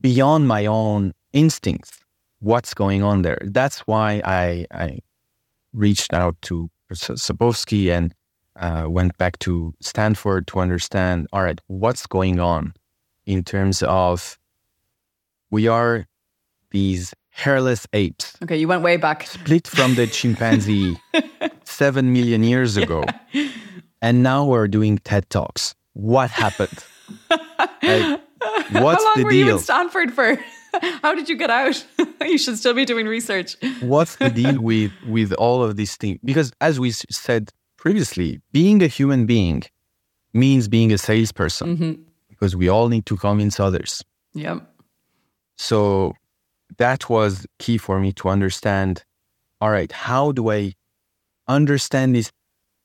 beyond 0.00 0.48
my 0.48 0.64
own 0.64 1.12
instincts 1.34 2.00
what's 2.38 2.72
going 2.72 3.02
on 3.02 3.20
there. 3.20 3.38
That's 3.44 3.80
why 3.80 4.22
I, 4.24 4.64
I 4.70 5.00
reached 5.74 6.14
out 6.14 6.40
to 6.42 6.70
Sapolsky 6.90 7.90
and 7.90 8.14
uh, 8.56 8.86
went 8.88 9.18
back 9.18 9.38
to 9.40 9.74
Stanford 9.82 10.46
to 10.46 10.60
understand 10.60 11.26
all 11.34 11.42
right, 11.42 11.60
what's 11.66 12.06
going 12.06 12.40
on 12.40 12.72
in 13.26 13.44
terms 13.44 13.82
of 13.82 14.38
we 15.50 15.68
are 15.68 16.06
these 16.70 17.12
hairless 17.28 17.86
apes 17.92 18.36
okay, 18.42 18.56
you 18.56 18.66
went 18.66 18.82
way 18.82 18.96
back. 18.96 19.26
split 19.26 19.68
from 19.68 19.94
the 19.94 20.06
chimpanzee 20.06 20.96
seven 21.78 22.12
million 22.12 22.42
years 22.42 22.76
ago. 22.76 23.04
And 24.02 24.22
now 24.22 24.44
we're 24.44 24.68
doing 24.68 24.98
TED 24.98 25.24
Talks. 25.30 25.74
What 25.94 26.30
happened? 26.30 26.78
Like, 27.82 28.20
what's 28.84 29.02
How 29.02 29.08
long 29.08 29.14
the 29.16 29.24
were 29.24 29.32
you 29.32 29.50
in 29.54 29.58
Stanford 29.58 30.12
for? 30.12 30.36
How 31.02 31.14
did 31.14 31.28
you 31.28 31.36
get 31.36 31.50
out? 31.50 31.84
you 32.20 32.38
should 32.38 32.56
still 32.58 32.74
be 32.74 32.84
doing 32.84 33.06
research. 33.06 33.56
what's 33.80 34.16
the 34.16 34.30
deal 34.30 34.60
with 34.60 34.92
with 35.06 35.32
all 35.44 35.64
of 35.64 35.76
these 35.76 35.96
things? 35.96 36.18
Because 36.22 36.52
as 36.60 36.78
we 36.78 36.90
said 36.92 37.50
previously, 37.76 38.40
being 38.52 38.82
a 38.82 38.86
human 38.86 39.26
being 39.26 39.62
means 40.34 40.68
being 40.68 40.92
a 40.92 40.98
salesperson 40.98 41.66
Mm-hmm. 41.76 41.92
because 42.28 42.54
we 42.54 42.68
all 42.68 42.88
need 42.88 43.06
to 43.06 43.16
convince 43.16 43.58
others. 43.58 44.04
Yep. 44.34 44.58
So 45.56 46.12
that 46.76 47.08
was 47.08 47.46
key 47.58 47.78
for 47.78 47.98
me 47.98 48.12
to 48.20 48.28
understand. 48.28 49.04
All 49.60 49.70
right, 49.70 49.90
how 49.90 50.32
do 50.32 50.50
I 50.50 50.74
understand 51.48 52.14
this 52.14 52.30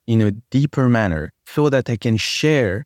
in 0.08 0.22
a 0.22 0.32
deeper 0.32 0.90
manner 0.90 1.32
so 1.46 1.70
that 1.70 1.90
I 1.90 1.98
can 1.98 2.18
share 2.18 2.86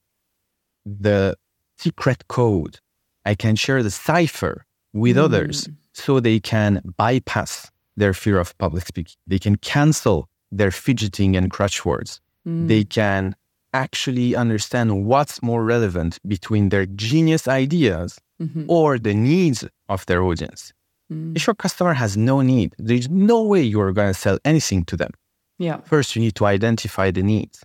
the 0.86 1.36
secret 1.78 2.28
code? 2.28 2.80
I 3.26 3.36
can 3.36 3.56
share 3.56 3.84
the 3.84 3.92
cipher 3.92 4.66
with 4.94 5.16
hmm. 5.16 5.24
others 5.24 5.70
so 5.94 6.20
they 6.20 6.40
can 6.40 6.82
bypass 6.98 7.72
their 7.96 8.14
fear 8.14 8.40
of 8.40 8.58
public 8.58 8.86
speaking. 8.86 9.16
They 9.26 9.40
can 9.40 9.58
cancel 9.58 10.30
their 10.52 10.72
fidgeting 10.72 11.36
and 11.36 11.52
crutch 11.52 11.86
words. 11.86 12.22
Hmm. 12.46 12.68
They 12.68 12.84
can 12.84 13.36
actually 13.74 14.36
understand 14.36 15.06
what's 15.06 15.42
more 15.42 15.64
relevant 15.64 16.20
between 16.28 16.70
their 16.70 16.86
genius 16.86 17.48
ideas 17.48 18.18
mm-hmm. 18.42 18.66
or 18.68 18.98
the 18.98 19.14
needs 19.14 19.66
of 19.90 20.06
their 20.06 20.24
audience. 20.24 20.74
Hmm. 21.10 21.34
If 21.36 21.48
your 21.48 21.56
customer 21.56 21.94
has 21.94 22.16
no 22.16 22.42
need, 22.42 22.76
there's 22.78 23.10
no 23.10 23.44
way 23.44 23.62
you're 23.62 23.94
going 23.94 24.14
to 24.14 24.20
sell 24.20 24.40
anything 24.46 24.86
to 24.86 24.98
them. 24.98 25.12
Yeah. 25.58 25.78
First, 25.86 26.16
you 26.16 26.22
need 26.22 26.36
to 26.36 26.46
identify 26.46 27.12
the 27.12 27.24
needs 27.24 27.64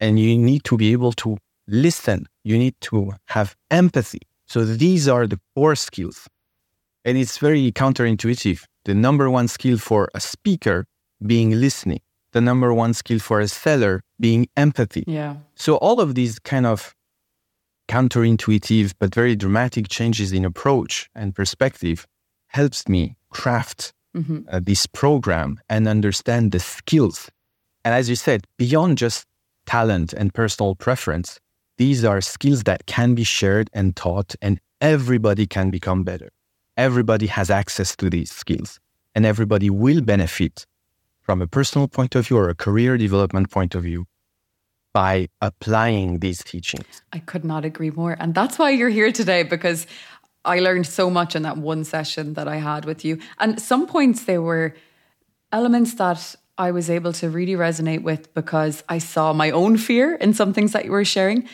and 0.00 0.18
you 0.18 0.36
need 0.36 0.64
to 0.64 0.76
be 0.76 0.92
able 0.92 1.12
to 1.12 1.38
listen. 1.66 2.26
You 2.44 2.58
need 2.58 2.74
to 2.82 3.12
have 3.28 3.56
empathy. 3.70 4.20
So 4.46 4.64
these 4.64 5.08
are 5.08 5.26
the 5.26 5.40
core 5.54 5.74
skills. 5.74 6.28
And 7.04 7.16
it's 7.16 7.38
very 7.38 7.72
counterintuitive. 7.72 8.64
The 8.84 8.94
number 8.94 9.30
one 9.30 9.48
skill 9.48 9.78
for 9.78 10.08
a 10.14 10.20
speaker 10.20 10.86
being 11.24 11.50
listening, 11.52 12.00
the 12.32 12.40
number 12.40 12.72
one 12.72 12.94
skill 12.94 13.18
for 13.18 13.40
a 13.40 13.48
seller 13.48 14.02
being 14.20 14.48
empathy. 14.56 15.04
Yeah. 15.06 15.36
So 15.54 15.76
all 15.76 16.00
of 16.00 16.14
these 16.14 16.38
kind 16.38 16.66
of 16.66 16.94
counterintuitive 17.88 18.94
but 18.98 19.14
very 19.14 19.36
dramatic 19.36 19.88
changes 19.88 20.32
in 20.32 20.44
approach 20.44 21.08
and 21.14 21.34
perspective 21.34 22.06
helps 22.48 22.88
me 22.88 23.16
craft 23.30 23.92
mm-hmm. 24.16 24.38
uh, 24.48 24.60
this 24.62 24.86
program 24.86 25.60
and 25.68 25.86
understand 25.86 26.52
the 26.52 26.58
skills. 26.58 27.30
And 27.84 27.94
as 27.94 28.08
you 28.08 28.16
said, 28.16 28.46
beyond 28.56 28.98
just 28.98 29.26
talent 29.66 30.12
and 30.12 30.32
personal 30.32 30.74
preference, 30.74 31.38
these 31.78 32.04
are 32.04 32.20
skills 32.20 32.64
that 32.64 32.86
can 32.86 33.14
be 33.14 33.24
shared 33.24 33.68
and 33.72 33.94
taught, 33.94 34.34
and 34.40 34.58
everybody 34.80 35.46
can 35.46 35.70
become 35.70 36.02
better. 36.02 36.30
Everybody 36.76 37.26
has 37.26 37.50
access 37.50 37.94
to 37.96 38.10
these 38.10 38.30
skills, 38.30 38.80
and 39.14 39.26
everybody 39.26 39.70
will 39.70 40.00
benefit 40.00 40.66
from 41.20 41.42
a 41.42 41.46
personal 41.46 41.88
point 41.88 42.14
of 42.14 42.28
view 42.28 42.38
or 42.38 42.48
a 42.48 42.54
career 42.54 42.96
development 42.96 43.50
point 43.50 43.74
of 43.74 43.82
view 43.82 44.06
by 44.92 45.28
applying 45.42 46.20
these 46.20 46.42
teachings. 46.42 47.02
I 47.12 47.18
could 47.18 47.44
not 47.44 47.66
agree 47.66 47.90
more. 47.90 48.16
And 48.18 48.34
that's 48.34 48.58
why 48.58 48.70
you're 48.70 48.88
here 48.88 49.12
today, 49.12 49.42
because 49.42 49.86
I 50.46 50.60
learned 50.60 50.86
so 50.86 51.10
much 51.10 51.36
in 51.36 51.42
that 51.42 51.58
one 51.58 51.84
session 51.84 52.34
that 52.34 52.48
I 52.48 52.56
had 52.56 52.84
with 52.84 53.04
you. 53.04 53.18
And 53.38 53.60
some 53.60 53.86
points 53.86 54.24
there 54.24 54.40
were 54.40 54.74
elements 55.52 55.94
that 55.94 56.36
I 56.58 56.70
was 56.70 56.88
able 56.88 57.12
to 57.14 57.28
really 57.28 57.52
resonate 57.52 58.02
with 58.02 58.32
because 58.32 58.82
I 58.88 58.98
saw 58.98 59.32
my 59.32 59.50
own 59.50 59.76
fear 59.76 60.14
in 60.14 60.32
some 60.32 60.52
things 60.52 60.72
that 60.72 60.84
you 60.84 60.92
were 60.92 61.04
sharing. 61.04 61.48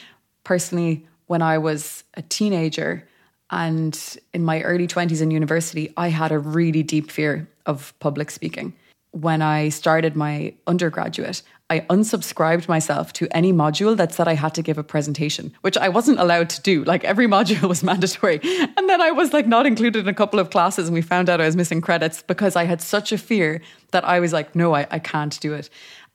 Personally, 0.45 1.07
when 1.27 1.43
I 1.43 1.59
was 1.59 2.05
a 2.15 2.23
teenager 2.23 3.09
and 3.51 3.99
in 4.33 4.45
my 4.45 4.63
early 4.63 4.87
20s 4.87 5.21
in 5.21 5.31
university, 5.31 5.93
I 5.97 6.09
had 6.09 6.31
a 6.31 6.39
really 6.39 6.83
deep 6.83 7.11
fear 7.11 7.49
of 7.67 7.95
public 7.99 8.31
speaking 8.31 8.75
when 9.13 9.43
I 9.43 9.69
started 9.69 10.17
my 10.17 10.55
undergraduate, 10.67 11.43
I 11.73 11.81
unsubscribed 11.89 12.69
myself 12.69 13.15
to 13.15 13.27
any 13.35 13.51
module 13.51 13.97
that 13.97 14.13
said 14.13 14.29
I 14.29 14.35
had 14.35 14.55
to 14.57 14.63
give 14.63 14.77
a 14.77 14.85
presentation, 14.85 15.55
which 15.63 15.79
I 15.79 15.89
wasn't 15.89 16.19
allowed 16.19 16.51
to 16.51 16.61
do. 16.61 16.85
Like 16.85 17.03
every 17.03 17.27
module 17.37 17.67
was 17.67 17.83
mandatory. 17.83 18.41
And 18.77 18.91
then 18.91 19.01
I 19.01 19.11
was 19.11 19.33
like 19.33 19.47
not 19.47 19.65
included 19.65 20.01
in 20.01 20.09
a 20.09 20.13
couple 20.13 20.39
of 20.39 20.51
classes 20.51 20.89
and 20.89 20.95
we 20.95 21.01
found 21.01 21.31
out 21.31 21.41
I 21.41 21.47
was 21.47 21.57
missing 21.57 21.81
credits 21.81 22.23
because 22.23 22.57
I 22.57 22.65
had 22.65 22.83
such 22.83 23.11
a 23.11 23.17
fear 23.17 23.63
that 23.93 24.05
I 24.05 24.21
was 24.21 24.35
like, 24.35 24.55
no, 24.55 24.75
I, 24.75 24.87
I 24.91 24.99
can't 24.99 25.41
do 25.41 25.55
it. 25.55 25.71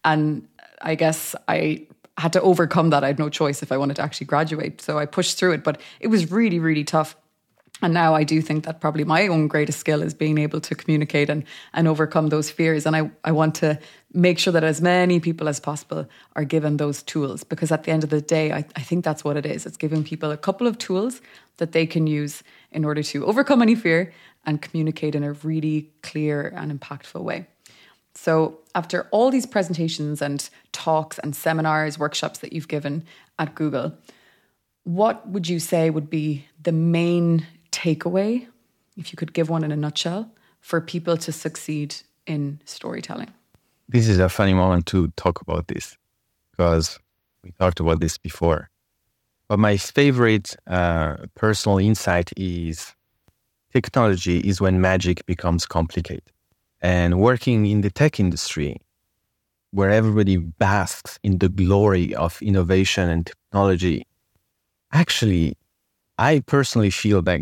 And 0.05 0.47
I 0.79 0.93
guess 0.93 1.35
I 1.47 1.87
had 2.19 2.33
to 2.33 2.41
overcome 2.41 2.91
that. 2.91 3.03
I 3.03 3.07
had 3.07 3.17
no 3.17 3.29
choice 3.29 3.63
if 3.63 3.71
I 3.71 3.77
wanted 3.77 3.95
to 3.95 4.03
actually 4.03 4.27
graduate. 4.27 4.79
So 4.79 4.99
I 4.99 5.07
pushed 5.07 5.39
through 5.39 5.53
it, 5.53 5.63
but 5.63 5.81
it 5.99 6.07
was 6.07 6.31
really, 6.31 6.59
really 6.59 6.83
tough. 6.83 7.15
And 7.81 7.93
now 7.93 8.15
I 8.15 8.23
do 8.23 8.41
think 8.41 8.65
that 8.65 8.81
probably 8.81 9.03
my 9.03 9.27
own 9.27 9.47
greatest 9.47 9.79
skill 9.79 10.01
is 10.01 10.13
being 10.13 10.39
able 10.39 10.59
to 10.61 10.73
communicate 10.73 11.29
and, 11.29 11.43
and 11.73 11.87
overcome 11.87 12.29
those 12.29 12.49
fears. 12.49 12.85
And 12.87 12.95
I, 12.95 13.11
I 13.23 13.31
want 13.31 13.53
to 13.55 13.79
make 14.13 14.39
sure 14.39 14.51
that 14.53 14.63
as 14.63 14.81
many 14.81 15.19
people 15.19 15.47
as 15.47 15.59
possible 15.59 16.07
are 16.35 16.43
given 16.43 16.77
those 16.77 17.03
tools 17.03 17.43
because 17.43 17.71
at 17.71 17.83
the 17.83 17.91
end 17.91 18.03
of 18.03 18.09
the 18.09 18.21
day, 18.21 18.51
I, 18.51 18.65
I 18.75 18.81
think 18.81 19.05
that's 19.05 19.23
what 19.23 19.37
it 19.37 19.45
is. 19.45 19.65
It's 19.67 19.77
giving 19.77 20.03
people 20.03 20.31
a 20.31 20.37
couple 20.37 20.65
of 20.65 20.79
tools 20.79 21.21
that 21.57 21.71
they 21.71 21.85
can 21.85 22.07
use 22.07 22.41
in 22.71 22.83
order 22.83 23.03
to 23.03 23.25
overcome 23.25 23.61
any 23.61 23.75
fear 23.75 24.11
and 24.45 24.61
communicate 24.61 25.13
in 25.13 25.23
a 25.23 25.33
really 25.33 25.91
clear 26.01 26.53
and 26.55 26.77
impactful 26.77 27.21
way. 27.21 27.45
So, 28.15 28.59
after 28.73 29.07
all 29.11 29.29
these 29.29 29.45
presentations 29.45 30.23
and 30.23 30.49
talks 30.71 31.19
and 31.19 31.35
seminars, 31.35 31.99
workshops 31.99 32.39
that 32.39 32.51
you've 32.51 32.67
given 32.67 33.05
at 33.37 33.53
Google, 33.53 33.93
what 34.83 35.27
would 35.27 35.47
you 35.47 35.59
say 35.59 35.91
would 35.91 36.09
be 36.09 36.47
the 36.63 36.71
main 36.71 37.45
takeaway, 37.77 38.47
if 38.97 39.11
you 39.11 39.17
could 39.17 39.33
give 39.33 39.49
one 39.49 39.63
in 39.63 39.71
a 39.71 39.75
nutshell, 39.75 40.31
for 40.61 40.81
people 40.81 41.15
to 41.17 41.31
succeed 41.31 41.95
in 42.25 42.59
storytelling? 42.65 43.31
This 43.87 44.07
is 44.07 44.19
a 44.19 44.29
funny 44.29 44.53
moment 44.53 44.85
to 44.87 45.07
talk 45.15 45.41
about 45.41 45.67
this 45.67 45.95
because 46.51 46.99
we 47.43 47.51
talked 47.51 47.79
about 47.79 47.99
this 47.99 48.17
before. 48.17 48.69
But 49.47 49.59
my 49.59 49.77
favorite 49.77 50.55
uh, 50.67 51.17
personal 51.35 51.77
insight 51.77 52.31
is 52.35 52.93
technology 53.71 54.39
is 54.39 54.59
when 54.59 54.81
magic 54.81 55.25
becomes 55.25 55.65
complicated. 55.65 56.23
And 56.81 57.19
working 57.19 57.65
in 57.65 57.81
the 57.81 57.89
tech 57.89 58.19
industry, 58.19 58.77
where 59.71 59.91
everybody 59.91 60.37
basks 60.37 61.19
in 61.23 61.37
the 61.37 61.49
glory 61.49 62.13
of 62.15 62.41
innovation 62.41 63.09
and 63.09 63.25
technology, 63.25 64.05
actually, 64.91 65.55
I 66.17 66.41
personally 66.45 66.89
feel 66.89 67.21
that 67.23 67.41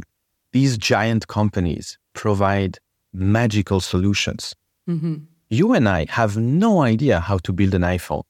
these 0.55 0.77
giant 0.77 1.27
companies 1.27 1.97
provide 2.13 2.79
magical 3.11 3.81
solutions. 3.81 4.55
Mm-hmm. 4.89 5.15
You 5.49 5.73
and 5.73 5.85
I 5.89 6.05
have 6.09 6.37
no 6.37 6.71
idea 6.81 7.19
how 7.19 7.39
to 7.39 7.51
build 7.51 7.73
an 7.73 7.81
iPhone. 7.81 8.23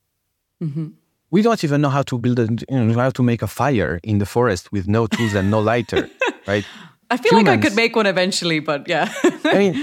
Mm-hmm. 0.59 0.87
We 1.29 1.43
don't 1.43 1.63
even 1.63 1.81
know 1.81 1.89
how 1.97 2.01
to 2.11 2.17
build 2.17 2.39
a, 2.39 2.47
you 2.69 2.83
know, 2.83 2.99
how 2.99 3.11
to 3.11 3.21
make 3.21 3.43
a 3.43 3.47
fire 3.47 3.99
in 4.03 4.17
the 4.17 4.25
forest 4.25 4.71
with 4.71 4.87
no 4.87 5.05
tools 5.05 5.35
and 5.35 5.51
no 5.51 5.59
lighter, 5.59 6.09
right? 6.47 6.65
I 7.11 7.17
feel 7.17 7.33
Humans, 7.33 7.47
like 7.47 7.59
I 7.59 7.61
could 7.61 7.75
make 7.75 7.95
one 7.95 8.07
eventually, 8.07 8.59
but 8.59 8.87
yeah. 8.87 9.13
I 9.43 9.57
mean, 9.61 9.73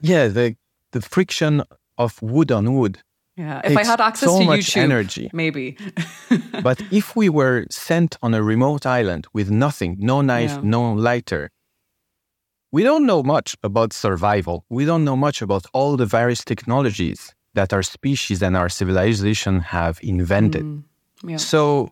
yeah, 0.00 0.28
the 0.28 0.56
the 0.92 1.02
friction 1.02 1.62
of 1.98 2.10
wood 2.22 2.50
on 2.50 2.64
wood. 2.76 2.94
Yeah, 3.36 3.60
if 3.62 3.76
I 3.76 3.84
had 3.84 4.00
access 4.00 4.30
so 4.30 4.38
to 4.38 4.44
much 4.46 4.60
YouTube, 4.60 4.88
energy, 4.88 5.30
maybe. 5.34 5.76
but 6.62 6.80
if 6.90 7.14
we 7.14 7.28
were 7.28 7.66
sent 7.68 8.16
on 8.22 8.32
a 8.32 8.42
remote 8.42 8.86
island 8.86 9.26
with 9.34 9.50
nothing, 9.50 9.96
no 9.98 10.22
knife, 10.22 10.54
yeah. 10.54 10.60
no 10.76 10.92
lighter, 10.92 11.50
we 12.74 12.82
don't 12.82 13.06
know 13.06 13.22
much 13.22 13.56
about 13.62 13.92
survival. 13.92 14.64
We 14.68 14.84
don't 14.84 15.04
know 15.04 15.14
much 15.16 15.40
about 15.40 15.64
all 15.72 15.96
the 15.96 16.06
various 16.06 16.42
technologies 16.44 17.32
that 17.58 17.72
our 17.72 17.84
species 17.84 18.42
and 18.42 18.56
our 18.56 18.68
civilization 18.68 19.60
have 19.60 20.00
invented. 20.02 20.64
Mm, 20.64 20.82
yeah. 21.22 21.36
So, 21.36 21.90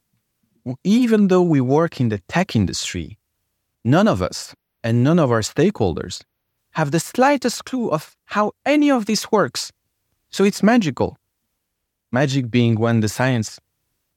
even 0.82 1.28
though 1.28 1.46
we 1.54 1.60
work 1.60 2.00
in 2.00 2.08
the 2.08 2.18
tech 2.34 2.56
industry, 2.56 3.16
none 3.84 4.08
of 4.08 4.20
us 4.22 4.56
and 4.82 5.04
none 5.04 5.20
of 5.20 5.30
our 5.30 5.42
stakeholders 5.42 6.22
have 6.72 6.90
the 6.90 6.98
slightest 6.98 7.64
clue 7.64 7.88
of 7.88 8.16
how 8.34 8.50
any 8.66 8.90
of 8.90 9.06
this 9.06 9.30
works. 9.30 9.70
So, 10.30 10.42
it's 10.42 10.64
magical. 10.64 11.16
Magic 12.10 12.50
being 12.50 12.74
when 12.74 12.98
the 12.98 13.08
science 13.08 13.60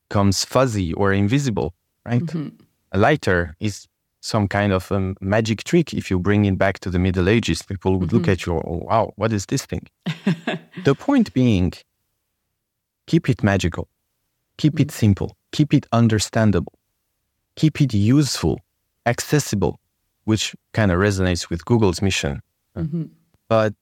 comes 0.09 0.43
fuzzy 0.43 0.93
or 0.93 1.13
invisible, 1.13 1.75
right? 2.07 2.25
Mm-hmm. 2.25 2.55
A 2.91 2.97
lighter 2.97 3.55
is 3.59 3.87
some 4.25 4.47
kind 4.47 4.73
of 4.73 4.91
a 4.91 4.95
um, 4.95 5.15
magic 5.21 5.63
trick. 5.63 5.93
If 5.93 6.09
you 6.09 6.17
bring 6.17 6.45
it 6.45 6.57
back 6.57 6.79
to 6.79 6.89
the 6.89 6.97
Middle 6.97 7.29
Ages, 7.29 7.61
people 7.61 7.99
would 7.99 8.09
mm-hmm. 8.09 8.17
look 8.17 8.27
at 8.27 8.45
you, 8.45 8.53
oh, 8.53 8.81
wow, 8.87 9.13
what 9.17 9.31
is 9.31 9.45
this 9.45 9.65
thing? 9.65 9.87
the 10.83 10.95
point 10.95 11.31
being, 11.33 11.73
keep 13.05 13.29
it 13.29 13.43
magical, 13.43 13.87
keep 14.57 14.73
mm-hmm. 14.73 14.81
it 14.81 14.91
simple, 14.91 15.37
keep 15.51 15.75
it 15.75 15.85
understandable, 15.91 16.73
keep 17.55 17.79
it 17.79 17.93
useful, 17.93 18.59
accessible, 19.05 19.79
which 20.23 20.55
kind 20.73 20.91
of 20.91 20.97
resonates 20.97 21.51
with 21.51 21.63
Google's 21.63 22.01
mission. 22.01 22.41
Mm-hmm. 22.75 23.03
But 23.47 23.75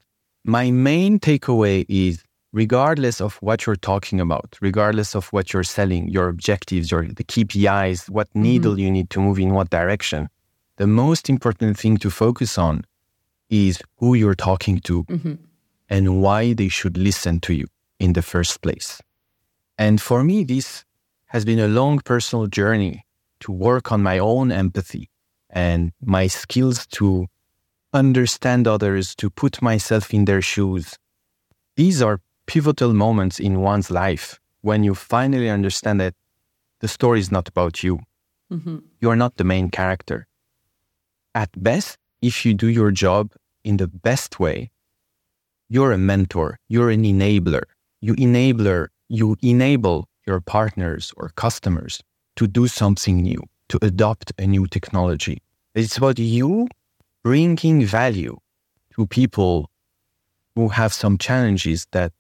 my 0.44 0.72
main 0.72 1.20
takeaway 1.20 1.86
is 1.88 2.22
regardless 2.52 3.22
of 3.22 3.36
what 3.38 3.66
you're 3.66 3.78
talking 3.78 4.20
about, 4.20 4.58
regardless 4.62 5.16
of 5.16 5.28
what 5.28 5.54
you're 5.54 5.64
selling, 5.64 6.10
your 6.10 6.28
objectives, 6.28 6.92
your 6.92 7.08
the 7.08 7.24
KPIs, 7.24 8.10
what 8.10 8.30
mm-hmm. 8.32 8.42
needle 8.42 8.74
mm-hmm. 8.74 8.82
you 8.82 8.92
need 8.92 9.10
to 9.12 9.22
move 9.22 9.40
in 9.40 9.54
what 9.54 9.70
direction, 9.70 10.28
the 10.78 10.88
most 10.88 11.30
important 11.30 11.78
thing 11.78 11.98
to 11.98 12.10
focus 12.10 12.58
on 12.58 12.84
is 13.50 13.82
who 13.98 14.16
you're 14.16 14.36
talking 14.36 14.80
to 14.80 15.04
mm-hmm. 15.04 15.34
and 15.90 16.22
why 16.22 16.54
they 16.54 16.68
should 16.68 16.98
listen 16.98 17.40
to 17.42 17.54
you 17.54 17.68
in 18.00 18.14
the 18.14 18.22
first 18.22 18.62
place. 18.62 19.02
And 19.78 20.02
for 20.02 20.24
me, 20.24 20.44
this 20.44 20.86
has 21.28 21.46
been 21.46 21.60
a 21.60 21.68
long 21.68 22.00
personal 22.00 22.48
journey 22.48 23.06
to 23.42 23.52
work 23.52 23.92
on 23.92 24.02
my 24.02 24.20
own 24.20 24.52
empathy 24.52 25.10
and 25.50 25.92
my 26.02 26.28
skills 26.28 26.88
to 26.88 27.28
understand 27.94 28.68
others, 28.68 29.16
to 29.16 29.30
put 29.30 29.62
myself 29.62 30.14
in 30.14 30.26
their 30.26 30.42
shoes. 30.42 30.98
These 31.76 32.02
are 32.02 32.22
pivotal 32.48 32.94
moments 32.94 33.40
in 33.40 33.62
one's 33.62 33.92
life 33.92 34.40
when 34.62 34.84
you 34.84 34.96
finally 34.96 35.50
understand 35.50 36.00
that 36.00 36.16
the 36.80 36.88
story 36.88 37.20
is 37.20 37.32
not 37.32 37.48
about 37.48 37.84
you. 37.84 38.00
Mm-hmm. 38.52 38.78
You 39.00 39.10
are 39.10 39.16
not 39.16 39.38
the 39.38 39.44
main 39.44 39.70
character. 39.70 40.28
At 41.36 41.50
best, 41.62 41.98
if 42.22 42.46
you 42.46 42.54
do 42.54 42.68
your 42.68 42.92
job 42.92 43.32
in 43.64 43.78
the 43.78 43.88
best 43.88 44.40
way, 44.40 44.70
you're 45.70 45.92
a 45.92 45.98
mentor, 45.98 46.60
you're 46.70 46.92
an 46.92 47.04
enabler. 47.04 47.64
You 48.02 48.16
enabler, 48.16 48.90
you 49.10 49.36
enable 49.42 50.08
your 50.28 50.42
partners 50.42 51.12
or 51.18 51.30
customers 51.30 52.04
to 52.36 52.48
do 52.48 52.68
something 52.68 53.18
new, 53.22 53.42
to 53.70 53.80
adopt 53.82 54.32
a 54.38 54.46
new 54.46 54.68
technology. 54.68 55.42
It's 55.74 55.98
about 55.98 56.20
you 56.20 56.68
bringing 57.24 57.86
value 57.86 58.38
to 58.96 59.08
people 59.08 59.70
who 60.56 60.68
have 60.70 60.94
some 60.94 61.18
challenges 61.18 61.88
that 61.92 62.12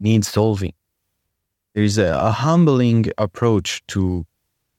need 0.00 0.24
solving. 0.24 0.72
There 1.74 1.84
is 1.84 1.98
a, 1.98 2.14
a 2.14 2.30
humbling 2.30 3.06
approach 3.18 3.82
to, 3.88 4.26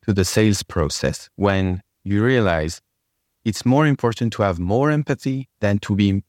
to 0.06 0.13
the 0.13 0.26
sales 0.26 0.63
process 0.63 1.30
when 1.36 1.82
you 2.04 2.24
realize 2.24 2.82
it's 3.45 3.65
more 3.65 3.86
important 3.86 4.34
to 4.34 4.43
have 4.43 4.60
more 4.60 4.91
empathy 4.91 5.49
than 5.60 5.79
to 5.79 5.95
be 5.95 6.23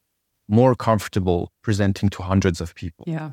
more 0.49 0.75
comfortable 0.75 1.53
presenting 1.63 2.09
to 2.11 2.23
hundreds 2.23 2.61
of 2.61 2.75
people. 2.75 3.05
Yeah, 3.07 3.31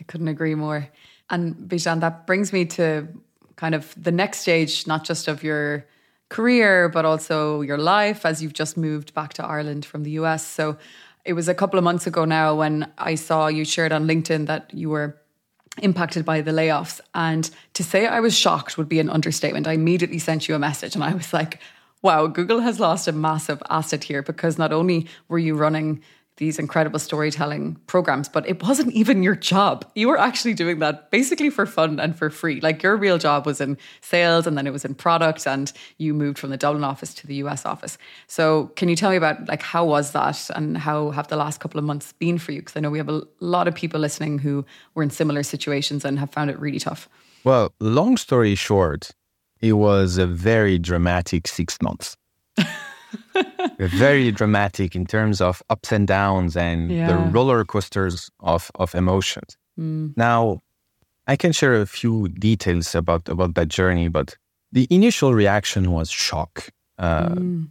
I 0.00 0.04
couldn't 0.04 0.28
agree 0.28 0.54
more. 0.54 0.88
And 1.28 1.54
Bijan, 1.54 2.00
that 2.00 2.26
brings 2.26 2.52
me 2.52 2.64
to 2.66 3.08
kind 3.56 3.74
of 3.74 3.94
the 4.02 4.12
next 4.12 4.40
stage, 4.40 4.86
not 4.86 5.04
just 5.04 5.28
of 5.28 5.42
your 5.42 5.86
career, 6.28 6.88
but 6.88 7.04
also 7.04 7.60
your 7.60 7.78
life 7.78 8.24
as 8.24 8.42
you've 8.42 8.52
just 8.52 8.76
moved 8.76 9.12
back 9.14 9.34
to 9.34 9.44
Ireland 9.44 9.84
from 9.84 10.04
the 10.04 10.12
US. 10.12 10.46
So 10.46 10.78
it 11.24 11.34
was 11.34 11.48
a 11.48 11.54
couple 11.54 11.78
of 11.78 11.84
months 11.84 12.06
ago 12.06 12.24
now 12.24 12.54
when 12.54 12.90
I 12.96 13.16
saw 13.16 13.48
you 13.48 13.64
shared 13.64 13.92
on 13.92 14.06
LinkedIn 14.06 14.46
that 14.46 14.72
you 14.72 14.88
were 14.88 15.20
impacted 15.82 16.24
by 16.24 16.40
the 16.40 16.52
layoffs. 16.52 17.00
And 17.14 17.50
to 17.74 17.84
say 17.84 18.06
I 18.06 18.20
was 18.20 18.36
shocked 18.36 18.78
would 18.78 18.88
be 18.88 19.00
an 19.00 19.10
understatement. 19.10 19.66
I 19.66 19.72
immediately 19.72 20.18
sent 20.18 20.48
you 20.48 20.54
a 20.54 20.58
message 20.58 20.94
and 20.94 21.04
I 21.04 21.14
was 21.14 21.32
like, 21.32 21.60
wow, 22.02 22.26
Google 22.26 22.60
has 22.60 22.80
lost 22.80 23.08
a 23.08 23.12
massive 23.12 23.62
asset 23.68 24.04
here 24.04 24.22
because 24.22 24.58
not 24.58 24.72
only 24.72 25.06
were 25.28 25.38
you 25.38 25.54
running 25.54 26.02
these 26.40 26.58
incredible 26.58 26.98
storytelling 26.98 27.76
programs, 27.86 28.26
but 28.26 28.48
it 28.48 28.62
wasn't 28.62 28.90
even 28.92 29.22
your 29.22 29.36
job. 29.36 29.84
You 29.94 30.08
were 30.08 30.18
actually 30.18 30.54
doing 30.54 30.78
that 30.78 31.10
basically 31.10 31.50
for 31.50 31.66
fun 31.66 32.00
and 32.00 32.16
for 32.16 32.30
free. 32.30 32.62
Like 32.62 32.82
your 32.82 32.96
real 32.96 33.18
job 33.18 33.44
was 33.44 33.60
in 33.60 33.76
sales 34.00 34.46
and 34.46 34.56
then 34.56 34.66
it 34.66 34.72
was 34.72 34.82
in 34.84 34.94
product 34.94 35.46
and 35.46 35.70
you 35.98 36.14
moved 36.14 36.38
from 36.38 36.48
the 36.48 36.56
Dublin 36.56 36.82
office 36.82 37.12
to 37.14 37.26
the 37.26 37.34
US 37.36 37.66
office. 37.66 37.98
So 38.26 38.68
can 38.76 38.88
you 38.88 38.96
tell 38.96 39.10
me 39.10 39.16
about 39.16 39.48
like 39.48 39.60
how 39.60 39.84
was 39.84 40.12
that 40.12 40.48
and 40.56 40.78
how 40.78 41.10
have 41.10 41.28
the 41.28 41.36
last 41.36 41.60
couple 41.60 41.78
of 41.78 41.84
months 41.84 42.14
been 42.14 42.38
for 42.38 42.52
you? 42.52 42.60
Because 42.60 42.74
I 42.74 42.80
know 42.80 42.90
we 42.90 42.98
have 42.98 43.10
a 43.10 43.22
lot 43.40 43.68
of 43.68 43.74
people 43.74 44.00
listening 44.00 44.38
who 44.38 44.64
were 44.94 45.02
in 45.02 45.10
similar 45.10 45.42
situations 45.42 46.06
and 46.06 46.18
have 46.18 46.30
found 46.30 46.48
it 46.48 46.58
really 46.58 46.78
tough. 46.78 47.06
Well, 47.44 47.74
long 47.80 48.16
story 48.16 48.54
short, 48.54 49.10
it 49.60 49.74
was 49.74 50.18
a 50.18 50.26
very 50.26 50.78
dramatic 50.78 51.46
six 51.46 51.76
months. 51.82 52.16
very 53.78 54.30
dramatic 54.30 54.94
in 54.94 55.06
terms 55.06 55.40
of 55.40 55.62
ups 55.70 55.92
and 55.92 56.06
downs 56.06 56.56
and 56.56 56.90
yeah. 56.90 57.08
the 57.08 57.16
roller 57.30 57.64
coasters 57.64 58.30
of, 58.40 58.70
of 58.76 58.94
emotions. 58.94 59.56
Mm. 59.78 60.16
Now, 60.16 60.60
I 61.26 61.36
can 61.36 61.52
share 61.52 61.74
a 61.74 61.86
few 61.86 62.28
details 62.28 62.94
about, 62.94 63.28
about 63.28 63.54
that 63.54 63.68
journey, 63.68 64.08
but 64.08 64.36
the 64.72 64.86
initial 64.90 65.34
reaction 65.34 65.92
was 65.92 66.10
shock, 66.10 66.70
uh, 66.98 67.30
mm. 67.30 67.68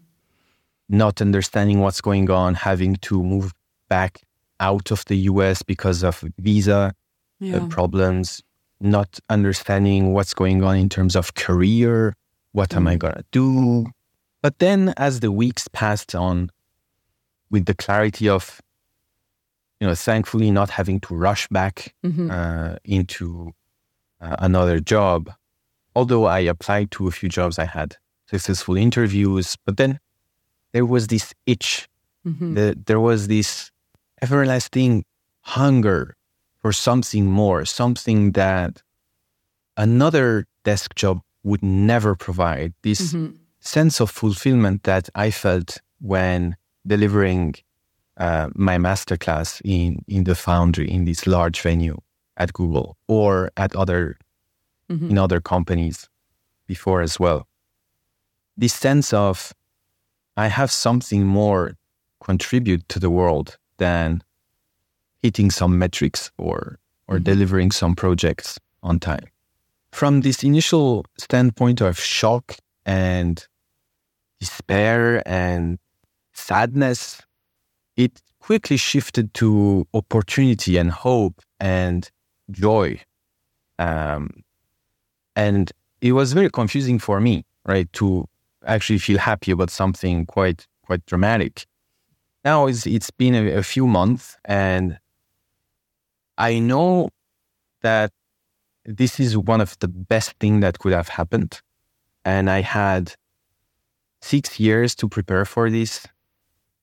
not 0.90 1.22
understanding 1.22 1.80
what's 1.80 2.02
going 2.02 2.30
on, 2.30 2.56
having 2.56 2.96
to 2.98 3.24
move 3.24 3.54
back 3.88 4.22
out 4.60 4.92
of 4.92 5.06
the 5.06 5.18
US 5.18 5.62
because 5.62 6.04
of 6.04 6.24
visa 6.38 6.76
uh, 6.76 6.92
yeah. 7.40 7.58
uh, 7.58 7.68
problems, 7.68 8.44
not 8.82 9.20
understanding 9.30 10.14
what's 10.14 10.34
going 10.34 10.64
on 10.64 10.78
in 10.78 10.90
terms 10.90 11.16
of 11.16 11.34
career. 11.36 12.16
What 12.52 12.74
am 12.76 12.88
I 12.88 12.96
mm. 12.96 13.00
going 13.00 13.14
to 13.14 13.26
do? 13.32 13.88
But 14.42 14.60
then 14.60 14.94
as 14.98 15.20
the 15.20 15.32
weeks 15.32 15.68
passed 15.68 16.16
on, 16.16 16.50
with 17.50 17.66
the 17.66 17.74
clarity 17.74 18.30
of, 18.30 18.62
you 19.80 19.88
know, 19.88 19.96
thankfully 19.96 20.52
not 20.52 20.70
having 20.70 21.00
to 21.02 21.16
rush 21.16 21.48
back 21.48 21.94
mm-hmm. 22.06 22.30
uh, 22.30 22.76
into 22.84 23.52
uh, 24.22 24.36
another 24.40 24.80
job, 24.80 25.32
although 25.96 26.26
I 26.26 26.40
applied 26.40 26.92
to 26.92 27.08
a 27.08 27.12
few 27.12 27.30
jobs, 27.30 27.58
I 27.60 27.66
had 27.66 27.98
successful 28.28 28.78
interviews, 28.78 29.58
but 29.66 29.78
then 29.78 30.00
there 30.72 30.86
was 30.86 31.08
this 31.08 31.34
itch. 31.46 31.90
Mm-hmm. 32.26 32.54
The, 32.54 32.78
there 32.86 33.00
was 33.00 33.28
this 33.28 33.72
everlasting 34.22 35.06
hunger 35.42 36.16
for 36.62 36.72
something 36.74 37.26
more, 37.26 37.66
something 37.66 38.34
that 38.34 38.82
another 39.78 40.46
desk 40.64 40.96
job 40.96 41.22
would 41.44 41.64
never 41.64 42.16
provide. 42.16 42.74
This 42.84 43.14
mm-hmm. 43.14 43.36
sense 43.60 44.00
of 44.00 44.10
fulfillment 44.10 44.84
that 44.84 45.10
I 45.16 45.32
felt 45.32 45.80
when 46.02 46.56
delivering 46.86 47.56
uh, 48.18 48.50
my 48.54 48.78
masterclass 48.78 49.62
in, 49.64 50.04
in 50.08 50.26
the 50.26 50.36
foundry 50.36 50.90
in 50.92 51.06
this 51.06 51.26
large 51.26 51.62
venue 51.62 51.98
at 52.36 52.54
Google 52.54 52.98
or 53.08 53.52
at 53.58 53.76
other 53.76 54.18
mm-hmm. 54.90 55.10
in 55.10 55.18
other 55.18 55.40
companies 55.40 56.10
before 56.68 57.02
as 57.02 57.20
well. 57.20 57.48
This 58.58 58.74
sense 58.74 59.14
of 59.14 59.54
I 60.36 60.48
have 60.48 60.72
something 60.72 61.26
more 61.26 61.78
contribute 62.22 62.88
to 62.90 63.00
the 63.00 63.10
world 63.10 63.58
than 63.78 64.22
hitting 65.22 65.52
some 65.52 65.78
metrics 65.78 66.32
or 66.38 66.80
or 67.08 67.16
mm-hmm. 67.16 67.24
delivering 67.24 67.72
some 67.72 67.96
projects 67.96 68.60
on 68.84 69.00
time. 69.00 69.26
From 69.92 70.22
this 70.22 70.44
initial 70.44 71.06
standpoint 71.18 71.82
of 71.82 72.00
shock 72.00 72.56
and 72.86 73.46
despair 74.40 75.28
and 75.28 75.80
sadness, 76.34 77.22
it 77.98 78.22
quickly 78.40 78.78
shifted 78.78 79.34
to 79.34 79.88
opportunity 79.94 80.78
and 80.78 80.92
hope 80.92 81.42
and 81.60 82.10
joy. 82.52 83.02
Um, 83.80 84.44
and 85.36 85.72
it 86.02 86.14
was 86.14 86.34
very 86.34 86.50
confusing 86.50 87.00
for 87.00 87.20
me, 87.20 87.46
right, 87.66 87.92
to 87.94 88.26
actually 88.66 89.00
feel 89.00 89.18
happy 89.18 89.52
about 89.52 89.70
something 89.70 90.26
quite 90.26 90.68
quite 90.86 91.06
dramatic. 91.06 91.66
Now 92.46 92.68
it's 92.68 92.86
it's 92.86 93.12
been 93.12 93.36
a, 93.36 93.58
a 93.58 93.64
few 93.64 93.88
months, 93.88 94.38
and 94.46 94.98
I 96.40 96.60
know 96.60 97.10
that 97.82 98.12
this 98.86 99.20
is 99.20 99.38
one 99.38 99.62
of 99.62 99.78
the 99.80 99.88
best 99.88 100.34
things 100.40 100.62
that 100.62 100.80
could 100.80 100.94
have 100.94 101.10
happened. 101.10 101.62
And 102.26 102.50
I 102.50 102.62
had 102.62 103.14
six 104.22 104.60
years 104.60 104.96
to 104.96 105.08
prepare 105.08 105.46
for 105.46 105.70
this 105.70 106.08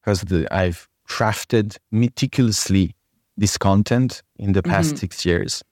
because 0.00 0.24
I've 0.50 0.88
crafted 1.08 1.78
meticulously 1.90 2.94
this 3.36 3.58
content 3.58 4.22
in 4.36 4.52
the 4.52 4.62
past 4.62 4.90
mm-hmm. 4.90 4.98
six 4.98 5.24
years. 5.24 5.62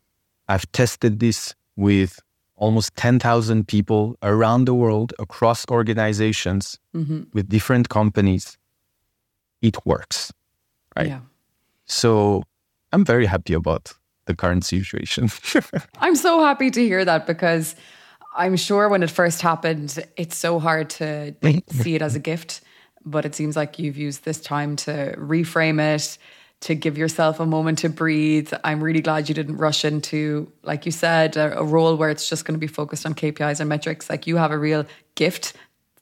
I've 0.49 0.71
tested 0.73 1.21
this 1.21 1.55
with 1.77 2.21
almost 2.57 2.95
10,000 2.97 3.67
people 3.67 4.17
around 4.23 4.67
the 4.67 4.75
world 4.75 5.13
across 5.19 5.67
organizations 5.71 6.79
mm-hmm. 6.95 7.25
with 7.33 7.49
different 7.49 7.89
companies. 7.89 8.57
It 9.61 9.85
works, 9.87 10.33
right? 10.97 11.09
Yeah. 11.09 11.21
So 11.87 12.45
I'm 12.95 13.05
very 13.05 13.27
happy 13.27 13.55
about 13.55 13.93
the 14.27 14.37
current 14.37 14.65
situation. 14.65 15.29
I'm 15.99 16.15
so 16.15 16.41
happy 16.45 16.71
to 16.71 16.81
hear 16.81 17.05
that 17.05 17.27
because 17.27 17.75
I'm 18.37 18.57
sure 18.57 18.89
when 18.89 19.03
it 19.03 19.11
first 19.11 19.43
happened, 19.43 19.99
it's 20.17 20.37
so 20.37 20.61
hard 20.61 20.91
to 20.91 21.35
see 21.71 21.97
it 21.97 22.03
as 22.03 22.15
a 22.15 22.21
gift. 22.21 22.61
But 23.05 23.25
it 23.25 23.35
seems 23.35 23.57
like 23.57 23.81
you've 23.81 23.97
used 23.97 24.25
this 24.25 24.41
time 24.41 24.77
to 24.77 25.15
reframe 25.19 25.81
it, 25.81 26.17
to 26.61 26.77
give 26.77 26.97
yourself 26.97 27.41
a 27.41 27.47
moment 27.47 27.81
to 27.81 27.89
breathe. 27.89 28.53
I'm 28.63 28.83
really 28.83 29.03
glad 29.03 29.29
you 29.29 29.35
didn't 29.35 29.57
rush 29.57 29.85
into, 29.85 30.51
like 30.63 30.87
you 30.87 30.93
said, 30.93 31.37
a, 31.37 31.59
a 31.59 31.65
role 31.65 31.97
where 31.97 32.11
it's 32.11 32.29
just 32.29 32.45
going 32.45 32.55
to 32.55 32.61
be 32.61 32.69
focused 32.69 33.05
on 33.05 33.15
KPIs 33.15 33.59
and 33.59 33.69
metrics. 33.69 34.09
Like 34.09 34.29
you 34.29 34.37
have 34.37 34.53
a 34.53 34.59
real 34.59 34.87
gift 35.17 35.53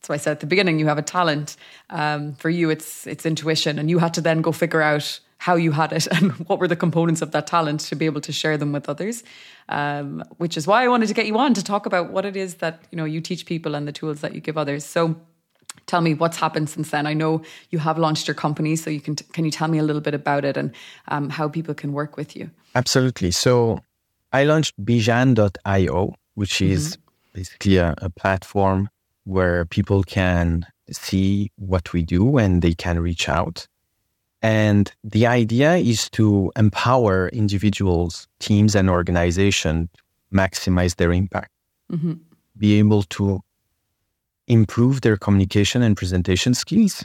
that's 0.02 0.08
why 0.08 0.14
I 0.16 0.18
said 0.18 0.32
at 0.32 0.40
the 0.40 0.46
beginning 0.46 0.80
you 0.80 0.86
have 0.88 0.98
a 0.98 1.02
talent. 1.02 1.56
Um, 1.88 2.34
for 2.34 2.50
you, 2.50 2.70
it's 2.70 3.06
it's 3.06 3.24
intuition, 3.24 3.78
and 3.78 3.88
you 3.88 4.00
had 4.00 4.14
to 4.14 4.20
then 4.20 4.42
go 4.42 4.50
figure 4.50 4.82
out 4.82 5.20
how 5.42 5.56
you 5.56 5.72
had 5.72 5.92
it 5.92 6.06
and 6.16 6.30
what 6.46 6.60
were 6.60 6.68
the 6.68 6.76
components 6.76 7.20
of 7.20 7.32
that 7.32 7.48
talent 7.48 7.80
to 7.80 7.96
be 7.96 8.06
able 8.06 8.20
to 8.20 8.32
share 8.32 8.56
them 8.56 8.70
with 8.72 8.88
others. 8.88 9.24
Um, 9.68 10.22
which 10.38 10.56
is 10.56 10.66
why 10.66 10.84
I 10.84 10.88
wanted 10.88 11.08
to 11.08 11.14
get 11.14 11.26
you 11.26 11.36
on 11.38 11.54
to 11.54 11.64
talk 11.64 11.84
about 11.84 12.12
what 12.12 12.24
it 12.24 12.36
is 12.36 12.56
that 12.56 12.82
you 12.90 12.96
know 12.98 13.04
you 13.04 13.20
teach 13.20 13.44
people 13.46 13.74
and 13.74 13.86
the 13.88 13.92
tools 13.92 14.20
that 14.20 14.34
you 14.34 14.40
give 14.40 14.56
others. 14.56 14.84
So 14.84 15.16
tell 15.86 16.00
me 16.00 16.14
what's 16.14 16.36
happened 16.36 16.68
since 16.70 16.90
then. 16.90 17.06
I 17.06 17.14
know 17.14 17.42
you 17.70 17.80
have 17.80 17.98
launched 17.98 18.28
your 18.28 18.36
company, 18.36 18.76
so 18.76 18.88
you 18.88 19.00
can 19.00 19.16
can 19.16 19.44
you 19.44 19.50
tell 19.50 19.68
me 19.68 19.78
a 19.78 19.82
little 19.82 20.02
bit 20.02 20.14
about 20.14 20.44
it 20.44 20.56
and 20.56 20.70
um, 21.08 21.28
how 21.30 21.48
people 21.48 21.74
can 21.74 21.92
work 21.92 22.16
with 22.16 22.36
you? 22.36 22.50
Absolutely. 22.74 23.32
So 23.32 23.80
I 24.32 24.44
launched 24.44 24.74
Bijan.io, 24.84 26.14
which 26.34 26.54
mm-hmm. 26.54 26.72
is 26.72 26.98
basically 27.32 27.78
a, 27.78 27.94
a 27.98 28.10
platform 28.10 28.88
where 29.24 29.64
people 29.64 30.02
can 30.04 30.66
see 30.90 31.50
what 31.56 31.92
we 31.92 32.02
do 32.02 32.38
and 32.38 32.62
they 32.62 32.74
can 32.74 33.00
reach 33.00 33.28
out. 33.28 33.66
And 34.42 34.92
the 35.04 35.26
idea 35.26 35.76
is 35.76 36.10
to 36.10 36.50
empower 36.56 37.28
individuals, 37.28 38.26
teams, 38.40 38.74
and 38.74 38.90
organizations 38.90 39.88
to 39.96 40.02
maximize 40.36 40.96
their 40.96 41.12
impact, 41.12 41.52
mm-hmm. 41.90 42.14
be 42.58 42.78
able 42.80 43.04
to 43.04 43.40
improve 44.48 45.02
their 45.02 45.16
communication 45.16 45.80
and 45.80 45.96
presentation 45.96 46.54
skills 46.54 47.04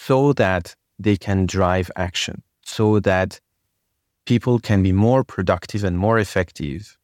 so 0.00 0.32
that 0.32 0.74
they 0.98 1.16
can 1.16 1.46
drive 1.46 1.88
action, 1.94 2.42
so 2.62 2.98
that 2.98 3.40
people 4.24 4.58
can 4.58 4.82
be 4.82 4.90
more 4.90 5.22
productive 5.22 5.84
and 5.84 5.96
more 5.96 6.18
effective 6.18 6.98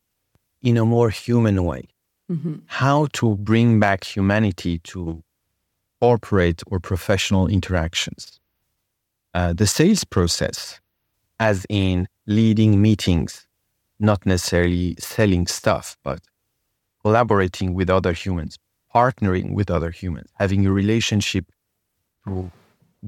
in 0.61 0.76
a 0.76 0.84
more 0.84 1.09
human 1.09 1.62
way. 1.62 1.89
Mm-hmm. 2.28 2.55
How 2.66 3.07
to 3.12 3.36
bring 3.36 3.78
back 3.78 4.03
humanity 4.03 4.80
to 4.80 5.22
corporate 6.01 6.62
or 6.66 6.80
professional 6.80 7.47
interactions 7.47 8.41
uh, 9.35 9.53
the 9.53 9.66
sales 9.66 10.05
process, 10.05 10.80
as 11.41 11.66
in 11.68 12.09
leading 12.26 12.80
meetings, 12.80 13.47
not 13.99 14.24
necessarily 14.26 14.97
selling 14.99 15.47
stuff, 15.47 15.97
but 16.03 16.20
collaborating 17.03 17.74
with 17.74 17.91
other 17.91 18.12
humans, 18.12 18.59
partnering 18.95 19.55
with 19.55 19.70
other 19.70 19.91
humans, 19.91 20.30
having 20.39 20.66
a 20.66 20.72
relationship 20.72 21.47
to 22.26 22.51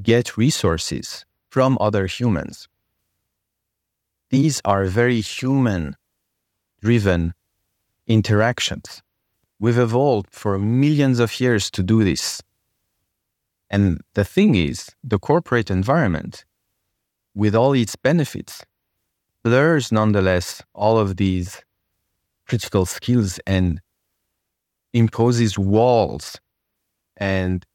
get 0.03 0.37
resources 0.37 1.25
from 1.49 1.79
other 1.81 2.07
humans. 2.07 2.68
These 4.31 4.61
are 4.64 4.85
very 4.87 5.20
human 5.20 5.97
driven 6.81 7.35
interactions. 8.07 9.03
We've 9.59 9.79
evolved 9.79 10.31
for 10.33 10.59
millions 10.59 11.20
of 11.20 11.41
years 11.41 11.70
to 11.70 11.83
do 11.83 12.05
this. 12.05 12.43
And 13.75 14.01
the 14.14 14.25
thing 14.25 14.55
is, 14.55 14.91
the 15.03 15.18
corporate 15.18 15.68
environment, 15.68 16.45
with 17.35 17.57
all 17.57 17.72
its 17.72 17.97
benefits, 17.97 18.64
blurs 19.43 19.91
nonetheless 19.91 20.62
all 20.75 20.97
of 20.97 21.16
these 21.16 21.61
critical 22.47 22.87
skills 22.87 23.41
and 23.49 23.81
imposes 24.93 25.59
walls 25.59 26.39
and 27.16 27.66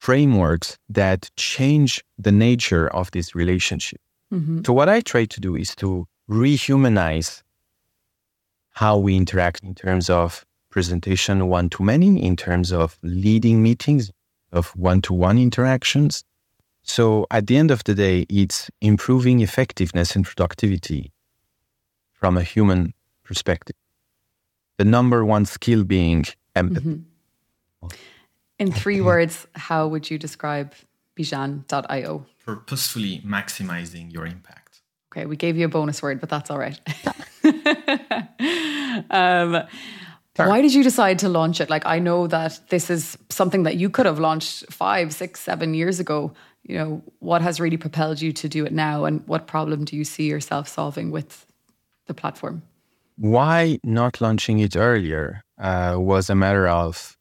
frameworks 0.00 0.78
that 0.88 1.30
change 1.36 2.02
the 2.18 2.32
nature 2.32 2.88
of 2.88 3.12
this 3.12 3.36
relationship. 3.36 4.00
Mm-hmm. 4.34 4.62
So, 4.66 4.72
what 4.72 4.88
I 4.88 5.00
try 5.00 5.26
to 5.26 5.40
do 5.40 5.54
is 5.54 5.76
to 5.76 6.08
rehumanize 6.28 7.44
how 8.70 8.98
we 8.98 9.14
interact 9.14 9.62
in 9.62 9.76
terms 9.76 10.10
of 10.10 10.44
presentation 10.70 11.46
one 11.46 11.68
to 11.70 11.84
many, 11.84 12.20
in 12.20 12.34
terms 12.34 12.72
of 12.72 12.98
leading 13.04 13.62
meetings, 13.62 14.10
of 14.52 14.74
one 14.76 15.00
to 15.02 15.12
one 15.12 15.38
interactions. 15.38 16.24
So, 16.82 17.26
at 17.30 17.46
the 17.48 17.56
end 17.56 17.70
of 17.70 17.82
the 17.84 17.94
day, 17.94 18.26
it's 18.28 18.70
improving 18.80 19.40
effectiveness 19.40 20.14
and 20.14 20.24
productivity 20.24 21.12
from 22.12 22.36
a 22.36 22.42
human 22.42 22.94
perspective. 23.24 23.76
The 24.78 24.84
number 24.84 25.24
one 25.24 25.46
skill 25.46 25.82
being 25.84 26.26
empathy. 26.54 27.00
Mm-hmm. 27.82 27.88
In 28.58 28.72
three 28.72 29.00
words, 29.00 29.46
how 29.54 29.86
would 29.88 30.10
you 30.10 30.18
describe 30.18 30.72
Bijan.io? 31.16 32.26
Purposefully 32.44 33.20
maximizing 33.26 34.12
your 34.12 34.26
impact. 34.26 34.80
Okay, 35.12 35.26
we 35.26 35.36
gave 35.36 35.56
you 35.56 35.66
a 35.66 35.68
bonus 35.68 36.02
word, 36.02 36.20
but 36.20 36.28
that's 36.28 36.50
all 36.50 36.58
right. 36.58 36.78
um, 39.10 39.62
why 40.36 40.60
did 40.62 40.74
you 40.74 40.82
decide 40.82 41.18
to 41.20 41.28
launch 41.28 41.60
it? 41.60 41.70
Like, 41.70 41.86
I 41.86 41.98
know 41.98 42.26
that 42.26 42.60
this 42.68 42.90
is 42.90 43.16
something 43.28 43.62
that 43.64 43.76
you 43.76 43.90
could 43.90 44.06
have 44.06 44.18
launched 44.18 44.72
five, 44.72 45.12
six, 45.12 45.40
seven 45.40 45.74
years 45.74 46.00
ago. 46.00 46.32
You 46.64 46.78
know, 46.78 47.02
what 47.20 47.42
has 47.42 47.60
really 47.60 47.76
propelled 47.76 48.20
you 48.20 48.32
to 48.32 48.48
do 48.48 48.64
it 48.66 48.72
now, 48.72 49.04
and 49.04 49.22
what 49.26 49.46
problem 49.46 49.84
do 49.84 49.96
you 49.96 50.04
see 50.04 50.26
yourself 50.28 50.68
solving 50.68 51.10
with 51.10 51.46
the 52.06 52.14
platform? 52.14 52.62
Why 53.16 53.78
not 53.84 54.20
launching 54.20 54.58
it 54.58 54.76
earlier 54.76 55.42
uh, 55.58 55.96
was 55.98 56.28
a 56.28 56.34
matter 56.34 56.66
of 56.68 57.16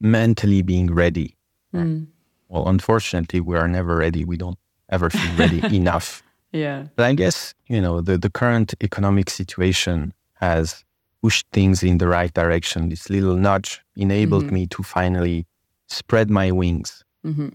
mentally 0.00 0.62
being 0.62 0.92
ready. 0.92 1.36
Mm. 1.74 2.06
Well, 2.48 2.68
unfortunately, 2.68 3.40
we 3.40 3.56
are 3.56 3.68
never 3.68 3.96
ready. 3.96 4.24
We 4.24 4.36
don't 4.36 4.58
ever 4.88 5.10
feel 5.10 5.36
ready 5.36 5.62
enough. 5.76 6.22
Yeah. 6.52 6.86
But 6.94 7.06
I 7.06 7.14
guess, 7.14 7.54
you 7.66 7.80
know, 7.80 8.00
the, 8.00 8.18
the 8.18 8.30
current 8.30 8.74
economic 8.80 9.30
situation 9.30 10.12
has 10.34 10.84
pushed 11.22 11.46
things 11.52 11.82
in 11.82 11.98
the 11.98 12.08
right 12.08 12.32
direction. 12.32 12.88
This 12.88 13.10
little 13.10 13.36
nudge 13.36 13.80
enabled 13.96 14.44
mm-hmm. 14.44 14.54
me 14.54 14.66
to 14.68 14.82
finally 14.82 15.46
spread 15.88 16.30
my 16.30 16.50
wings 16.50 17.04
mm-hmm. 17.24 17.48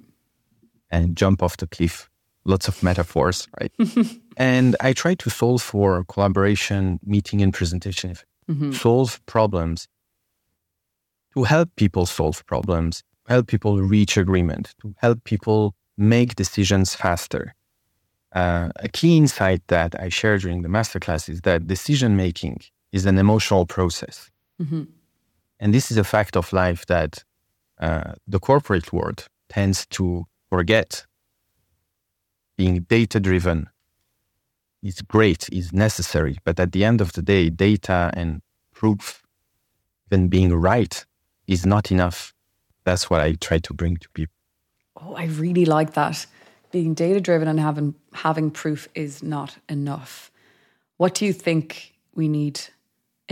and 0.90 1.16
jump 1.16 1.44
off 1.44 1.58
the 1.58 1.68
cliff. 1.68 2.10
Lots 2.44 2.68
of 2.68 2.82
metaphors, 2.82 3.48
right? 3.60 3.72
and 4.38 4.76
I 4.82 4.94
try 4.94 5.14
to 5.14 5.30
solve 5.30 5.62
for 5.62 6.04
collaboration, 6.06 7.00
meeting, 7.06 7.42
and 7.44 7.54
presentation, 7.54 8.16
mm-hmm. 8.50 8.72
solve 8.72 9.24
problems 9.28 9.88
to 11.36 11.44
help 11.44 11.70
people 11.76 12.06
solve 12.06 12.46
problems, 12.48 13.04
help 13.28 13.48
people 13.48 13.80
reach 13.80 14.18
agreement, 14.18 14.74
to 14.82 14.94
help 14.98 15.24
people 15.24 15.76
make 15.98 16.36
decisions 16.36 16.96
faster. 16.96 17.54
Uh, 18.34 18.70
a 18.78 18.90
key 18.90 19.18
insight 19.18 19.62
that 19.68 19.94
I 20.00 20.10
share 20.10 20.38
during 20.38 20.62
the 20.62 20.70
masterclass 20.70 21.30
is 21.30 21.42
that 21.42 21.68
decision 21.68 22.16
making 22.16 22.62
is 22.92 23.06
an 23.06 23.18
emotional 23.18 23.66
process. 23.66 24.30
Mm-hmm. 24.62 24.84
And 25.60 25.74
this 25.74 25.92
is 25.92 25.98
a 25.98 26.04
fact 26.04 26.36
of 26.36 26.52
life 26.54 26.86
that 26.88 27.24
uh, 27.80 28.14
the 28.28 28.40
corporate 28.40 28.92
world 28.92 29.28
tends 29.50 29.86
to 29.88 30.26
forget. 30.50 31.06
Being 32.58 32.82
data 32.82 33.20
driven 33.20 33.70
is 34.84 35.02
great, 35.02 35.50
is 35.52 35.72
necessary, 35.74 36.38
but 36.44 36.60
at 36.60 36.72
the 36.72 36.84
end 36.84 37.02
of 37.02 37.14
the 37.14 37.22
day, 37.22 37.50
data 37.50 38.12
and 38.14 38.42
proof, 38.74 39.24
even 40.08 40.28
being 40.28 40.54
right, 40.54 41.06
is 41.48 41.66
not 41.66 41.92
enough. 41.92 42.34
That's 42.84 43.10
what 43.10 43.22
I 43.22 43.34
try 43.34 43.60
to 43.60 43.74
bring 43.74 43.98
to 43.98 44.10
people. 44.10 44.34
Oh, 45.00 45.16
I 45.16 45.26
really 45.26 45.66
like 45.66 45.94
that. 45.94 46.26
Being 46.72 46.94
data 46.94 47.20
driven 47.20 47.48
and 47.48 47.60
having 47.60 47.96
having 48.14 48.52
proof 48.52 48.88
is 48.96 49.22
not 49.22 49.58
enough. 49.68 50.32
What 50.98 51.16
do 51.16 51.26
you 51.26 51.34
think 51.34 51.94
we 52.16 52.28
need 52.28 52.62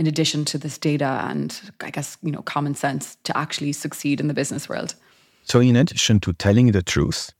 in 0.00 0.06
addition 0.06 0.44
to 0.46 0.58
this 0.58 0.78
data 0.78 1.26
and 1.28 1.60
I 1.80 1.90
guess, 1.90 2.16
you 2.22 2.32
know, 2.32 2.42
common 2.42 2.74
sense 2.74 3.16
to 3.24 3.36
actually 3.36 3.72
succeed 3.72 4.20
in 4.20 4.28
the 4.28 4.34
business 4.34 4.68
world? 4.68 4.94
So 5.44 5.60
in 5.60 5.76
addition 5.76 6.20
to 6.20 6.32
telling 6.32 6.72
the 6.72 6.82
truth, 6.82 7.32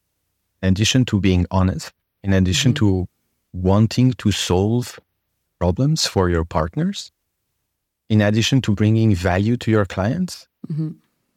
in 0.63 0.69
addition 0.69 1.05
to 1.07 1.21
being 1.21 1.47
honest, 1.51 1.93
in 2.23 2.33
addition 2.33 2.73
mm-hmm. 2.75 2.87
to 2.87 3.09
wanting 3.53 4.13
to 4.13 4.31
solve 4.31 5.01
problems 5.59 6.07
for 6.07 6.29
your 6.29 6.45
partners, 6.45 7.11
in 8.09 8.21
addition 8.21 8.61
to 8.63 8.75
bringing 8.75 9.15
value 9.15 9.57
to 9.57 9.71
your 9.71 9.87
clients, 9.87 10.47
Mm-hmm. 10.69 10.91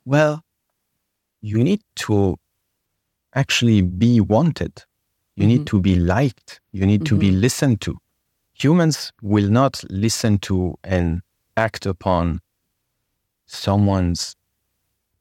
Well, 0.06 0.44
you 1.42 1.64
need 1.64 1.82
to 2.08 2.38
actually 3.34 3.82
be 3.82 4.20
wanted. 4.20 4.84
You 5.36 5.44
mm-hmm. 5.44 5.48
need 5.48 5.68
to 5.68 5.80
be 5.80 5.96
liked. 5.96 6.62
You 6.72 6.86
need 6.86 7.06
to 7.06 7.18
be 7.18 7.30
mm-hmm. 7.30 7.40
listened 7.40 7.82
to. 7.82 7.98
Humans 8.54 9.12
will 9.22 9.50
not 9.50 9.84
listen 9.90 10.38
to 10.40 10.76
and 10.84 11.22
act 11.58 11.86
upon 11.86 12.42
someone's 13.46 14.36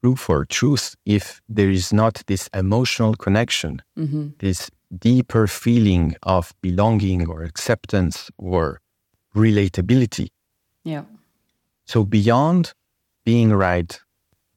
proof 0.02 0.28
or 0.28 0.44
truth 0.44 0.96
if 1.06 1.40
there 1.48 1.70
is 1.70 1.92
not 1.92 2.22
this 2.26 2.48
emotional 2.52 3.14
connection, 3.14 3.82
mm-hmm. 3.96 4.28
this 4.38 4.70
deeper 4.98 5.46
feeling 5.46 6.14
of 6.24 6.52
belonging 6.60 7.28
or 7.28 7.42
acceptance 7.42 8.30
or 8.36 8.80
relatability. 9.34 10.28
Yeah. 10.84 11.04
So 11.86 12.04
beyond 12.04 12.74
being 13.24 13.52
right, 13.52 13.98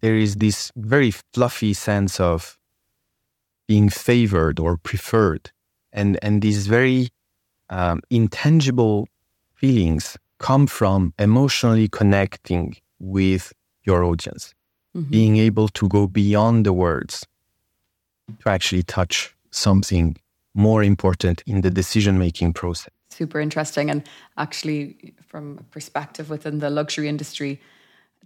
there 0.01 0.15
is 0.15 0.36
this 0.36 0.71
very 0.76 1.11
fluffy 1.11 1.73
sense 1.73 2.19
of 2.19 2.57
being 3.67 3.89
favored 3.89 4.59
or 4.59 4.78
preferred, 4.78 5.51
and 5.91 6.19
and 6.21 6.41
this 6.41 6.67
very 6.67 7.09
um, 7.70 8.01
intangible 8.09 9.07
feelings 9.55 10.18
come 10.39 10.68
from 10.68 11.13
emotionally 11.18 11.88
connecting 11.88 12.76
with 12.99 13.53
your 13.84 14.03
audience, 14.03 14.53
mm-hmm. 14.95 15.09
being 15.09 15.38
able 15.38 15.68
to 15.70 15.88
go 15.88 16.07
beyond 16.07 16.66
the 16.66 16.74
words 16.74 17.26
to 18.39 18.49
actually 18.49 18.84
touch 18.84 19.36
something 19.51 20.18
more 20.53 20.84
important 20.84 21.43
in 21.45 21.61
the 21.61 21.70
decision 21.70 22.18
making 22.18 22.53
process. 22.53 22.91
Super 23.09 23.39
interesting. 23.39 23.89
And 23.89 24.03
actually, 24.38 25.13
from 25.28 25.59
a 25.59 25.63
perspective 25.63 26.30
within 26.30 26.59
the 26.59 26.70
luxury 26.70 27.07
industry, 27.07 27.61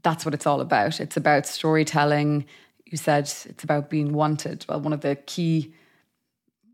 that's 0.02 0.26
what 0.26 0.34
it's 0.34 0.48
all 0.48 0.62
about. 0.62 1.00
It's 1.00 1.18
about 1.18 1.46
storytelling. 1.46 2.46
You 2.86 2.98
said 2.98 3.26
it's 3.46 3.64
about 3.64 3.90
being 3.90 4.14
wanted. 4.14 4.66
Well, 4.68 4.80
one 4.82 4.94
of 4.94 5.02
the 5.02 5.16
key, 5.16 5.74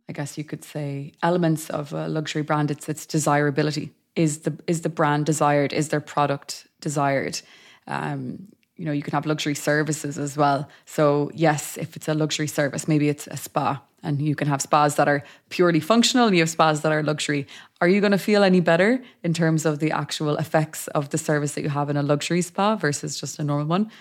I 0.08 0.14
guess 0.14 0.38
you 0.38 0.44
could 0.44 0.64
say, 0.64 1.14
elements 1.24 1.70
of 1.70 1.94
a 1.94 2.08
luxury 2.08 2.44
brand 2.44 2.72
it's 2.72 2.88
its 2.88 3.06
desirability. 3.06 3.92
Is 4.16 4.40
the 4.40 4.58
is 4.68 4.82
the 4.82 4.90
brand 4.90 5.26
desired? 5.26 5.74
Is 5.74 5.90
their 5.90 6.02
product 6.02 6.68
desired? 6.80 7.42
Um, 7.88 8.48
you 8.78 8.86
know, 8.86 8.92
you 8.92 9.02
can 9.02 9.14
have 9.14 9.26
luxury 9.26 9.56
services 9.56 10.18
as 10.18 10.36
well. 10.36 10.68
So 10.86 11.32
yes, 11.34 11.78
if 11.78 11.96
it's 11.96 12.08
a 12.08 12.14
luxury 12.14 12.48
service, 12.48 12.88
maybe 12.88 13.10
it's 13.10 13.28
a 13.28 13.38
spa 13.38 13.82
and 14.06 14.22
you 14.22 14.36
can 14.36 14.48
have 14.48 14.62
spas 14.62 14.96
that 14.96 15.08
are 15.08 15.24
purely 15.50 15.80
functional 15.80 16.28
and 16.28 16.36
you 16.36 16.42
have 16.42 16.50
spas 16.50 16.82
that 16.82 16.92
are 16.92 17.02
luxury. 17.02 17.48
Are 17.82 17.88
you 17.88 18.00
going 18.00 18.12
to 18.12 18.18
feel 18.18 18.44
any 18.44 18.60
better 18.60 19.02
in 19.24 19.34
terms 19.34 19.66
of 19.66 19.80
the 19.80 19.92
actual 19.92 20.38
effects 20.38 20.88
of 20.90 21.10
the 21.10 21.18
service 21.18 21.54
that 21.54 21.62
you 21.62 21.70
have 21.70 21.90
in 21.90 21.98
a 21.98 22.04
luxury 22.04 22.42
spa 22.42 22.76
versus 22.76 23.20
just 23.20 23.40
a 23.40 23.44
normal 23.44 23.68
one? 23.68 23.92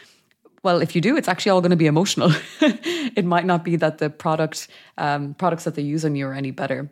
Well, 0.65 0.81
if 0.81 0.95
you 0.95 1.03
do, 1.03 1.15
it's 1.17 1.29
actually 1.29 1.51
all 1.51 1.61
going 1.61 1.71
to 1.71 1.77
be 1.77 1.87
emotional. 1.87 2.33
it 2.61 3.25
might 3.27 3.45
not 3.45 3.65
be 3.65 3.77
that 3.77 3.99
the 3.99 4.09
product 4.09 4.67
um, 4.97 5.35
products 5.35 5.65
that 5.65 5.75
they 5.75 5.83
use 5.83 6.07
on 6.07 6.17
you 6.17 6.27
are 6.27 6.33
any 6.33 6.53
better 6.53 6.91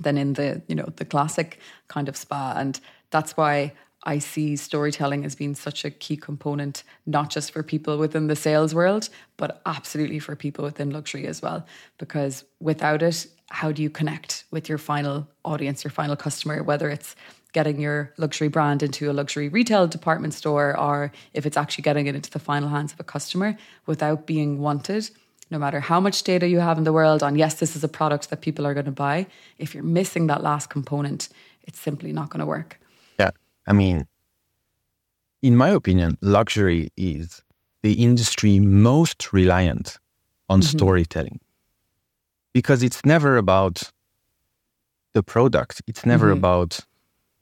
than 0.00 0.16
in 0.16 0.32
the 0.32 0.62
you 0.66 0.74
know 0.74 0.88
the 0.96 1.04
classic 1.04 1.60
kind 1.86 2.08
of 2.08 2.16
spa, 2.16 2.54
and 2.56 2.80
that's 3.10 3.36
why 3.36 3.74
I 4.04 4.18
see 4.18 4.56
storytelling 4.56 5.26
as 5.26 5.34
being 5.34 5.54
such 5.54 5.84
a 5.84 5.90
key 5.90 6.16
component, 6.16 6.82
not 7.04 7.28
just 7.28 7.52
for 7.52 7.62
people 7.62 7.98
within 7.98 8.26
the 8.26 8.36
sales 8.36 8.74
world, 8.74 9.10
but 9.36 9.60
absolutely 9.66 10.18
for 10.18 10.34
people 10.34 10.64
within 10.64 10.90
luxury 10.90 11.26
as 11.26 11.42
well. 11.42 11.66
Because 11.98 12.44
without 12.58 13.02
it, 13.02 13.26
how 13.50 13.70
do 13.70 13.82
you 13.82 13.90
connect 13.90 14.44
with 14.50 14.66
your 14.66 14.78
final 14.78 15.28
audience, 15.44 15.84
your 15.84 15.90
final 15.90 16.16
customer, 16.16 16.62
whether 16.62 16.88
it's 16.88 17.14
getting 17.54 17.80
your 17.80 18.12
luxury 18.18 18.48
brand 18.48 18.82
into 18.82 19.10
a 19.10 19.14
luxury 19.14 19.48
retail 19.48 19.86
department 19.86 20.34
store 20.34 20.78
or 20.78 21.10
if 21.32 21.46
it's 21.46 21.56
actually 21.56 21.82
getting 21.82 22.06
it 22.06 22.14
into 22.14 22.30
the 22.30 22.38
final 22.38 22.68
hands 22.68 22.92
of 22.92 23.00
a 23.00 23.04
customer 23.04 23.56
without 23.86 24.26
being 24.26 24.60
wanted? 24.60 25.08
No 25.50 25.58
matter 25.58 25.80
how 25.80 26.00
much 26.00 26.22
data 26.24 26.48
you 26.48 26.58
have 26.60 26.76
in 26.76 26.84
the 26.84 26.92
world 26.92 27.22
on, 27.22 27.36
yes, 27.36 27.54
this 27.54 27.76
is 27.76 27.84
a 27.84 27.88
product 27.88 28.28
that 28.30 28.42
people 28.42 28.66
are 28.66 28.74
going 28.74 28.86
to 28.86 28.92
buy, 28.92 29.26
if 29.58 29.72
you're 29.72 29.82
missing 29.82 30.26
that 30.26 30.42
last 30.42 30.68
component, 30.68 31.28
it's 31.62 31.78
simply 31.78 32.12
not 32.12 32.28
going 32.28 32.40
to 32.40 32.46
work. 32.46 32.78
Yeah. 33.18 33.30
I 33.66 33.72
mean, 33.72 34.06
in 35.42 35.56
my 35.56 35.70
opinion, 35.70 36.18
luxury 36.20 36.90
is 36.96 37.42
the 37.82 38.02
industry 38.02 38.58
most 38.58 39.32
reliant 39.32 39.98
on 40.48 40.60
mm-hmm. 40.60 40.76
storytelling 40.76 41.40
because 42.52 42.82
it's 42.82 43.04
never 43.04 43.36
about 43.36 43.92
the 45.12 45.22
product. 45.22 45.82
It's 45.86 46.04
never 46.04 46.28
mm-hmm. 46.28 46.38
about 46.38 46.80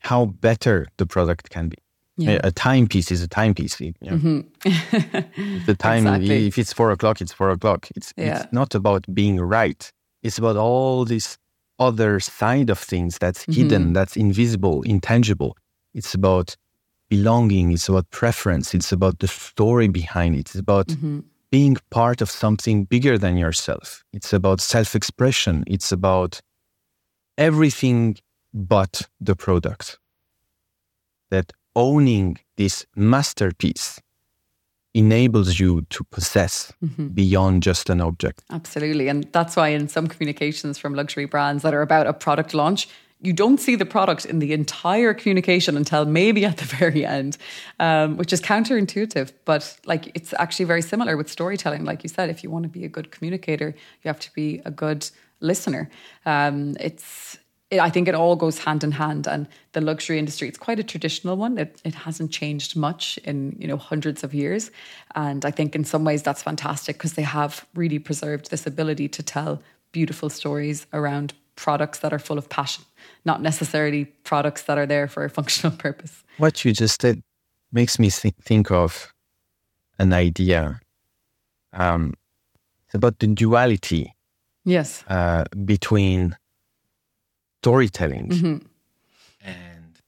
how 0.03 0.27
better 0.27 0.87
the 0.97 1.07
product 1.07 1.51
can 1.51 1.69
be. 1.69 1.77
Yeah. 2.19 2.41
A, 2.45 2.53
timepiece 2.53 3.11
is 3.11 3.23
a 3.23 3.29
timepiece. 3.29 3.81
You 3.81 3.95
know? 4.03 4.13
mm-hmm. 4.13 5.65
the 5.67 5.75
time, 5.79 6.07
exactly. 6.07 6.47
if 6.47 6.59
it's 6.59 6.73
four 6.73 6.91
o'clock, 6.91 7.21
it's 7.21 7.33
four 7.33 7.51
o'clock. 7.51 7.89
It's, 7.97 8.13
yeah. 8.17 8.43
it's 8.43 8.53
not 8.53 8.75
about 8.75 9.07
being 9.15 9.41
right. 9.41 9.91
It's 10.23 10.39
about 10.39 10.57
all 10.57 11.05
this 11.05 11.39
other 11.79 12.21
side 12.21 12.69
of 12.69 12.79
things 12.79 13.17
that's 13.19 13.43
mm-hmm. 13.43 13.53
hidden, 13.53 13.93
that's 13.93 14.17
invisible, 14.17 14.83
intangible. 14.83 15.57
It's 15.95 16.15
about 16.15 16.57
belonging. 17.09 17.73
It's 17.73 17.89
about 17.89 18.11
preference. 18.11 18.75
It's 18.75 18.93
about 18.93 19.21
the 19.21 19.29
story 19.29 19.89
behind 19.89 20.35
it. 20.35 20.41
It's 20.41 20.55
about 20.55 20.89
mm-hmm. 20.89 21.21
being 21.51 21.77
part 21.91 22.21
of 22.21 22.31
something 22.31 22.85
bigger 22.85 23.17
than 23.19 23.37
yourself. 23.37 24.05
It's 24.13 24.33
about 24.33 24.61
self 24.61 24.95
expression. 24.95 25.65
It's 25.67 25.93
about 25.93 26.41
everything 27.39 28.17
but 28.53 29.09
the 29.21 29.37
product. 29.37 29.99
That 31.31 31.53
owning 31.75 32.39
this 32.57 32.85
masterpiece 32.95 34.01
enables 34.95 35.59
you 35.59 35.83
to 35.89 36.05
possess 36.05 36.73
mm-hmm. 36.85 37.09
beyond 37.09 37.63
just 37.63 37.89
an 37.89 38.01
object. 38.01 38.43
Absolutely. 38.51 39.09
And 39.09 39.25
that's 39.33 39.57
why 39.57 39.69
in 39.69 39.89
some 39.89 40.07
communications 40.07 40.79
from 40.79 40.95
luxury 40.95 41.25
brands 41.25 41.63
that 41.63 41.73
are 41.73 41.81
about 41.81 42.07
a 42.07 42.13
product 42.13 42.53
launch, 42.53 42.89
you 43.23 43.33
don't 43.33 43.59
see 43.59 43.77
the 43.77 43.87
product 43.87 44.27
in 44.27 44.41
the 44.41 44.53
entire 44.53 45.15
communication 45.15 45.77
until 45.77 46.05
maybe 46.05 46.45
at 46.45 46.59
the 46.59 46.65
very 46.77 47.07
end, 47.07 47.39
um, 47.79 48.17
which 48.17 48.33
is 48.33 48.41
counterintuitive. 48.41 49.33
But 49.45 49.79
like 49.87 50.11
it's 50.15 50.35
actually 50.39 50.67
very 50.67 50.83
similar 50.83 51.17
with 51.17 51.31
storytelling. 51.31 51.85
Like 51.85 52.03
you 52.03 52.09
said, 52.09 52.29
if 52.29 52.43
you 52.43 52.51
want 52.51 52.65
to 52.65 52.69
be 52.69 52.85
a 52.85 52.89
good 52.89 53.11
communicator, 53.11 53.69
you 53.69 54.09
have 54.09 54.21
to 54.21 54.35
be 54.35 54.61
a 54.65 54.71
good 54.71 55.09
listener. 55.41 55.89
Um, 56.27 56.77
it's 56.81 57.39
it, 57.73 57.81
I 57.81 57.89
think 57.89 58.07
it 58.07 58.15
all 58.15 58.37
goes 58.37 58.59
hand 58.59 58.85
in 58.85 58.93
hand. 58.93 59.27
And 59.27 59.49
the 59.73 59.81
luxury 59.81 60.19
industry, 60.19 60.47
it's 60.47 60.59
quite 60.59 60.79
a 60.79 60.85
traditional 60.85 61.37
one. 61.37 61.57
It, 61.57 61.81
it 61.85 61.95
hasn't 61.95 62.31
changed 62.31 62.77
much 62.77 63.19
in 63.25 63.57
you 63.59 63.67
know 63.67 63.79
hundreds 63.79 64.23
of 64.23 64.35
years. 64.35 64.71
And 65.15 65.45
I 65.45 65.51
think 65.51 65.75
in 65.75 65.85
some 65.85 66.05
ways 66.05 66.23
that's 66.23 66.43
fantastic 66.43 66.99
because 66.99 67.15
they 67.15 67.23
have 67.23 67.67
really 67.75 67.99
preserved 67.99 68.51
this 68.51 68.67
ability 68.67 69.09
to 69.09 69.23
tell 69.23 69.63
beautiful 69.91 70.29
stories 70.29 70.87
around 70.93 71.33
products 71.57 72.01
that 72.01 72.13
are 72.13 72.19
full 72.19 72.39
of 72.39 72.49
passion, 72.49 72.85
not 73.25 73.41
necessarily 73.41 74.05
products 74.05 74.63
that 74.63 74.79
are 74.79 74.87
there 74.87 75.09
for 75.09 75.25
a 75.25 75.31
functional 75.39 75.77
purpose. 75.77 76.23
What 76.37 76.65
you 76.65 76.73
just 76.73 77.01
said 77.01 77.23
makes 77.73 77.99
me 77.99 78.11
th- 78.11 78.35
think 78.43 78.71
of 78.71 79.13
an 79.99 80.13
idea. 80.13 80.81
Um, 81.73 82.15
it's 82.85 82.95
about 82.95 83.19
the 83.19 83.29
duality. 83.29 84.15
Yes. 84.65 85.05
Uh, 85.09 85.45
between 85.65 86.37
storytelling 87.63 88.29
mm-hmm. 88.29 88.57
and 89.47 90.01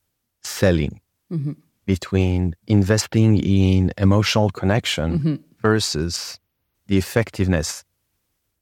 selling 0.42 1.00
mm-hmm. 1.32 1.52
between 1.86 2.57
investing 2.66 3.38
in 3.38 3.92
emotional 3.96 4.50
connection 4.50 5.18
mm-hmm. 5.18 5.34
versus 5.62 6.40
the 6.88 6.98
effectiveness 6.98 7.84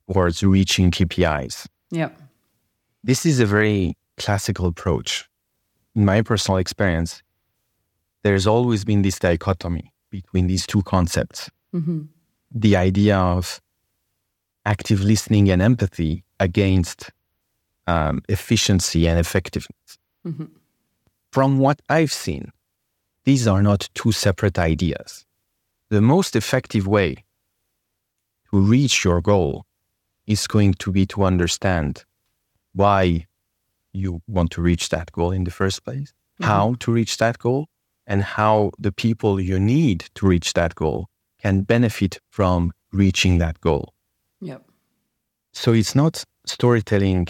towards 0.06 0.42
reaching 0.42 0.90
KPIs. 0.90 1.66
Yeah. 1.90 2.10
This 3.02 3.24
is 3.24 3.40
a 3.40 3.46
very 3.46 3.96
classical 4.18 4.66
approach. 4.66 5.26
In 5.94 6.04
my 6.04 6.20
personal 6.20 6.58
experience, 6.58 7.22
there's 8.24 8.46
always 8.46 8.84
been 8.84 9.00
this 9.00 9.18
dichotomy 9.18 9.90
between 10.10 10.48
these 10.48 10.66
two 10.66 10.82
concepts. 10.82 11.50
Mm-hmm. 11.74 12.02
The 12.54 12.76
idea 12.76 13.16
of 13.16 13.62
active 14.66 15.00
listening 15.00 15.48
and 15.48 15.62
empathy 15.62 16.24
against 16.38 17.10
um, 17.86 18.22
efficiency 18.28 19.08
and 19.08 19.18
effectiveness. 19.18 19.98
Mm-hmm. 20.26 20.44
From 21.30 21.58
what 21.58 21.80
I've 21.88 22.12
seen, 22.12 22.52
these 23.24 23.46
are 23.46 23.62
not 23.62 23.88
two 23.94 24.12
separate 24.12 24.58
ideas. 24.58 25.24
The 25.88 26.00
most 26.00 26.36
effective 26.36 26.86
way 26.86 27.24
to 28.50 28.60
reach 28.60 29.04
your 29.04 29.20
goal 29.20 29.66
is 30.26 30.46
going 30.46 30.74
to 30.74 30.92
be 30.92 31.06
to 31.06 31.24
understand 31.24 32.04
why 32.74 33.26
you 33.92 34.22
want 34.26 34.50
to 34.52 34.62
reach 34.62 34.88
that 34.88 35.12
goal 35.12 35.30
in 35.32 35.44
the 35.44 35.50
first 35.50 35.84
place, 35.84 36.12
mm-hmm. 36.40 36.44
how 36.44 36.74
to 36.80 36.92
reach 36.92 37.18
that 37.18 37.38
goal, 37.38 37.68
and 38.06 38.22
how 38.22 38.72
the 38.78 38.92
people 38.92 39.40
you 39.40 39.58
need 39.58 40.06
to 40.14 40.26
reach 40.26 40.54
that 40.54 40.74
goal 40.74 41.08
can 41.40 41.62
benefit 41.62 42.18
from 42.30 42.72
reaching 42.92 43.38
that 43.38 43.60
goal. 43.60 43.92
Yep. 44.40 44.62
So 45.52 45.72
it's 45.72 45.94
not 45.94 46.24
storytelling 46.46 47.28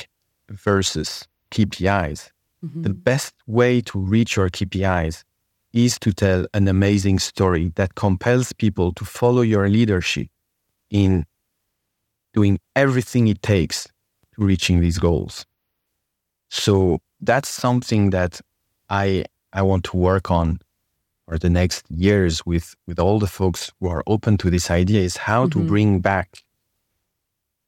versus 0.52 1.26
KPIs. 1.50 2.30
Mm-hmm. 2.64 2.82
The 2.82 2.94
best 2.94 3.34
way 3.46 3.80
to 3.82 3.98
reach 3.98 4.36
your 4.36 4.48
KPIs 4.48 5.24
is 5.72 5.98
to 6.00 6.12
tell 6.12 6.46
an 6.54 6.68
amazing 6.68 7.18
story 7.18 7.72
that 7.76 7.94
compels 7.94 8.52
people 8.52 8.92
to 8.92 9.04
follow 9.04 9.40
your 9.40 9.68
leadership 9.68 10.28
in 10.90 11.24
doing 12.34 12.58
everything 12.76 13.28
it 13.28 13.42
takes 13.42 13.84
to 14.34 14.44
reaching 14.44 14.80
these 14.80 14.98
goals. 14.98 15.44
So 16.50 17.00
that's 17.20 17.48
something 17.48 18.10
that 18.10 18.40
I 18.90 19.24
I 19.52 19.62
want 19.62 19.84
to 19.84 19.96
work 19.96 20.30
on 20.30 20.58
for 21.26 21.38
the 21.38 21.50
next 21.50 21.90
years 21.90 22.44
with 22.44 22.74
with 22.86 22.98
all 22.98 23.18
the 23.18 23.26
folks 23.26 23.72
who 23.80 23.88
are 23.88 24.02
open 24.06 24.36
to 24.38 24.50
this 24.50 24.70
idea 24.70 25.00
is 25.00 25.16
how 25.16 25.46
mm-hmm. 25.46 25.60
to 25.60 25.66
bring 25.66 26.00
back 26.00 26.42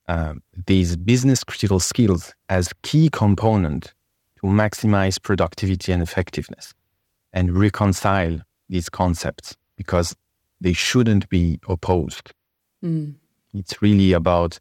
um, 0.09 0.42
these 0.66 0.96
business 0.96 1.44
critical 1.44 1.80
skills 1.80 2.34
as 2.48 2.72
key 2.82 3.09
component 3.11 3.94
to 4.40 4.46
maximize 4.46 5.20
productivity 5.20 5.92
and 5.92 6.02
effectiveness 6.02 6.74
and 7.32 7.57
reconcile 7.57 8.40
these 8.68 8.88
concepts 8.88 9.57
because 9.76 10.14
they 10.61 10.72
shouldn't 10.72 11.28
be 11.28 11.59
opposed. 11.68 12.32
Mm. 12.84 13.14
It's 13.52 13.80
really 13.82 14.12
about 14.12 14.59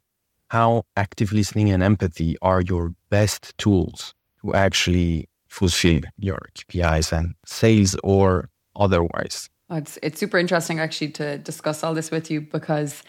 how 0.50 0.84
active 0.96 1.32
listening 1.34 1.70
and 1.72 1.82
empathy 1.82 2.36
are 2.42 2.62
your 2.62 2.94
best 3.10 3.58
tools 3.58 4.14
to 4.42 4.54
actually 4.54 5.28
fulfill 5.48 6.02
your 6.18 6.40
KPIs 6.56 7.12
and 7.12 7.36
sales 7.46 7.96
or 8.04 8.50
otherwise. 8.76 9.50
It's, 9.70 9.98
it's 10.04 10.20
super 10.20 10.38
interesting 10.38 10.80
actually 10.80 11.10
to 11.12 11.38
discuss 11.40 11.84
all 11.84 11.94
this 11.94 12.12
with 12.12 12.30
you 12.30 12.42
because 12.42 13.04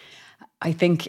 I 0.63 0.73
think 0.73 1.09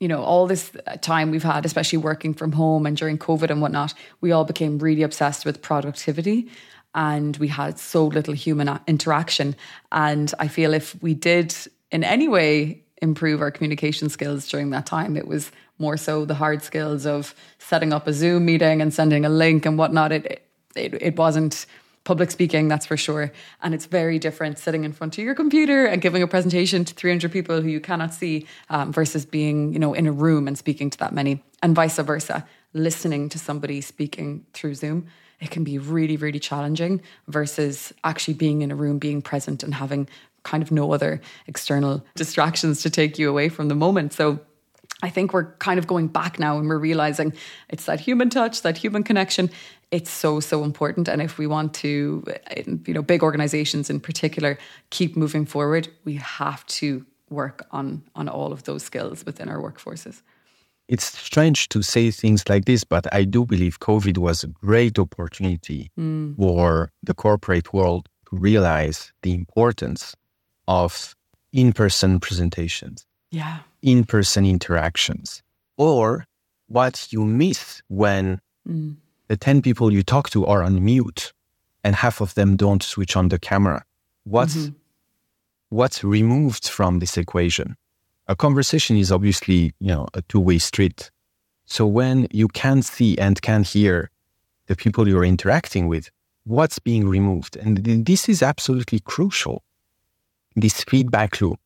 you 0.00 0.08
know, 0.08 0.22
all 0.22 0.46
this 0.46 0.70
time 1.00 1.30
we've 1.30 1.42
had, 1.42 1.66
especially 1.66 1.98
working 1.98 2.32
from 2.34 2.52
home 2.52 2.86
and 2.86 2.96
during 2.96 3.18
COVID 3.18 3.50
and 3.50 3.60
whatnot, 3.60 3.94
we 4.20 4.30
all 4.30 4.44
became 4.44 4.78
really 4.78 5.02
obsessed 5.02 5.44
with 5.44 5.60
productivity 5.60 6.48
and 6.94 7.36
we 7.36 7.48
had 7.48 7.78
so 7.78 8.06
little 8.06 8.34
human 8.34 8.68
uh, 8.68 8.78
interaction. 8.86 9.54
And 9.92 10.32
I 10.38 10.48
feel 10.48 10.72
if 10.72 11.00
we 11.02 11.14
did 11.14 11.54
in 11.90 12.04
any 12.04 12.28
way 12.28 12.82
improve 13.00 13.40
our 13.40 13.50
communication 13.50 14.08
skills 14.08 14.48
during 14.48 14.70
that 14.70 14.86
time, 14.86 15.16
it 15.16 15.26
was 15.26 15.50
more 15.78 15.96
so 15.96 16.24
the 16.24 16.34
hard 16.34 16.62
skills 16.62 17.06
of 17.06 17.34
setting 17.58 17.92
up 17.92 18.06
a 18.06 18.12
Zoom 18.12 18.44
meeting 18.44 18.80
and 18.80 18.92
sending 18.92 19.24
a 19.24 19.28
link 19.28 19.66
and 19.66 19.78
whatnot. 19.78 20.12
It, 20.12 20.44
it, 20.74 20.94
it 21.00 21.16
wasn't 21.16 21.66
public 22.08 22.30
speaking, 22.30 22.68
that's 22.68 22.86
for 22.86 22.96
sure. 22.96 23.30
And 23.62 23.74
it's 23.74 23.84
very 23.84 24.18
different 24.18 24.58
sitting 24.58 24.84
in 24.84 24.94
front 24.94 25.18
of 25.18 25.22
your 25.22 25.34
computer 25.34 25.84
and 25.84 26.00
giving 26.00 26.22
a 26.22 26.26
presentation 26.26 26.82
to 26.86 26.94
300 26.94 27.30
people 27.30 27.60
who 27.60 27.68
you 27.68 27.80
cannot 27.80 28.14
see 28.14 28.46
um, 28.70 28.94
versus 28.94 29.26
being, 29.26 29.74
you 29.74 29.78
know, 29.78 29.92
in 29.92 30.06
a 30.06 30.12
room 30.12 30.48
and 30.48 30.56
speaking 30.56 30.88
to 30.88 30.96
that 31.00 31.12
many, 31.12 31.44
and 31.62 31.74
vice 31.74 31.98
versa. 31.98 32.46
Listening 32.72 33.28
to 33.28 33.38
somebody 33.38 33.82
speaking 33.82 34.46
through 34.54 34.74
Zoom, 34.74 35.06
it 35.38 35.50
can 35.50 35.64
be 35.64 35.76
really, 35.76 36.16
really 36.16 36.40
challenging 36.40 37.02
versus 37.26 37.92
actually 38.04 38.34
being 38.34 38.62
in 38.62 38.70
a 38.70 38.74
room, 38.74 38.98
being 38.98 39.20
present, 39.20 39.62
and 39.62 39.74
having 39.74 40.08
kind 40.44 40.62
of 40.62 40.72
no 40.72 40.94
other 40.94 41.20
external 41.46 42.02
distractions 42.14 42.80
to 42.80 42.88
take 42.88 43.18
you 43.18 43.28
away 43.28 43.50
from 43.50 43.68
the 43.68 43.74
moment. 43.74 44.14
So 44.14 44.40
I 45.02 45.10
think 45.10 45.32
we're 45.32 45.52
kind 45.56 45.78
of 45.78 45.86
going 45.86 46.08
back 46.08 46.38
now 46.38 46.58
and 46.58 46.68
we're 46.68 46.78
realizing 46.78 47.32
it's 47.68 47.84
that 47.84 48.00
human 48.00 48.30
touch, 48.30 48.62
that 48.62 48.76
human 48.76 49.04
connection. 49.04 49.50
It's 49.90 50.10
so, 50.10 50.40
so 50.40 50.64
important. 50.64 51.08
And 51.08 51.22
if 51.22 51.38
we 51.38 51.46
want 51.46 51.72
to, 51.74 52.24
you 52.56 52.94
know, 52.94 53.02
big 53.02 53.22
organizations 53.22 53.90
in 53.90 54.00
particular, 54.00 54.58
keep 54.90 55.16
moving 55.16 55.46
forward, 55.46 55.88
we 56.04 56.14
have 56.14 56.66
to 56.66 57.06
work 57.30 57.66
on, 57.70 58.02
on 58.16 58.28
all 58.28 58.52
of 58.52 58.64
those 58.64 58.82
skills 58.82 59.24
within 59.24 59.48
our 59.48 59.58
workforces. 59.58 60.22
It's 60.88 61.16
strange 61.18 61.68
to 61.68 61.82
say 61.82 62.10
things 62.10 62.48
like 62.48 62.64
this, 62.64 62.82
but 62.82 63.06
I 63.14 63.24
do 63.24 63.44
believe 63.44 63.78
COVID 63.78 64.18
was 64.18 64.42
a 64.42 64.48
great 64.48 64.98
opportunity 64.98 65.90
mm. 65.98 66.34
for 66.36 66.90
the 67.02 67.14
corporate 67.14 67.72
world 67.72 68.08
to 68.30 68.36
realize 68.36 69.12
the 69.22 69.34
importance 69.34 70.16
of 70.66 71.14
in 71.52 71.72
person 71.72 72.18
presentations. 72.18 73.06
Yeah 73.30 73.58
in 73.82 74.04
person 74.04 74.44
interactions 74.44 75.42
or 75.76 76.24
what 76.68 77.12
you 77.12 77.24
miss 77.24 77.82
when 77.88 78.40
mm. 78.68 78.96
the 79.28 79.36
10 79.36 79.62
people 79.62 79.92
you 79.92 80.02
talk 80.02 80.30
to 80.30 80.46
are 80.46 80.62
on 80.62 80.84
mute 80.84 81.32
and 81.84 81.94
half 81.94 82.20
of 82.20 82.34
them 82.34 82.56
don't 82.56 82.82
switch 82.82 83.16
on 83.16 83.28
the 83.28 83.38
camera. 83.38 83.84
What's, 84.24 84.56
mm-hmm. 84.56 84.74
what's 85.70 86.04
removed 86.04 86.68
from 86.68 86.98
this 86.98 87.16
equation? 87.16 87.76
A 88.26 88.36
conversation 88.36 88.96
is 88.96 89.10
obviously, 89.10 89.72
you 89.80 89.88
know, 89.88 90.06
a 90.12 90.22
two-way 90.22 90.58
street. 90.58 91.10
So 91.64 91.86
when 91.86 92.26
you 92.30 92.48
can 92.48 92.82
see 92.82 93.16
and 93.16 93.40
can 93.40 93.62
hear 93.62 94.10
the 94.66 94.76
people 94.76 95.08
you're 95.08 95.24
interacting 95.24 95.86
with, 95.86 96.10
what's 96.44 96.78
being 96.78 97.08
removed? 97.08 97.56
And 97.56 97.78
this 98.04 98.28
is 98.28 98.42
absolutely 98.42 99.00
crucial. 99.00 99.62
This 100.56 100.82
feedback 100.84 101.40
loop, 101.40 101.58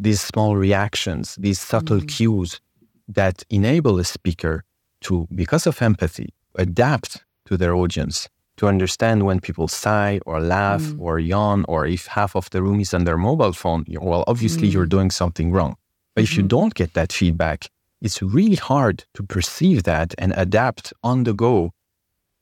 these 0.00 0.20
small 0.20 0.56
reactions, 0.56 1.36
these 1.36 1.60
subtle 1.60 1.98
mm-hmm. 1.98 2.06
cues 2.06 2.60
that 3.08 3.44
enable 3.50 3.98
a 3.98 4.04
speaker 4.04 4.64
to, 5.02 5.28
because 5.34 5.66
of 5.66 5.80
empathy, 5.82 6.32
adapt 6.54 7.24
to 7.44 7.56
their 7.56 7.74
audience, 7.74 8.28
to 8.56 8.66
understand 8.66 9.24
when 9.24 9.40
people 9.40 9.68
sigh 9.68 10.20
or 10.26 10.40
laugh 10.40 10.82
mm. 10.82 11.00
or 11.00 11.18
yawn, 11.18 11.64
or 11.68 11.86
if 11.86 12.06
half 12.06 12.36
of 12.36 12.48
the 12.50 12.62
room 12.62 12.80
is 12.80 12.92
on 12.92 13.04
their 13.04 13.16
mobile 13.16 13.52
phone, 13.52 13.84
well, 14.00 14.24
obviously 14.26 14.68
mm. 14.68 14.72
you're 14.72 14.86
doing 14.86 15.10
something 15.10 15.50
wrong. 15.50 15.76
But 16.14 16.24
if 16.24 16.36
you 16.36 16.42
mm-hmm. 16.42 16.48
don't 16.48 16.74
get 16.74 16.92
that 16.94 17.12
feedback, 17.12 17.70
it's 18.02 18.22
really 18.22 18.56
hard 18.56 19.04
to 19.14 19.22
perceive 19.22 19.84
that 19.84 20.14
and 20.18 20.32
adapt 20.36 20.92
on 21.02 21.24
the 21.24 21.32
go 21.32 21.72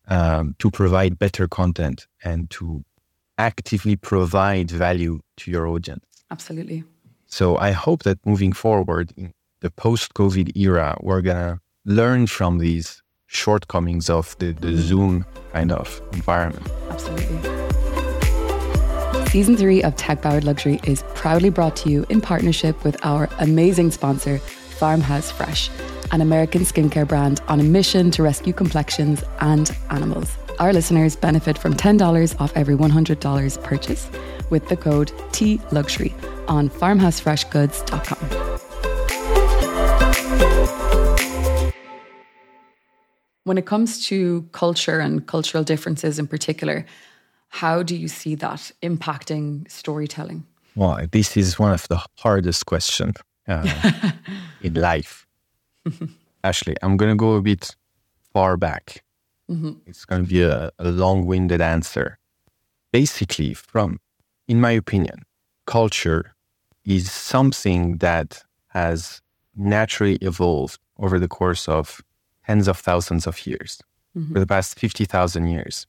um, 0.08 0.54
to 0.58 0.70
provide 0.70 1.18
better 1.18 1.46
content 1.46 2.06
and 2.24 2.50
to 2.50 2.84
actively 3.36 3.94
provide 3.94 4.70
value 4.70 5.20
to 5.36 5.50
your 5.50 5.66
audience. 5.68 6.04
Absolutely. 6.30 6.84
So 7.28 7.58
I 7.58 7.72
hope 7.72 8.02
that 8.04 8.18
moving 8.24 8.52
forward 8.52 9.12
in 9.16 9.32
the 9.60 9.70
post 9.70 10.14
COVID 10.14 10.56
era, 10.56 10.96
we're 11.00 11.20
going 11.20 11.36
to 11.36 11.60
learn 11.84 12.26
from 12.26 12.58
these 12.58 13.02
shortcomings 13.26 14.08
of 14.08 14.36
the, 14.38 14.52
the 14.52 14.74
Zoom 14.76 15.26
kind 15.52 15.70
of 15.70 16.00
environment. 16.12 16.66
Absolutely. 16.88 17.68
Season 19.28 19.58
three 19.58 19.82
of 19.82 19.94
Tech 19.96 20.22
Powered 20.22 20.44
Luxury 20.44 20.80
is 20.84 21.04
proudly 21.14 21.50
brought 21.50 21.76
to 21.76 21.90
you 21.90 22.06
in 22.08 22.22
partnership 22.22 22.82
with 22.82 22.96
our 23.04 23.28
amazing 23.40 23.90
sponsor, 23.90 24.38
Farmhouse 24.38 25.30
Fresh, 25.30 25.68
an 26.12 26.22
American 26.22 26.62
skincare 26.62 27.06
brand 27.06 27.42
on 27.46 27.60
a 27.60 27.62
mission 27.62 28.10
to 28.12 28.22
rescue 28.22 28.54
complexions 28.54 29.22
and 29.40 29.76
animals. 29.90 30.34
Our 30.58 30.72
listeners 30.72 31.14
benefit 31.14 31.58
from 31.58 31.74
$10 31.74 32.40
off 32.40 32.56
every 32.56 32.74
$100 32.74 33.62
purchase 33.62 34.08
with 34.50 34.68
the 34.68 34.76
code 34.76 35.08
TLuxury 35.32 36.12
on 36.48 36.68
farmhousefreshgoods.com. 36.68 38.48
When 43.44 43.56
it 43.56 43.66
comes 43.66 44.04
to 44.06 44.42
culture 44.52 45.00
and 45.00 45.26
cultural 45.26 45.64
differences 45.64 46.18
in 46.18 46.26
particular, 46.26 46.84
how 47.48 47.82
do 47.82 47.96
you 47.96 48.08
see 48.08 48.34
that 48.34 48.70
impacting 48.82 49.70
storytelling? 49.70 50.44
Well, 50.76 51.06
this 51.10 51.36
is 51.36 51.58
one 51.58 51.72
of 51.72 51.88
the 51.88 52.00
hardest 52.18 52.66
questions 52.66 53.16
uh, 53.48 53.92
in 54.62 54.74
life. 54.74 55.26
Ashley, 56.44 56.76
I'm 56.82 56.96
going 56.96 57.10
to 57.10 57.16
go 57.16 57.34
a 57.34 57.42
bit 57.42 57.74
far 58.32 58.56
back. 58.56 59.02
Mm-hmm. 59.50 59.72
It's 59.86 60.04
going 60.04 60.22
to 60.24 60.28
be 60.28 60.42
a, 60.42 60.70
a 60.78 60.90
long 60.90 61.26
winded 61.26 61.60
answer. 61.60 62.18
Basically, 62.92 63.54
from, 63.54 63.98
in 64.48 64.60
my 64.60 64.72
opinion, 64.72 65.24
culture 65.66 66.34
is 66.84 67.12
something 67.12 67.98
that 67.98 68.42
has 68.68 69.20
naturally 69.54 70.16
evolved 70.16 70.80
over 70.98 71.18
the 71.18 71.28
course 71.28 71.68
of 71.68 72.00
tens 72.46 72.66
of 72.66 72.78
thousands 72.78 73.26
of 73.26 73.46
years, 73.46 73.82
mm-hmm. 74.16 74.32
for 74.32 74.40
the 74.40 74.46
past 74.46 74.78
50,000 74.78 75.46
years. 75.48 75.86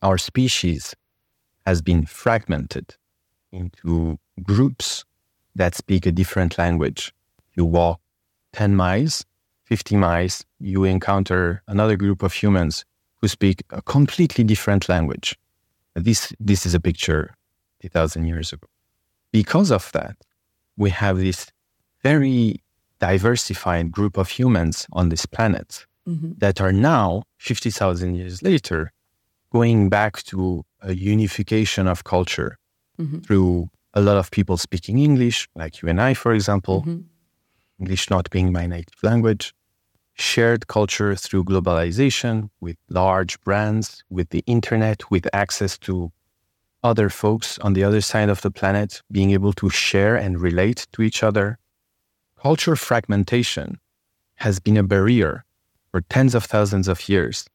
Our 0.00 0.16
species 0.16 0.94
has 1.66 1.82
been 1.82 2.06
fragmented 2.06 2.96
into 3.52 4.18
groups 4.42 5.04
that 5.54 5.74
speak 5.74 6.06
a 6.06 6.12
different 6.12 6.56
language. 6.56 7.12
You 7.54 7.66
walk 7.66 8.00
10 8.54 8.74
miles, 8.74 9.26
50 9.64 9.96
miles, 9.96 10.46
you 10.58 10.84
encounter 10.84 11.62
another 11.68 11.96
group 11.96 12.22
of 12.22 12.32
humans 12.32 12.86
who 13.16 13.28
speak 13.28 13.62
a 13.70 13.82
completely 13.82 14.44
different 14.44 14.88
language. 14.88 15.38
This, 15.94 16.32
this 16.40 16.64
is 16.64 16.74
a 16.74 16.80
picture 16.80 17.34
50,000 17.80 18.26
years 18.26 18.52
ago. 18.52 18.66
Because 19.32 19.70
of 19.70 19.90
that, 19.92 20.16
we 20.76 20.90
have 20.90 21.18
this 21.18 21.50
very 22.02 22.62
diversified 22.98 23.90
group 23.90 24.16
of 24.18 24.28
humans 24.28 24.86
on 24.92 25.08
this 25.08 25.24
planet 25.26 25.86
mm-hmm. 26.06 26.32
that 26.38 26.60
are 26.60 26.72
now, 26.72 27.22
50,000 27.38 28.14
years 28.14 28.42
later, 28.42 28.92
going 29.50 29.88
back 29.88 30.22
to 30.24 30.64
a 30.82 30.94
unification 30.94 31.86
of 31.86 32.04
culture 32.04 32.58
mm-hmm. 33.00 33.20
through 33.20 33.70
a 33.94 34.00
lot 34.00 34.16
of 34.16 34.30
people 34.30 34.56
speaking 34.56 34.98
English, 34.98 35.48
like 35.56 35.80
you 35.80 35.88
and 35.88 36.00
I, 36.00 36.14
for 36.14 36.32
example, 36.32 36.82
mm-hmm. 36.82 37.00
English 37.78 38.10
not 38.10 38.28
being 38.30 38.52
my 38.52 38.66
native 38.66 39.02
language, 39.02 39.54
shared 40.14 40.66
culture 40.66 41.14
through 41.16 41.44
globalization 41.44 42.50
with 42.60 42.76
large 42.90 43.40
brands, 43.40 44.04
with 44.10 44.28
the 44.30 44.44
internet, 44.46 45.10
with 45.10 45.26
access 45.32 45.78
to 45.78 46.12
other 46.82 47.08
folks 47.08 47.58
on 47.58 47.74
the 47.74 47.84
other 47.84 48.00
side 48.00 48.28
of 48.28 48.40
the 48.42 48.50
planet, 48.50 49.02
being 49.10 49.30
able 49.32 49.52
to 49.54 49.68
share 49.70 50.16
and 50.16 50.40
relate 50.40 50.86
to 50.92 51.02
each 51.02 51.22
other 51.22 51.58
culture 52.40 52.76
fragmentation 52.76 53.78
has 54.36 54.58
been 54.60 54.76
a 54.76 54.82
barrier 54.82 55.44
for 55.90 56.00
tens 56.02 56.34
of 56.34 56.44
thousands 56.44 56.88
of 56.88 57.08
years, 57.08 57.46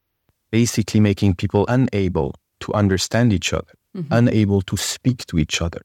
basically 0.51 0.99
making 0.99 1.35
people 1.35 1.65
unable 1.67 2.35
to 2.59 2.73
understand 2.73 3.33
each 3.33 3.51
other, 3.53 3.73
mm-hmm. 3.95 4.13
unable 4.13 4.61
to 4.61 4.77
speak 4.77 5.25
to 5.25 5.39
each 5.39 5.61
other, 5.61 5.81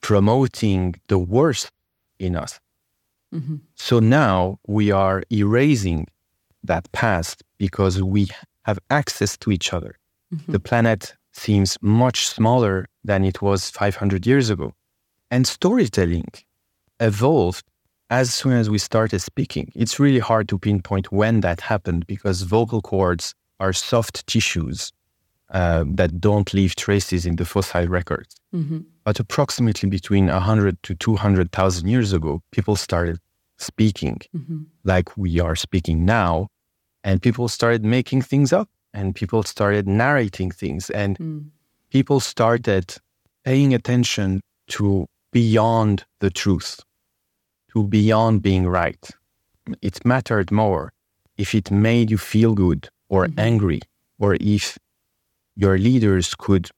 promoting 0.00 0.94
the 1.08 1.18
worst 1.18 1.70
in 2.18 2.36
us. 2.36 2.60
Mm-hmm. 3.34 3.56
So 3.74 4.00
now 4.00 4.58
we 4.66 4.90
are 4.90 5.22
erasing 5.32 6.06
that 6.64 6.90
past 6.92 7.42
because 7.56 8.02
we 8.02 8.28
have 8.64 8.78
access 8.90 9.36
to 9.38 9.50
each 9.50 9.72
other. 9.72 9.96
Mm-hmm. 10.34 10.52
The 10.52 10.60
planet 10.60 11.14
seems 11.38 11.78
much 11.80 12.26
smaller 12.26 12.86
than 13.04 13.24
it 13.24 13.40
was 13.40 13.70
500 13.70 14.26
years 14.26 14.50
ago. 14.50 14.74
And 15.30 15.46
storytelling 15.46 16.28
evolved 17.00 17.64
as 18.10 18.32
soon 18.32 18.52
as 18.52 18.70
we 18.70 18.78
started 18.78 19.20
speaking. 19.20 19.70
It's 19.74 20.00
really 20.00 20.18
hard 20.18 20.48
to 20.48 20.58
pinpoint 20.58 21.12
when 21.12 21.40
that 21.40 21.60
happened 21.60 22.06
because 22.06 22.42
vocal 22.42 22.80
cords 22.80 23.34
are 23.60 23.72
soft 23.72 24.26
tissues 24.26 24.92
uh, 25.50 25.84
that 25.86 26.20
don't 26.20 26.52
leave 26.54 26.74
traces 26.76 27.26
in 27.26 27.36
the 27.36 27.44
fossil 27.44 27.86
records. 27.86 28.36
Mm-hmm. 28.54 28.80
But 29.04 29.20
approximately 29.20 29.88
between 29.88 30.26
100 30.26 30.82
to 30.82 30.94
200,000 30.94 31.88
years 31.88 32.12
ago, 32.12 32.42
people 32.50 32.76
started 32.76 33.18
speaking 33.58 34.20
mm-hmm. 34.34 34.62
like 34.84 35.16
we 35.16 35.40
are 35.40 35.56
speaking 35.56 36.04
now. 36.04 36.48
And 37.04 37.22
people 37.22 37.48
started 37.48 37.84
making 37.84 38.22
things 38.22 38.52
up 38.52 38.68
and 38.92 39.14
people 39.14 39.42
started 39.42 39.86
narrating 39.86 40.50
things 40.50 40.90
and 40.90 41.18
mm. 41.18 41.44
people 41.90 42.20
started 42.20 42.96
paying 43.44 43.74
attention 43.74 44.40
to 44.68 45.06
beyond 45.32 46.04
the 46.20 46.30
truth 46.30 46.80
to 47.72 47.82
beyond 47.84 48.42
being 48.42 48.66
right. 48.66 49.10
It 49.82 50.04
mattered 50.04 50.50
more 50.50 50.92
if 51.36 51.54
it 51.54 51.70
made 51.70 52.10
you 52.10 52.18
feel 52.18 52.54
good 52.54 52.88
or 53.08 53.26
mm-hmm. 53.26 53.40
angry, 53.40 53.80
or 54.18 54.36
if 54.40 54.78
your 55.54 55.78
leaders 55.78 56.34
could 56.34 56.70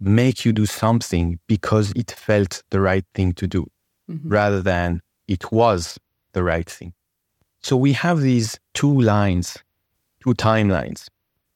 make 0.00 0.44
you 0.44 0.52
do 0.52 0.66
something 0.66 1.38
because 1.46 1.92
it 1.94 2.10
felt 2.10 2.62
the 2.70 2.80
right 2.80 3.04
thing 3.14 3.32
to 3.34 3.46
do, 3.46 3.66
mm-hmm. 4.10 4.28
rather 4.28 4.60
than 4.60 5.00
it 5.28 5.50
was 5.52 5.98
the 6.32 6.42
right 6.42 6.68
thing. 6.68 6.92
So 7.62 7.76
we 7.76 7.92
have 7.92 8.20
these 8.20 8.58
two 8.74 9.00
lines, 9.00 9.56
two 10.22 10.34
timelines 10.34 11.08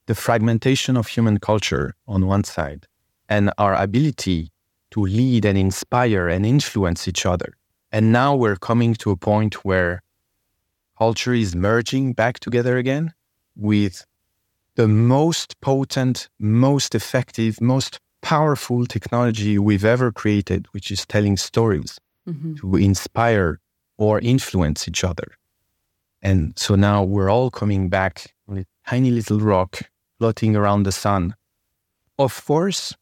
the 0.07 0.15
fragmentation 0.15 0.97
of 0.97 1.07
human 1.07 1.37
culture 1.39 1.95
on 2.07 2.25
one 2.25 2.43
side, 2.43 2.87
and 3.29 3.51
our 3.57 3.75
ability 3.75 4.51
to 4.91 5.01
lead 5.01 5.45
and 5.45 5.57
inspire 5.57 6.27
and 6.27 6.45
influence 6.45 7.07
each 7.07 7.25
other 7.25 7.57
and 7.91 8.11
now 8.11 8.35
we're 8.35 8.57
coming 8.57 8.93
to 8.95 9.11
a 9.11 9.17
point 9.17 9.65
where 9.65 10.03
culture 10.97 11.33
is 11.33 11.55
merging 11.55 12.13
back 12.13 12.39
together 12.39 12.77
again 12.77 13.13
with 13.55 14.05
the 14.75 14.87
most 14.87 15.59
potent, 15.61 16.29
most 16.39 16.93
effective, 16.93 17.61
most 17.61 17.99
powerful 18.21 18.85
technology 18.85 19.57
we've 19.57 19.85
ever 19.85 20.11
created, 20.11 20.67
which 20.71 20.91
is 20.91 21.05
telling 21.05 21.37
stories 21.37 21.99
mm-hmm. 22.27 22.55
to 22.55 22.75
inspire 22.75 23.59
or 23.97 24.19
influence 24.19 24.87
each 24.87 25.03
other. 25.03 25.31
And 26.21 26.53
so 26.57 26.75
now 26.75 27.03
we're 27.03 27.29
all 27.29 27.49
coming 27.49 27.89
back 27.89 28.35
on 28.49 28.57
a 28.57 28.65
tiny 28.85 29.11
little 29.11 29.39
rock 29.39 29.81
floating 30.17 30.55
around 30.55 30.83
the 30.83 30.91
sun. 30.91 31.35
Of 32.17 32.45
course, 32.45 32.95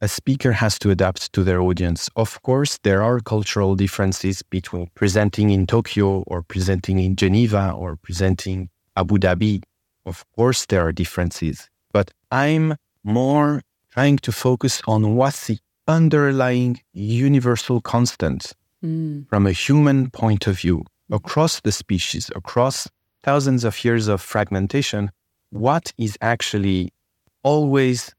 a 0.00 0.08
speaker 0.08 0.52
has 0.52 0.78
to 0.78 0.90
adapt 0.90 1.32
to 1.34 1.44
their 1.44 1.60
audience. 1.60 2.08
Of 2.16 2.40
course, 2.42 2.78
there 2.82 3.02
are 3.02 3.20
cultural 3.20 3.74
differences 3.76 4.42
between 4.42 4.88
presenting 4.94 5.50
in 5.50 5.66
Tokyo 5.66 6.22
or 6.26 6.42
presenting 6.42 6.98
in 6.98 7.16
Geneva 7.16 7.72
or 7.72 7.96
presenting 7.96 8.70
Abu 8.96 9.18
Dhabi. 9.18 9.62
Of 10.06 10.24
course, 10.34 10.64
there 10.66 10.86
are 10.86 10.92
differences, 10.92 11.68
but 11.92 12.10
I'm 12.30 12.76
more 13.04 13.60
trying 13.92 14.16
to 14.18 14.32
focus 14.32 14.80
on 14.86 15.16
what's 15.16 15.46
the 15.48 15.58
underlying 15.86 16.80
universal 16.92 17.80
constant 17.80 18.52
Mm. 18.82 19.28
from 19.28 19.46
a 19.46 19.52
human 19.52 20.08
point 20.10 20.46
of 20.46 20.58
view 20.58 20.84
across 21.10 21.60
the 21.60 21.70
species, 21.70 22.30
across 22.34 22.88
thousands 23.22 23.62
of 23.62 23.84
years 23.84 24.08
of 24.08 24.22
fragmentation, 24.22 25.10
what 25.50 25.92
is 25.98 26.16
actually 26.20 26.90
always 27.42 28.14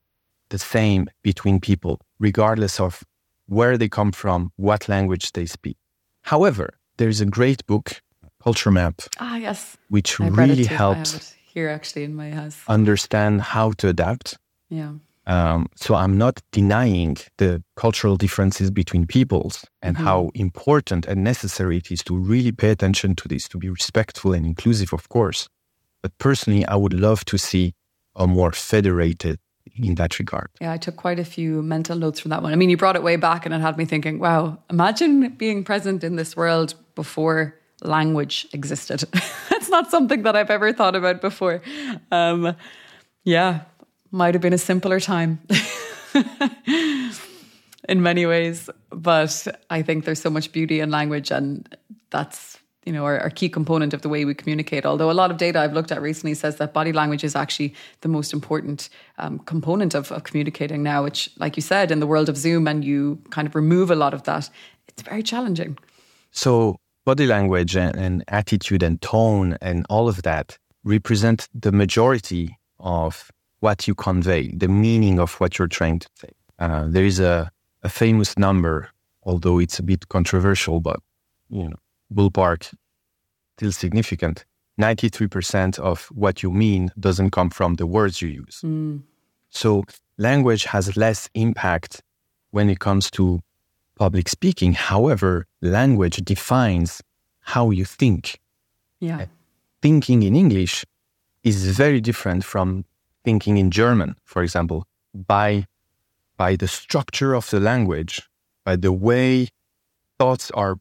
the 0.50 0.58
same 0.60 1.08
between 1.24 1.60
people, 1.60 2.00
regardless 2.20 2.80
of 2.80 3.04
where 3.48 3.78
they 3.78 3.90
come 3.90 4.12
from, 4.12 4.52
what 4.58 4.88
language 4.90 5.32
they 5.34 5.46
speak. 5.46 5.78
However, 6.24 6.70
there's 6.98 7.22
a 7.22 7.26
great 7.26 7.66
book, 7.66 8.02
Culture 8.44 8.72
Map, 8.72 9.02
Ah, 9.20 9.38
yes. 9.38 9.78
which 9.90 10.20
I've 10.20 10.38
read 10.38 10.50
it 10.50 10.54
really 10.54 10.64
too. 10.66 10.74
I 10.74 10.78
have 10.78 10.98
helps 10.98 11.36
here 11.54 11.70
actually 11.70 12.04
in 12.04 12.16
my 12.16 12.32
house. 12.32 12.58
understand 12.68 13.42
how 13.42 13.72
to 13.74 13.88
adapt. 13.90 14.38
Yeah. 14.70 14.94
Um, 15.28 15.68
so 15.76 15.96
I'm 15.96 16.18
not 16.18 16.42
denying 16.52 17.18
the 17.38 17.64
cultural 17.76 18.18
differences 18.18 18.72
between 18.72 19.06
peoples 19.06 19.64
and 19.82 19.96
Mhm. 19.96 20.04
how 20.04 20.32
important 20.34 21.06
and 21.06 21.24
necessary 21.24 21.78
it 21.78 21.92
is 21.92 22.04
to 22.06 22.18
really 22.18 22.52
pay 22.52 22.72
attention 22.72 23.16
to 23.16 23.28
this, 23.28 23.48
to 23.50 23.58
be 23.58 23.70
respectful 23.70 24.34
and 24.34 24.46
inclusive, 24.46 24.94
of 24.94 25.08
course. 25.10 25.48
But 26.02 26.18
personally, 26.18 26.66
I 26.66 26.76
would 26.76 26.93
love 26.93 27.26
to 27.26 27.38
see 27.38 27.74
a 28.16 28.28
more 28.28 28.52
federated 28.52 29.39
in 29.76 29.95
that 29.95 30.20
regard. 30.20 30.49
Yeah, 30.60 30.72
I 30.72 30.78
took 30.78 30.95
quite 30.95 31.20
a 31.20 31.26
few 31.26 31.62
mental 31.62 31.97
notes 31.97 32.20
from 32.20 32.30
that 32.30 32.41
one. 32.41 32.52
I 32.52 32.56
mean, 32.56 32.70
you 32.70 32.78
brought 32.78 32.95
it 32.95 33.04
way 33.04 33.16
back 33.16 33.45
and 33.45 33.54
it 33.54 33.62
had 33.62 33.78
me 33.78 33.86
thinking, 33.86 34.20
wow, 34.20 34.58
imagine 34.70 35.30
being 35.30 35.64
present 35.64 36.04
in 36.04 36.16
this 36.16 36.36
world 36.36 36.74
before 36.95 37.56
language 37.82 38.47
existed. 38.54 39.04
That's 39.49 39.70
not 39.70 39.89
something 39.89 40.24
that 40.24 40.36
I've 40.36 40.49
ever 40.49 40.74
thought 40.74 40.95
about 40.95 41.22
before. 41.22 41.62
Um, 42.12 42.56
yeah, 43.24 43.62
might 44.12 44.36
have 44.36 44.41
been 44.41 44.54
a 44.54 44.58
simpler 44.58 44.99
time 44.99 45.39
in 47.88 48.02
many 48.02 48.26
ways. 48.26 48.70
But 48.89 49.47
I 49.70 49.82
think 49.82 50.06
there's 50.06 50.22
so 50.22 50.30
much 50.30 50.52
beauty 50.52 50.80
in 50.80 50.91
language 50.91 51.32
and 51.32 51.78
that's 52.10 52.60
you 52.86 52.92
know, 52.92 53.06
our, 53.06 53.20
our, 53.20 53.30
key 53.30 53.48
component 53.48 53.94
of 53.94 54.02
the 54.02 54.10
way 54.10 54.26
we 54.26 54.34
communicate. 54.34 54.86
Although 54.86 55.12
a 55.12 55.14
lot 55.14 55.30
of 55.30 55.38
data 55.38 55.60
I've 55.60 55.74
looked 55.74 55.92
at 55.92 56.02
recently 56.02 56.34
says 56.34 56.56
that 56.58 56.74
body 56.74 56.92
language 56.92 57.24
is 57.24 57.36
actually 57.36 57.76
the 58.02 58.08
most 58.08 58.34
important 58.34 58.90
um, 59.20 59.40
component 59.40 59.94
of, 59.94 60.12
of 60.12 60.24
communicating 60.24 60.82
now, 60.82 61.04
which, 61.04 61.30
like 61.38 61.56
you 61.56 61.62
said, 61.62 61.92
in 61.92 62.00
the 62.00 62.08
world 62.08 62.28
of 62.28 62.38
Zoom, 62.38 62.68
and 62.68 62.84
you 62.84 63.22
kind 63.30 63.48
of 63.48 63.54
remove 63.54 63.92
a 63.92 63.96
lot 63.96 64.14
of 64.14 64.24
that, 64.24 64.50
it's 64.88 65.04
very 65.04 65.22
challenging. 65.22 65.78
So, 66.32 66.78
body 67.06 67.28
language 67.28 67.76
and, 67.76 67.96
and 67.96 68.24
attitude 68.28 68.82
and 68.82 69.00
tone 69.02 69.58
and 69.62 69.86
all 69.90 70.08
of 70.08 70.24
that 70.24 70.58
represent 70.84 71.48
the 71.54 71.72
majority 71.72 72.58
of 72.80 73.32
what 73.60 73.88
you 73.88 73.94
convey, 73.94 74.48
the 74.56 74.68
meaning 74.68 75.20
of 75.20 75.36
what 75.36 75.60
you're 75.60 75.68
trying 75.68 76.00
to 76.00 76.08
say. 76.16 76.30
Uh, 76.58 76.86
there 76.88 77.06
is 77.06 77.20
a, 77.20 77.52
a 77.84 77.90
famous 77.90 78.38
number, 78.40 78.90
although 79.24 79.60
it's 79.60 79.78
a 79.78 79.84
bit 79.84 80.10
controversial, 80.10 80.80
but 80.80 81.00
you 81.50 81.70
know 81.70 81.76
ballpark 82.14 82.74
still 83.62 83.72
significant. 83.72 84.45
93% 84.80 85.78
of 85.78 86.07
what 86.07 86.41
you 86.41 86.51
mean 86.51 86.91
doesn't 86.99 87.30
come 87.30 87.51
from 87.51 87.76
the 87.76 87.86
words 87.86 88.22
you 88.22 88.30
use. 88.30 88.62
Mm. 88.64 89.03
so 89.49 89.84
language 90.18 90.64
has 90.74 90.97
less 90.97 91.30
impact 91.34 92.01
when 92.51 92.70
it 92.70 92.80
comes 92.80 93.12
to 93.12 93.41
public 93.95 94.28
speaking. 94.30 94.74
However 94.74 95.45
language 95.62 96.18
defines 96.34 97.01
how 97.41 97.70
you 97.70 97.86
think. 97.86 98.39
Yeah. 98.99 99.26
Thinking 99.82 100.24
in 100.24 100.36
english 100.36 100.76
is 101.43 101.57
very 101.84 102.01
different 102.01 102.43
from 102.43 102.86
thinking 103.26 103.57
in 103.57 103.70
german 103.70 104.16
for 104.32 104.41
example. 104.41 104.80
By 105.14 105.49
by 106.38 106.51
the 106.55 106.68
structure 106.68 107.32
of 107.39 107.45
the 107.51 107.59
language 107.59 108.14
by 108.68 108.76
the 108.86 108.93
way 109.07 109.49
thoughts 110.18 110.49
are 110.62 110.76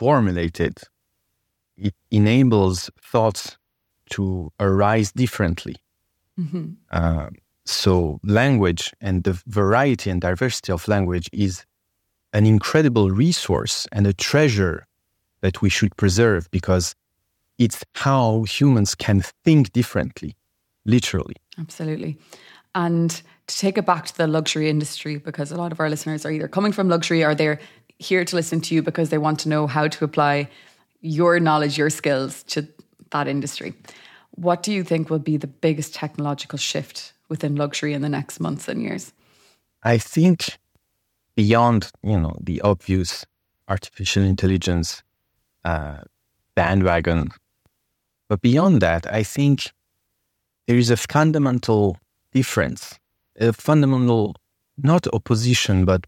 formulated, 0.00 0.78
it 1.76 1.94
enables 2.10 2.90
thoughts 3.12 3.58
to 4.08 4.50
arise 4.58 5.12
differently. 5.12 5.76
Mm-hmm. 6.38 6.68
Uh, 6.90 7.28
so, 7.66 8.18
language 8.24 8.94
and 9.02 9.24
the 9.24 9.34
variety 9.46 10.08
and 10.08 10.18
diversity 10.22 10.72
of 10.72 10.88
language 10.88 11.28
is 11.34 11.66
an 12.32 12.46
incredible 12.46 13.10
resource 13.10 13.86
and 13.92 14.06
a 14.06 14.14
treasure 14.14 14.86
that 15.42 15.60
we 15.60 15.68
should 15.68 15.94
preserve 15.96 16.50
because 16.50 16.94
it's 17.58 17.84
how 17.94 18.44
humans 18.44 18.94
can 18.94 19.22
think 19.44 19.70
differently, 19.72 20.34
literally. 20.86 21.36
Absolutely. 21.58 22.16
And 22.74 23.10
to 23.48 23.58
take 23.58 23.76
it 23.76 23.84
back 23.84 24.06
to 24.06 24.16
the 24.16 24.26
luxury 24.26 24.70
industry, 24.70 25.18
because 25.18 25.52
a 25.52 25.56
lot 25.56 25.72
of 25.72 25.80
our 25.80 25.90
listeners 25.90 26.24
are 26.24 26.30
either 26.30 26.48
coming 26.48 26.72
from 26.72 26.88
luxury 26.88 27.22
or 27.22 27.34
they're 27.34 27.60
here 28.00 28.24
to 28.24 28.34
listen 28.34 28.60
to 28.62 28.74
you 28.74 28.82
because 28.82 29.10
they 29.10 29.18
want 29.18 29.38
to 29.40 29.48
know 29.48 29.66
how 29.66 29.86
to 29.86 30.04
apply 30.04 30.48
your 31.02 31.38
knowledge, 31.38 31.76
your 31.76 31.90
skills 31.90 32.42
to 32.44 32.66
that 33.10 33.28
industry. 33.28 33.74
What 34.30 34.62
do 34.62 34.72
you 34.72 34.82
think 34.82 35.10
will 35.10 35.18
be 35.18 35.36
the 35.36 35.46
biggest 35.46 35.94
technological 35.94 36.58
shift 36.58 37.12
within 37.28 37.56
luxury 37.56 37.92
in 37.92 38.00
the 38.00 38.08
next 38.08 38.40
months 38.40 38.68
and 38.68 38.82
years? 38.82 39.12
I 39.82 39.98
think 39.98 40.58
beyond, 41.36 41.90
you 42.02 42.18
know, 42.18 42.36
the 42.40 42.60
obvious 42.62 43.26
artificial 43.68 44.24
intelligence 44.24 45.02
uh, 45.64 45.98
bandwagon, 46.54 47.28
but 48.28 48.40
beyond 48.40 48.80
that, 48.80 49.12
I 49.12 49.22
think 49.22 49.72
there 50.66 50.76
is 50.76 50.90
a 50.90 50.96
fundamental 50.96 51.98
difference, 52.32 52.98
a 53.38 53.52
fundamental, 53.52 54.36
not 54.78 55.06
opposition, 55.12 55.84
but 55.84 56.06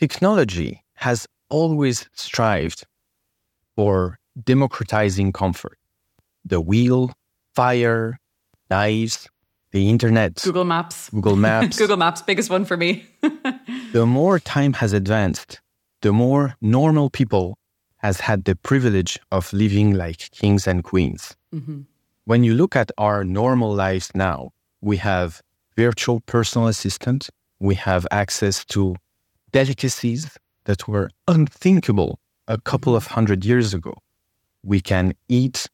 technology 0.00 0.82
has 0.94 1.26
always 1.50 2.08
strived 2.14 2.86
for 3.76 4.18
democratizing 4.42 5.30
comfort. 5.30 5.78
The 6.44 6.60
wheel, 6.60 7.12
fire, 7.54 8.18
knives, 8.70 9.28
the 9.72 9.90
internet, 9.90 10.36
Google 10.42 10.64
Maps, 10.64 11.10
Google 11.10 11.36
Maps. 11.36 11.76
Google 11.82 11.98
Maps, 11.98 12.22
biggest 12.22 12.48
one 12.48 12.64
for 12.64 12.78
me. 12.78 13.04
the 13.92 14.06
more 14.06 14.38
time 14.38 14.72
has 14.72 14.94
advanced, 14.94 15.60
the 16.00 16.12
more 16.12 16.56
normal 16.62 17.10
people 17.10 17.58
has 17.98 18.20
had 18.20 18.44
the 18.46 18.56
privilege 18.56 19.20
of 19.30 19.52
living 19.52 19.92
like 19.94 20.30
kings 20.30 20.66
and 20.66 20.82
queens. 20.82 21.36
Mm-hmm. 21.54 21.80
When 22.24 22.42
you 22.42 22.54
look 22.54 22.74
at 22.74 22.90
our 22.96 23.22
normal 23.22 23.74
lives 23.74 24.10
now, 24.14 24.52
we 24.80 24.96
have 24.96 25.42
virtual 25.76 26.20
personal 26.20 26.68
assistant, 26.68 27.28
we 27.58 27.74
have 27.74 28.06
access 28.10 28.64
to 28.66 28.96
delicacies 29.52 30.36
that 30.64 30.86
were 30.88 31.10
unthinkable 31.26 32.18
a 32.48 32.58
couple 32.58 32.96
of 32.96 33.08
hundred 33.08 33.44
years 33.44 33.74
ago. 33.74 33.94
We 34.62 34.80
can 34.80 35.14
eat 35.28 35.68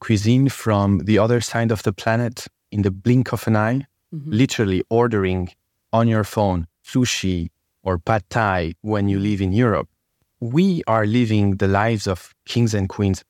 cuisine 0.00 0.48
from 0.48 1.00
the 1.00 1.18
other 1.18 1.40
side 1.40 1.70
of 1.70 1.82
the 1.82 1.92
planet 1.92 2.46
in 2.70 2.82
the 2.82 2.90
blink 2.90 3.32
of 3.32 3.46
an 3.46 3.56
eye, 3.56 3.86
mm-hmm. 4.14 4.30
literally 4.30 4.82
ordering 4.88 5.50
on 5.92 6.08
your 6.08 6.24
phone 6.24 6.66
sushi 6.84 7.50
or 7.82 7.98
pad 7.98 8.24
thai 8.30 8.74
when 8.80 9.08
you 9.08 9.18
live 9.18 9.40
in 9.40 9.52
Europe. 9.52 9.88
We 10.40 10.82
are 10.86 11.06
living 11.06 11.56
the 11.56 11.68
lives 11.68 12.06
of 12.06 12.34
kings 12.46 12.74
and 12.74 12.88
queens 12.88 13.24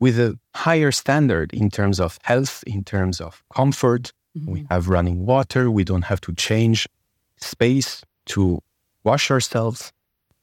with 0.00 0.18
a 0.18 0.38
higher 0.54 0.92
standard 0.92 1.52
in 1.52 1.70
terms 1.70 2.00
of 2.00 2.18
health, 2.22 2.64
in 2.66 2.84
terms 2.84 3.20
of 3.20 3.42
comfort. 3.54 4.12
Mm-hmm. 4.36 4.50
We 4.50 4.66
have 4.70 4.88
running 4.88 5.26
water. 5.26 5.70
We 5.70 5.84
don't 5.84 6.04
have 6.04 6.20
to 6.22 6.34
change 6.34 6.88
space 7.36 8.02
to 8.26 8.60
wash 9.04 9.30
ourselves. 9.30 9.92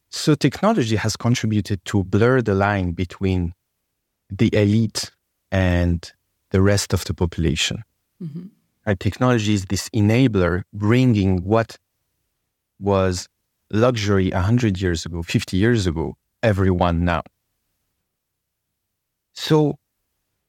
So 0.10 0.36
technology 0.36 0.96
has 0.96 1.16
contributed 1.16 1.84
to 1.86 2.04
blur 2.04 2.42
the 2.42 2.54
line 2.54 2.92
between 2.92 3.54
the 4.30 4.50
elite 4.54 5.12
and 5.52 6.12
the 6.52 6.62
rest 6.62 6.94
of 6.94 7.04
the 7.06 7.14
population. 7.14 7.84
Mm-hmm. 8.22 8.94
Technology 9.00 9.54
is 9.54 9.66
this 9.66 9.90
enabler 9.90 10.64
bringing 10.74 11.44
what 11.44 11.78
was 12.80 13.28
luxury 13.72 14.30
100 14.32 14.80
years 14.80 15.06
ago, 15.06 15.24
50 15.24 15.58
years 15.58 15.88
ago, 15.88 16.16
everyone 16.44 17.04
now. 17.04 17.24
So, 19.34 19.78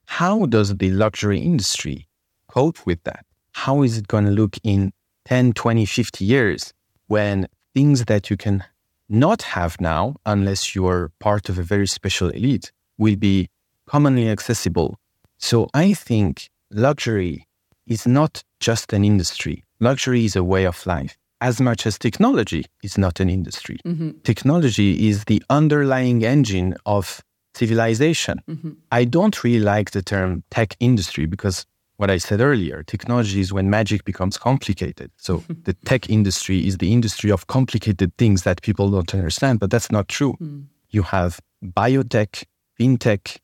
how 0.06 0.46
does 0.46 0.76
the 0.76 0.90
luxury 0.90 1.40
industry 1.40 2.06
cope 2.48 2.86
with 2.86 3.02
that? 3.04 3.24
How 3.52 3.82
is 3.82 3.98
it 3.98 4.06
going 4.06 4.26
to 4.26 4.30
look 4.30 4.56
in 4.62 4.92
10, 5.24 5.54
20, 5.54 5.86
50 5.86 6.24
years 6.24 6.72
when 7.08 7.48
things 7.76 8.06
that 8.06 8.30
you 8.30 8.38
can 8.38 8.64
not 9.08 9.42
have 9.42 9.78
now, 9.80 10.16
unless 10.24 10.74
you're 10.74 11.12
part 11.20 11.50
of 11.50 11.58
a 11.58 11.62
very 11.62 11.86
special 11.86 12.30
elite, 12.30 12.72
will 12.96 13.16
be 13.16 13.48
commonly 13.86 14.30
accessible? 14.30 14.98
So, 15.36 15.68
I 15.74 15.92
think 15.92 16.48
luxury 16.70 17.46
is 17.86 18.06
not 18.06 18.42
just 18.60 18.94
an 18.94 19.04
industry. 19.04 19.62
Luxury 19.78 20.24
is 20.24 20.36
a 20.36 20.42
way 20.42 20.64
of 20.64 20.86
life 20.86 21.18
as 21.42 21.60
much 21.60 21.86
as 21.86 21.98
technology 21.98 22.64
is 22.82 22.96
not 22.96 23.20
an 23.20 23.28
industry. 23.28 23.78
Mm-hmm. 23.84 24.10
Technology 24.24 25.08
is 25.08 25.24
the 25.26 25.42
underlying 25.50 26.24
engine 26.24 26.74
of 26.86 27.22
civilization. 27.54 28.40
Mm-hmm. 28.48 28.70
I 28.90 29.04
don't 29.04 29.44
really 29.44 29.60
like 29.60 29.90
the 29.90 30.02
term 30.02 30.44
tech 30.50 30.76
industry 30.80 31.26
because 31.26 31.66
what 31.96 32.10
I 32.10 32.18
said 32.18 32.40
earlier. 32.40 32.82
Technology 32.82 33.40
is 33.40 33.52
when 33.52 33.70
magic 33.70 34.04
becomes 34.04 34.36
complicated. 34.38 35.10
So 35.16 35.42
the 35.64 35.74
tech 35.84 36.10
industry 36.10 36.66
is 36.66 36.78
the 36.78 36.92
industry 36.92 37.30
of 37.30 37.46
complicated 37.46 38.16
things 38.16 38.42
that 38.42 38.62
people 38.62 38.90
don't 38.90 39.12
understand, 39.14 39.60
but 39.60 39.70
that's 39.70 39.90
not 39.90 40.08
true. 40.08 40.34
Mm. 40.40 40.66
You 40.90 41.02
have 41.02 41.40
biotech, 41.64 42.44
fintech, 42.78 43.38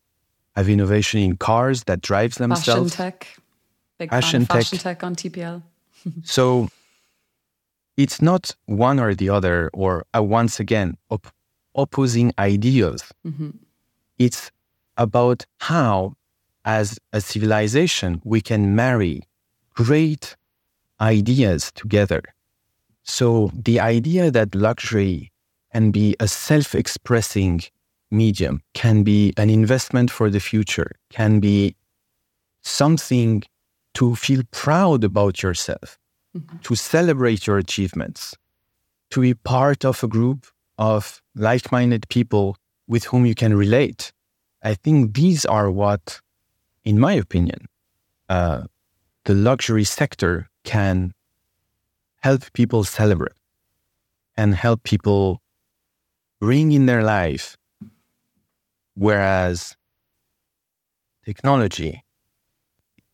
have 0.55 0.68
innovation 0.68 1.20
in 1.20 1.36
cars 1.36 1.84
that 1.84 2.00
drives 2.03 2.36
themselves. 2.36 2.94
Fashion 2.94 3.12
tech, 3.12 3.36
big 3.98 4.11
fashion, 4.11 4.42
tech. 4.42 4.57
fashion 4.57 4.78
tech 4.78 5.03
on 5.03 5.16
TPL. 5.16 5.62
so 6.24 6.68
it's 7.96 8.20
not 8.22 8.55
one 8.66 8.98
or 8.98 9.14
the 9.14 9.28
other, 9.28 9.70
or 9.72 10.05
uh, 10.16 10.22
once 10.22 10.61
again, 10.61 10.96
op- 11.11 11.32
opposing 11.74 12.32
ideas. 12.38 13.03
Mm-hmm. 13.26 13.50
It's 14.18 14.50
about 14.96 15.46
how, 15.59 16.14
as 16.64 16.98
a 17.12 17.20
civilization, 17.20 18.20
we 18.24 18.40
can 18.40 18.74
marry 18.74 19.22
great 19.74 20.36
ideas 21.00 21.72
together. 21.72 22.22
So 23.02 23.50
the 23.54 23.80
idea 23.80 24.30
that 24.30 24.54
luxury 24.54 25.32
can 25.72 25.90
be 25.90 26.14
a 26.20 26.28
self 26.28 26.74
expressing 26.74 27.62
medium, 28.10 28.62
can 28.74 29.02
be 29.02 29.32
an 29.36 29.50
investment 29.50 30.10
for 30.10 30.30
the 30.30 30.40
future, 30.40 30.92
can 31.10 31.40
be 31.40 31.74
something 32.62 33.42
to 33.94 34.14
feel 34.14 34.42
proud 34.50 35.04
about 35.04 35.42
yourself, 35.42 35.98
mm-hmm. 36.36 36.58
to 36.58 36.74
celebrate 36.74 37.46
your 37.46 37.58
achievements, 37.58 38.36
to 39.10 39.20
be 39.20 39.34
part 39.34 39.84
of 39.84 40.02
a 40.02 40.08
group 40.08 40.46
of 40.78 41.20
like 41.34 41.72
minded 41.72 42.08
people 42.08 42.56
with 42.86 43.04
whom 43.04 43.26
you 43.26 43.34
can 43.34 43.56
relate. 43.56 44.12
I 44.62 44.74
think 44.74 45.14
these 45.14 45.44
are 45.44 45.70
what, 45.70 46.20
in 46.85 46.99
my 46.99 47.12
opinion, 47.12 47.66
uh, 48.28 48.62
the 49.24 49.35
luxury 49.35 49.85
sector 49.85 50.49
can 50.64 51.12
help 52.20 52.53
people 52.53 52.85
celebrate 52.85 53.35
and 54.37 54.55
help 54.55 54.83
people 54.83 55.43
bring 56.41 56.72
in 56.72 56.87
their 56.87 57.03
life 57.03 57.57
Whereas 58.95 59.76
technology, 61.24 62.05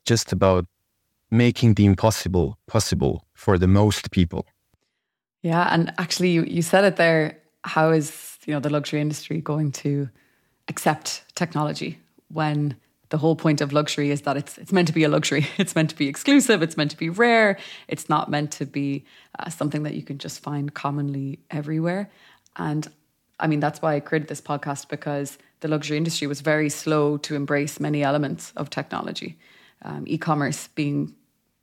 just 0.04 0.32
about 0.32 0.66
making 1.30 1.74
the 1.74 1.84
impossible 1.84 2.58
possible 2.66 3.26
for 3.34 3.58
the 3.58 3.68
most 3.68 4.10
people. 4.10 4.46
Yeah, 5.42 5.68
and 5.72 5.92
actually, 5.98 6.30
you, 6.30 6.44
you 6.44 6.62
said 6.62 6.84
it 6.84 6.96
there. 6.96 7.38
How 7.64 7.90
is 7.90 8.38
you 8.46 8.54
know 8.54 8.60
the 8.60 8.70
luxury 8.70 9.00
industry 9.00 9.40
going 9.40 9.72
to 9.72 10.08
accept 10.68 11.24
technology 11.34 11.98
when 12.28 12.76
the 13.10 13.18
whole 13.18 13.36
point 13.36 13.60
of 13.60 13.72
luxury 13.72 14.10
is 14.10 14.22
that 14.22 14.36
it's 14.36 14.58
it's 14.58 14.72
meant 14.72 14.88
to 14.88 14.94
be 14.94 15.04
a 15.04 15.08
luxury. 15.08 15.46
It's 15.58 15.74
meant 15.74 15.90
to 15.90 15.96
be 15.96 16.08
exclusive. 16.08 16.62
It's 16.62 16.76
meant 16.76 16.90
to 16.90 16.96
be 16.96 17.08
rare. 17.08 17.58
It's 17.88 18.08
not 18.08 18.30
meant 18.30 18.52
to 18.52 18.66
be 18.66 19.04
uh, 19.38 19.50
something 19.50 19.82
that 19.84 19.94
you 19.94 20.02
can 20.02 20.18
just 20.18 20.40
find 20.40 20.72
commonly 20.74 21.40
everywhere. 21.50 22.10
And 22.56 22.86
I 23.40 23.46
mean, 23.46 23.60
that's 23.60 23.80
why 23.80 23.94
I 23.94 24.00
created 24.00 24.28
this 24.28 24.40
podcast 24.40 24.88
because 24.88 25.38
the 25.60 25.68
luxury 25.68 25.96
industry 25.96 26.26
was 26.26 26.40
very 26.40 26.68
slow 26.68 27.16
to 27.18 27.34
embrace 27.34 27.80
many 27.80 28.02
elements 28.02 28.52
of 28.56 28.70
technology. 28.70 29.38
Um, 29.82 30.04
e 30.06 30.18
commerce 30.18 30.68
being 30.74 31.14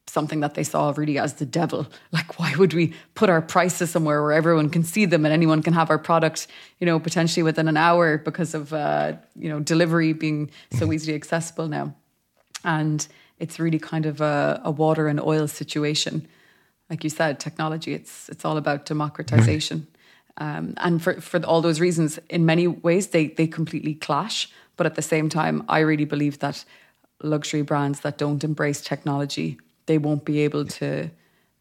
something 0.07 0.39
that 0.39 0.53
they 0.53 0.63
saw 0.63 0.93
really 0.95 1.17
as 1.17 1.33
the 1.35 1.45
devil. 1.45 1.87
Like, 2.11 2.39
why 2.39 2.55
would 2.55 2.73
we 2.73 2.93
put 3.15 3.29
our 3.29 3.41
prices 3.41 3.89
somewhere 3.89 4.21
where 4.21 4.31
everyone 4.31 4.69
can 4.69 4.83
see 4.83 5.05
them 5.05 5.25
and 5.25 5.33
anyone 5.33 5.61
can 5.61 5.73
have 5.73 5.89
our 5.89 5.97
product, 5.97 6.47
you 6.79 6.85
know, 6.85 6.99
potentially 6.99 7.43
within 7.43 7.67
an 7.67 7.77
hour 7.77 8.17
because 8.17 8.53
of, 8.53 8.71
uh, 8.71 9.13
you 9.35 9.49
know, 9.49 9.59
delivery 9.59 10.13
being 10.13 10.49
so 10.71 10.91
easily 10.93 11.15
accessible 11.15 11.67
now? 11.67 11.93
And 12.63 13.05
it's 13.39 13.59
really 13.59 13.79
kind 13.79 14.05
of 14.05 14.21
a, 14.21 14.61
a 14.63 14.71
water 14.71 15.07
and 15.07 15.19
oil 15.19 15.47
situation. 15.47 16.27
Like 16.89 17.03
you 17.03 17.09
said, 17.09 17.39
technology, 17.39 17.93
it's, 17.93 18.29
it's 18.29 18.45
all 18.45 18.57
about 18.57 18.85
democratization. 18.85 19.87
Um, 20.37 20.73
and 20.77 21.01
for, 21.01 21.19
for 21.21 21.43
all 21.45 21.61
those 21.61 21.79
reasons, 21.79 22.19
in 22.29 22.45
many 22.45 22.67
ways, 22.67 23.07
they, 23.07 23.27
they 23.27 23.47
completely 23.47 23.93
clash. 23.93 24.49
But 24.77 24.85
at 24.85 24.95
the 24.95 25.01
same 25.01 25.29
time, 25.29 25.63
I 25.69 25.79
really 25.79 26.05
believe 26.05 26.39
that 26.39 26.65
luxury 27.23 27.61
brands 27.61 28.01
that 28.01 28.17
don't 28.17 28.43
embrace 28.43 28.81
technology, 28.81 29.57
they 29.85 29.97
won't 29.97 30.25
be 30.25 30.39
able 30.41 30.65
to 30.65 31.09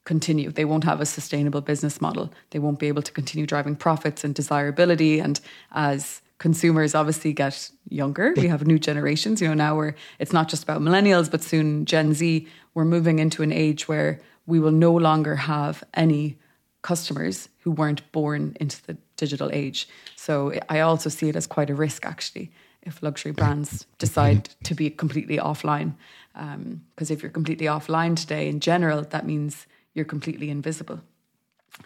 continue. 0.04 0.50
They 0.50 0.64
won't 0.64 0.84
have 0.84 1.00
a 1.00 1.06
sustainable 1.06 1.60
business 1.60 2.00
model. 2.00 2.32
They 2.50 2.58
won't 2.58 2.78
be 2.78 2.88
able 2.88 3.02
to 3.02 3.12
continue 3.12 3.46
driving 3.46 3.76
profits 3.76 4.22
and 4.24 4.34
desirability. 4.34 5.18
And 5.18 5.40
as 5.72 6.20
consumers 6.38 6.94
obviously 6.94 7.32
get 7.32 7.70
younger, 7.88 8.34
we 8.36 8.48
have 8.48 8.66
new 8.66 8.78
generations. 8.78 9.40
You 9.40 9.48
know, 9.48 9.54
now 9.54 9.76
we're 9.76 9.94
it's 10.18 10.32
not 10.32 10.48
just 10.48 10.62
about 10.62 10.82
millennials, 10.82 11.30
but 11.30 11.42
soon 11.42 11.84
Gen 11.86 12.12
Z. 12.14 12.46
We're 12.74 12.84
moving 12.84 13.18
into 13.18 13.42
an 13.42 13.52
age 13.52 13.88
where 13.88 14.20
we 14.46 14.60
will 14.60 14.72
no 14.72 14.92
longer 14.92 15.36
have 15.36 15.82
any 15.94 16.38
customers 16.82 17.48
who 17.60 17.70
weren't 17.70 18.12
born 18.12 18.56
into 18.60 18.84
the 18.86 18.96
digital 19.16 19.50
age. 19.52 19.88
So 20.16 20.52
I 20.68 20.80
also 20.80 21.08
see 21.08 21.28
it 21.28 21.36
as 21.36 21.46
quite 21.46 21.70
a 21.70 21.74
risk, 21.74 22.04
actually, 22.04 22.52
if 22.82 23.02
luxury 23.02 23.32
brands 23.32 23.86
decide 23.98 24.50
to 24.64 24.74
be 24.74 24.90
completely 24.90 25.38
offline. 25.38 25.94
Because 26.34 27.10
um, 27.10 27.14
if 27.14 27.22
you're 27.22 27.30
completely 27.30 27.66
offline 27.66 28.16
today, 28.16 28.48
in 28.48 28.60
general, 28.60 29.02
that 29.02 29.26
means 29.26 29.66
you're 29.94 30.04
completely 30.04 30.50
invisible. 30.50 31.00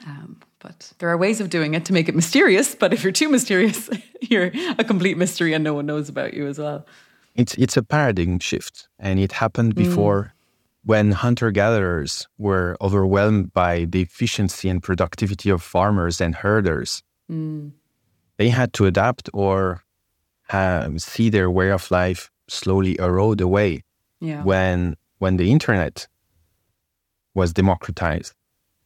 Um, 0.06 0.40
but 0.58 0.92
there 0.98 1.08
are 1.08 1.16
ways 1.16 1.40
of 1.40 1.50
doing 1.50 1.74
it 1.74 1.84
to 1.86 1.92
make 1.92 2.08
it 2.08 2.14
mysterious. 2.14 2.74
But 2.74 2.92
if 2.92 3.02
you're 3.02 3.12
too 3.12 3.28
mysterious, 3.28 3.88
you're 4.20 4.50
a 4.78 4.84
complete 4.84 5.16
mystery 5.16 5.52
and 5.54 5.62
no 5.62 5.74
one 5.74 5.86
knows 5.86 6.08
about 6.08 6.34
you 6.34 6.46
as 6.46 6.58
well. 6.58 6.86
It's 7.34 7.54
it's 7.54 7.76
a 7.76 7.82
paradigm 7.82 8.40
shift, 8.40 8.88
and 8.98 9.20
it 9.20 9.32
happened 9.32 9.74
mm. 9.74 9.84
before 9.84 10.22
mm 10.22 10.30
when 10.88 11.12
hunter 11.12 11.50
gatherers 11.50 12.26
were 12.38 12.74
overwhelmed 12.80 13.52
by 13.52 13.84
the 13.84 14.00
efficiency 14.00 14.70
and 14.70 14.82
productivity 14.82 15.50
of 15.50 15.62
farmers 15.62 16.18
and 16.18 16.34
herders, 16.36 17.02
mm. 17.30 17.70
they 18.38 18.48
had 18.48 18.72
to 18.72 18.86
adapt 18.86 19.28
or 19.34 19.82
see 20.96 21.28
their 21.28 21.50
way 21.50 21.70
of 21.70 21.90
life 21.90 22.30
slowly 22.48 22.98
erode 22.98 23.42
away. 23.42 23.82
Yeah. 24.20 24.42
When 24.42 24.96
when 25.18 25.36
the 25.36 25.50
internet 25.50 26.08
was 27.34 27.52
democratized, 27.52 28.34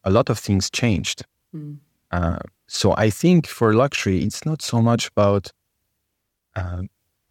a 0.03 0.09
lot 0.11 0.29
of 0.29 0.39
things 0.39 0.69
changed. 0.69 1.25
Mm. 1.55 1.77
Uh, 2.11 2.39
so 2.67 2.93
I 2.97 3.09
think 3.09 3.47
for 3.47 3.73
luxury, 3.73 4.23
it's 4.23 4.45
not 4.45 4.61
so 4.61 4.81
much 4.81 5.07
about 5.07 5.51
uh, 6.55 6.83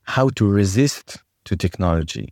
how 0.02 0.28
to 0.30 0.46
resist 0.48 1.18
to 1.44 1.56
technology 1.56 2.28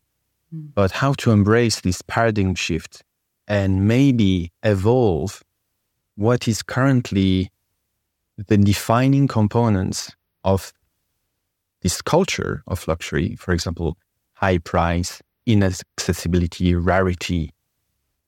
Mm. 0.53 0.75
but 0.75 0.91
how 0.91 1.13
to 1.15 1.31
embrace 1.31 1.81
this 1.81 2.03
paradigm 2.03 2.57
shift 2.57 3.05
and 3.47 3.87
maybe 3.87 4.51
evolve 4.65 5.45
what 6.17 6.49
is 6.49 6.61
currently 6.61 7.51
the 8.49 8.57
defining 8.57 9.29
components 9.29 10.11
of 10.43 10.73
this 11.83 12.03
culture 12.03 12.63
of 12.67 12.87
luxury, 12.89 13.37
for 13.37 13.53
example, 13.53 13.97
high 14.33 14.59
price, 14.59 15.23
inaccessibility, 15.47 16.75
rarity, 16.75 17.53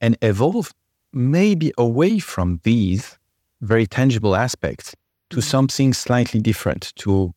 and 0.00 0.16
evolve 0.22 0.72
maybe 1.12 1.72
away 1.78 2.18
from 2.18 2.60
these 2.64 3.18
very 3.60 3.86
tangible 3.86 4.34
aspects 4.34 4.94
to 5.30 5.38
mm. 5.38 5.42
something 5.42 5.92
slightly 5.92 6.40
different, 6.40 6.92
to 6.96 7.32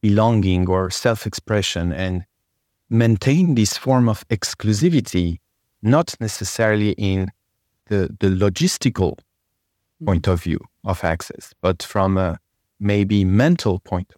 belonging 0.00 0.68
or 0.68 0.90
self 0.90 1.26
expression 1.26 1.92
and 1.92 2.24
maintain 2.90 3.54
this 3.54 3.76
form 3.76 4.08
of 4.08 4.26
exclusivity, 4.28 5.38
not 5.82 6.14
necessarily 6.20 6.90
in 6.92 7.30
the, 7.86 8.14
the 8.20 8.28
logistical 8.28 9.12
mm-hmm. 9.12 10.06
point 10.06 10.28
of 10.28 10.42
view 10.42 10.60
of 10.84 11.02
access, 11.04 11.54
but 11.60 11.82
from 11.82 12.18
a 12.18 12.38
maybe 12.78 13.24
mental 13.24 13.78
point 13.78 14.12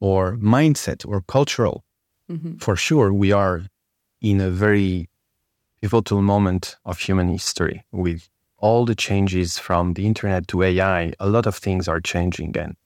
or 0.00 0.36
mindset 0.36 1.06
or 1.08 1.22
cultural. 1.22 1.84
Mm-hmm. 2.30 2.56
For 2.56 2.76
sure, 2.76 3.12
we 3.12 3.32
are 3.32 3.62
in 4.20 4.40
a 4.40 4.50
very 4.50 5.08
pivotal 5.80 6.22
moment 6.22 6.76
of 6.84 6.98
human 6.98 7.28
history 7.28 7.84
with 7.92 8.28
all 8.58 8.86
the 8.86 8.94
changes 8.94 9.58
from 9.58 9.94
the 9.94 10.06
internet 10.06 10.48
to 10.48 10.62
AI. 10.62 11.12
A 11.20 11.28
lot 11.28 11.46
of 11.46 11.56
things 11.56 11.88
are 11.88 12.00
changing, 12.00 12.56
and 12.56 12.76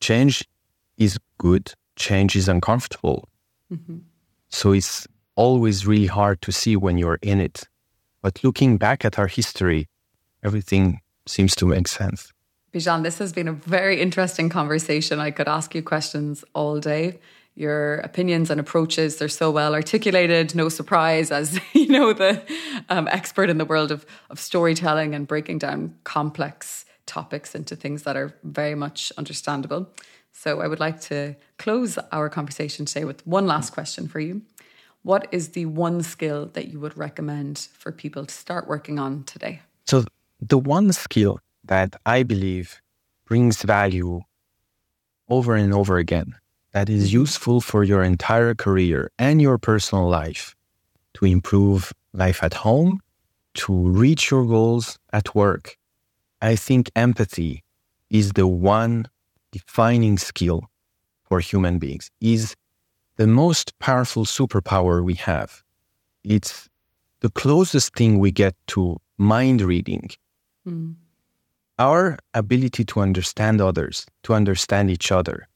change 0.00 0.48
is 0.96 1.18
good, 1.38 1.74
change 1.96 2.34
is 2.34 2.48
uncomfortable. 2.48 3.28
Mm-hmm. 3.70 3.98
So 4.48 4.72
it's 4.72 5.06
always 5.34 5.86
really 5.86 6.06
hard 6.06 6.40
to 6.42 6.52
see 6.52 6.76
when 6.76 6.98
you're 6.98 7.18
in 7.22 7.40
it. 7.40 7.64
But 8.22 8.42
looking 8.44 8.78
back 8.78 9.04
at 9.04 9.18
our 9.18 9.26
history, 9.26 9.88
everything 10.42 11.00
seems 11.26 11.54
to 11.56 11.66
make 11.66 11.88
sense. 11.88 12.32
Bijan, 12.72 13.02
this 13.02 13.18
has 13.18 13.32
been 13.32 13.48
a 13.48 13.52
very 13.52 14.00
interesting 14.00 14.48
conversation. 14.48 15.20
I 15.20 15.30
could 15.30 15.48
ask 15.48 15.74
you 15.74 15.82
questions 15.82 16.44
all 16.54 16.80
day. 16.80 17.18
Your 17.54 17.96
opinions 17.98 18.50
and 18.50 18.58
approaches, 18.58 19.16
they're 19.16 19.28
so 19.28 19.50
well 19.50 19.74
articulated. 19.74 20.54
No 20.54 20.68
surprise, 20.68 21.30
as 21.30 21.60
you 21.74 21.88
know, 21.88 22.12
the 22.12 22.42
um, 22.88 23.08
expert 23.08 23.50
in 23.50 23.58
the 23.58 23.64
world 23.64 23.90
of, 23.90 24.06
of 24.30 24.38
storytelling 24.38 25.14
and 25.14 25.26
breaking 25.26 25.58
down 25.58 25.94
complex 26.04 26.86
topics 27.06 27.54
into 27.54 27.76
things 27.76 28.04
that 28.04 28.16
are 28.16 28.34
very 28.42 28.74
much 28.74 29.12
understandable. 29.18 29.90
So 30.32 30.60
I 30.60 30.66
would 30.66 30.80
like 30.80 31.00
to 31.02 31.36
close 31.58 31.98
our 32.10 32.28
conversation 32.28 32.86
today 32.86 33.04
with 33.04 33.26
one 33.26 33.46
last 33.46 33.70
question 33.70 34.08
for 34.08 34.20
you. 34.20 34.42
what 35.02 35.26
is 35.32 35.48
the 35.50 35.66
one 35.66 36.00
skill 36.02 36.46
that 36.54 36.68
you 36.68 36.78
would 36.78 36.96
recommend 36.96 37.68
for 37.76 37.90
people 37.92 38.24
to 38.24 38.34
start 38.34 38.68
working 38.68 38.98
on 38.98 39.24
today? 39.24 39.60
So, 39.86 40.04
the 40.40 40.58
one 40.58 40.92
skill 40.92 41.40
that 41.64 41.96
I 42.06 42.22
believe 42.22 42.80
brings 43.26 43.62
value 43.62 44.20
over 45.28 45.54
and 45.54 45.74
over 45.74 45.98
again, 45.98 46.34
that 46.72 46.88
is 46.88 47.12
useful 47.12 47.60
for 47.60 47.84
your 47.84 48.02
entire 48.02 48.54
career 48.54 49.10
and 49.18 49.40
your 49.40 49.58
personal 49.58 50.08
life 50.08 50.54
to 51.14 51.26
improve 51.26 51.92
life 52.12 52.42
at 52.42 52.54
home, 52.54 53.00
to 53.54 53.72
reach 53.72 54.30
your 54.30 54.46
goals 54.46 54.98
at 55.12 55.34
work. 55.34 55.76
I 56.40 56.56
think 56.56 56.90
empathy 56.96 57.62
is 58.10 58.32
the 58.32 58.46
one 58.46 59.06
defining 59.52 60.18
skill 60.18 60.64
for 61.24 61.40
human 61.40 61.78
beings, 61.78 62.10
is 62.20 62.56
the 63.16 63.26
most 63.26 63.78
powerful 63.78 64.24
superpower 64.24 65.04
we 65.04 65.14
have. 65.14 65.62
It's 66.24 66.68
the 67.20 67.30
closest 67.30 67.94
thing 67.94 68.18
we 68.18 68.30
get 68.30 68.54
to 68.68 68.98
mind 69.18 69.60
reading. 69.60 70.10
Mm. 70.66 70.94
Our 71.78 72.18
ability 72.34 72.84
to 72.86 73.00
understand 73.00 73.60
others, 73.60 74.06
to 74.24 74.34
understand 74.34 74.90
each 74.90 75.12
other, 75.12 75.48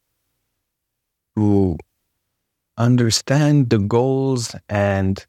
to 1.37 1.77
understand 2.77 3.71
the 3.71 3.79
goals 3.79 4.55
and 4.69 5.25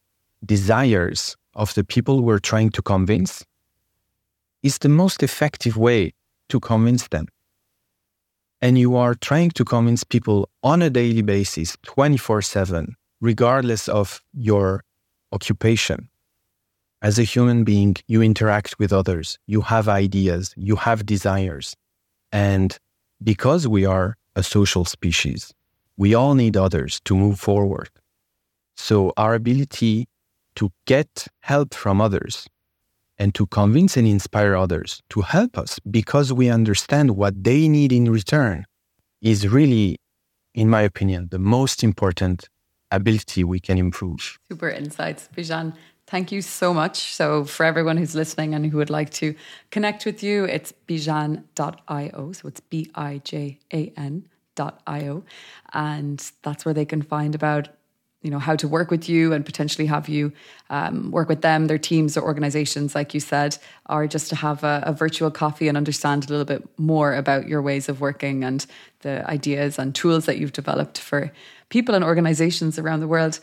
desires 0.46 1.36
of 1.54 1.74
the 1.74 1.84
people 1.84 2.22
we're 2.22 2.40
trying 2.40 2.70
to 2.70 2.82
convince 2.82 3.46
is 4.64 4.78
the 4.80 4.90
most 4.90 5.24
effective 5.24 5.78
way 5.78 6.14
to 6.50 6.60
convince 6.60 7.08
them 7.10 7.28
and 8.62 8.78
you 8.78 8.96
are 8.96 9.14
trying 9.14 9.52
to 9.52 9.64
convince 9.64 10.04
people 10.04 10.50
on 10.64 10.82
a 10.82 10.90
daily 10.90 11.22
basis, 11.22 11.78
24 11.84 12.42
7, 12.42 12.96
regardless 13.22 13.88
of 13.88 14.22
your 14.34 14.84
occupation, 15.32 16.10
as 17.02 17.20
a 17.20 17.24
human 17.24 17.64
being, 17.64 17.96
you 18.08 18.22
interact 18.22 18.80
with 18.80 18.92
others, 18.92 19.38
you 19.46 19.62
have 19.62 19.88
ideas, 19.88 20.54
you 20.58 20.76
have 20.76 21.06
desires. 21.06 21.76
And 22.32 22.78
because 23.24 23.68
we 23.68 23.86
are 23.86 24.18
a 24.36 24.42
social 24.42 24.86
species, 24.86 25.54
we 25.98 26.14
all 26.14 26.36
need 26.36 26.56
others 26.56 27.02
to 27.06 27.16
move 27.16 27.40
forward. 27.40 27.90
So 28.76 29.12
our 29.18 29.34
ability 29.34 30.08
to 30.56 30.72
get 30.86 31.28
help 31.42 31.74
from 31.74 32.00
others 32.00 32.48
and 33.18 33.34
to 33.36 33.48
convince 33.48 33.98
and 33.98 34.08
inspire 34.08 34.56
others 34.56 35.02
to 35.10 35.22
help 35.22 35.58
us 35.58 35.80
because 35.80 36.32
we 36.32 36.50
understand 36.50 37.12
what 37.12 37.44
they 37.44 37.68
need 37.68 37.92
in 37.92 38.12
return 38.12 38.66
is 39.22 39.48
really, 39.48 39.98
in 40.54 40.70
my 40.70 40.82
opinion, 40.82 41.30
the 41.32 41.40
most 41.40 41.84
important 41.84 42.48
ability 42.92 43.44
we 43.44 43.60
can 43.60 43.78
improve. 43.78 44.38
Super 44.50 44.70
insights, 44.70 45.28
Bijan. 45.36 45.74
Thank 46.06 46.32
you 46.32 46.42
so 46.42 46.74
much. 46.74 47.14
So, 47.14 47.44
for 47.44 47.66
everyone 47.66 47.98
who's 47.98 48.16
listening 48.16 48.54
and 48.56 48.66
who 48.66 48.78
would 48.78 48.90
like 48.90 49.10
to 49.16 49.36
connect 49.72 50.06
with 50.06 50.24
you, 50.24 50.46
it's 50.46 50.74
bijan.io. 50.88 52.32
So, 52.32 52.48
it's 52.48 52.62
B 52.62 52.90
I 52.96 53.18
J 53.26 53.60
A 53.74 53.92
N.io. 54.60 55.24
And 55.74 56.32
that's 56.44 56.66
where 56.66 56.74
they 56.74 56.86
can 56.86 57.02
find 57.02 57.36
about 57.36 57.70
you 58.24 58.32
know 58.32 58.40
how 58.40 58.56
to 58.56 58.68
work 58.68 58.90
with 58.90 59.08
you 59.08 59.32
and 59.32 59.46
potentially 59.46 59.86
have 59.86 60.10
you 60.10 60.34
um, 60.70 61.12
work 61.12 61.30
with 61.30 61.42
them. 61.42 61.68
Their 61.68 61.78
teams 61.78 62.18
or 62.18 62.24
organizations 62.24 62.96
like 62.96 63.14
you 63.14 63.20
said 63.20 63.58
or 63.90 64.08
just 64.08 64.30
to 64.30 64.36
have 64.36 64.64
a, 64.64 64.84
a, 64.86 64.94
virtual 64.94 65.32
coffee 65.32 65.68
and 65.68 65.78
understand 65.78 66.26
a 66.26 66.30
little 66.30 66.46
bit 66.46 66.68
more 66.78 67.14
about 67.14 67.48
your 67.48 67.62
ways 67.62 67.88
of 67.90 68.02
working 68.02 68.44
and 68.44 68.66
the 69.02 69.26
ideas 69.30 69.78
and 69.78 69.94
tools 69.94 70.26
that 70.26 70.40
you've 70.40 70.52
developed 70.52 70.98
for 70.98 71.32
people 71.70 71.94
and 71.96 72.04
organizations 72.04 72.80
around 72.80 73.00
the 73.02 73.08
world. 73.08 73.40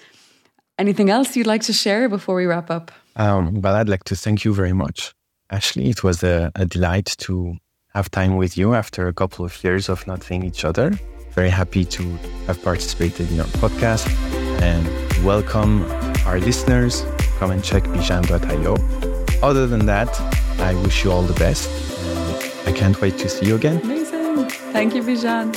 Anything 0.79 1.09
else 1.09 1.37
you'd 1.37 1.47
like 1.47 1.63
to 1.63 1.73
share 1.73 2.09
before 2.09 2.35
we 2.35 2.47
wrap 2.47 2.71
up? 2.71 2.91
Um, 3.17 3.61
well 3.63 3.77
i'd 3.77 3.89
like 3.89 4.05
to 4.05 4.17
thank 4.17 4.45
you 4.45 4.53
very 4.53 4.73
much. 4.73 5.15
Ashley 5.51 5.89
it 5.89 6.03
was 6.03 6.25
a, 6.25 6.51
a 6.57 6.67
delight 6.67 7.15
to 7.19 7.57
have 7.95 8.11
time 8.11 8.37
with 8.37 8.57
you 8.57 8.75
after 8.75 9.09
a 9.09 9.13
couple 9.13 9.45
of 9.45 9.65
years 9.65 9.89
of 9.89 10.07
not 10.07 10.23
seeing 10.23 10.45
each 10.45 10.65
other 10.65 10.93
very 11.35 11.51
happy 11.51 11.85
to 11.85 12.03
have 12.47 12.63
participated 12.63 13.29
in 13.29 13.37
your 13.37 13.51
podcast 13.61 14.09
and 14.63 14.87
welcome 15.25 15.85
our 16.27 16.39
listeners. 16.39 17.05
Come 17.39 17.51
and 17.51 17.63
check 17.63 17.83
bijan.io. 17.85 18.77
Other 19.43 19.67
than 19.67 19.85
that, 19.87 20.09
I 20.61 20.75
wish 20.85 21.05
you 21.05 21.11
all 21.11 21.23
the 21.23 21.35
best. 21.35 21.69
I 22.69 22.73
can't 22.73 22.99
wait 23.01 23.19
to 23.19 23.29
see 23.29 23.47
you 23.47 23.57
again. 23.57 23.81
Amazing. 23.83 24.49
Thank 24.73 24.95
you, 24.95 25.03
Bijan. 25.03 25.53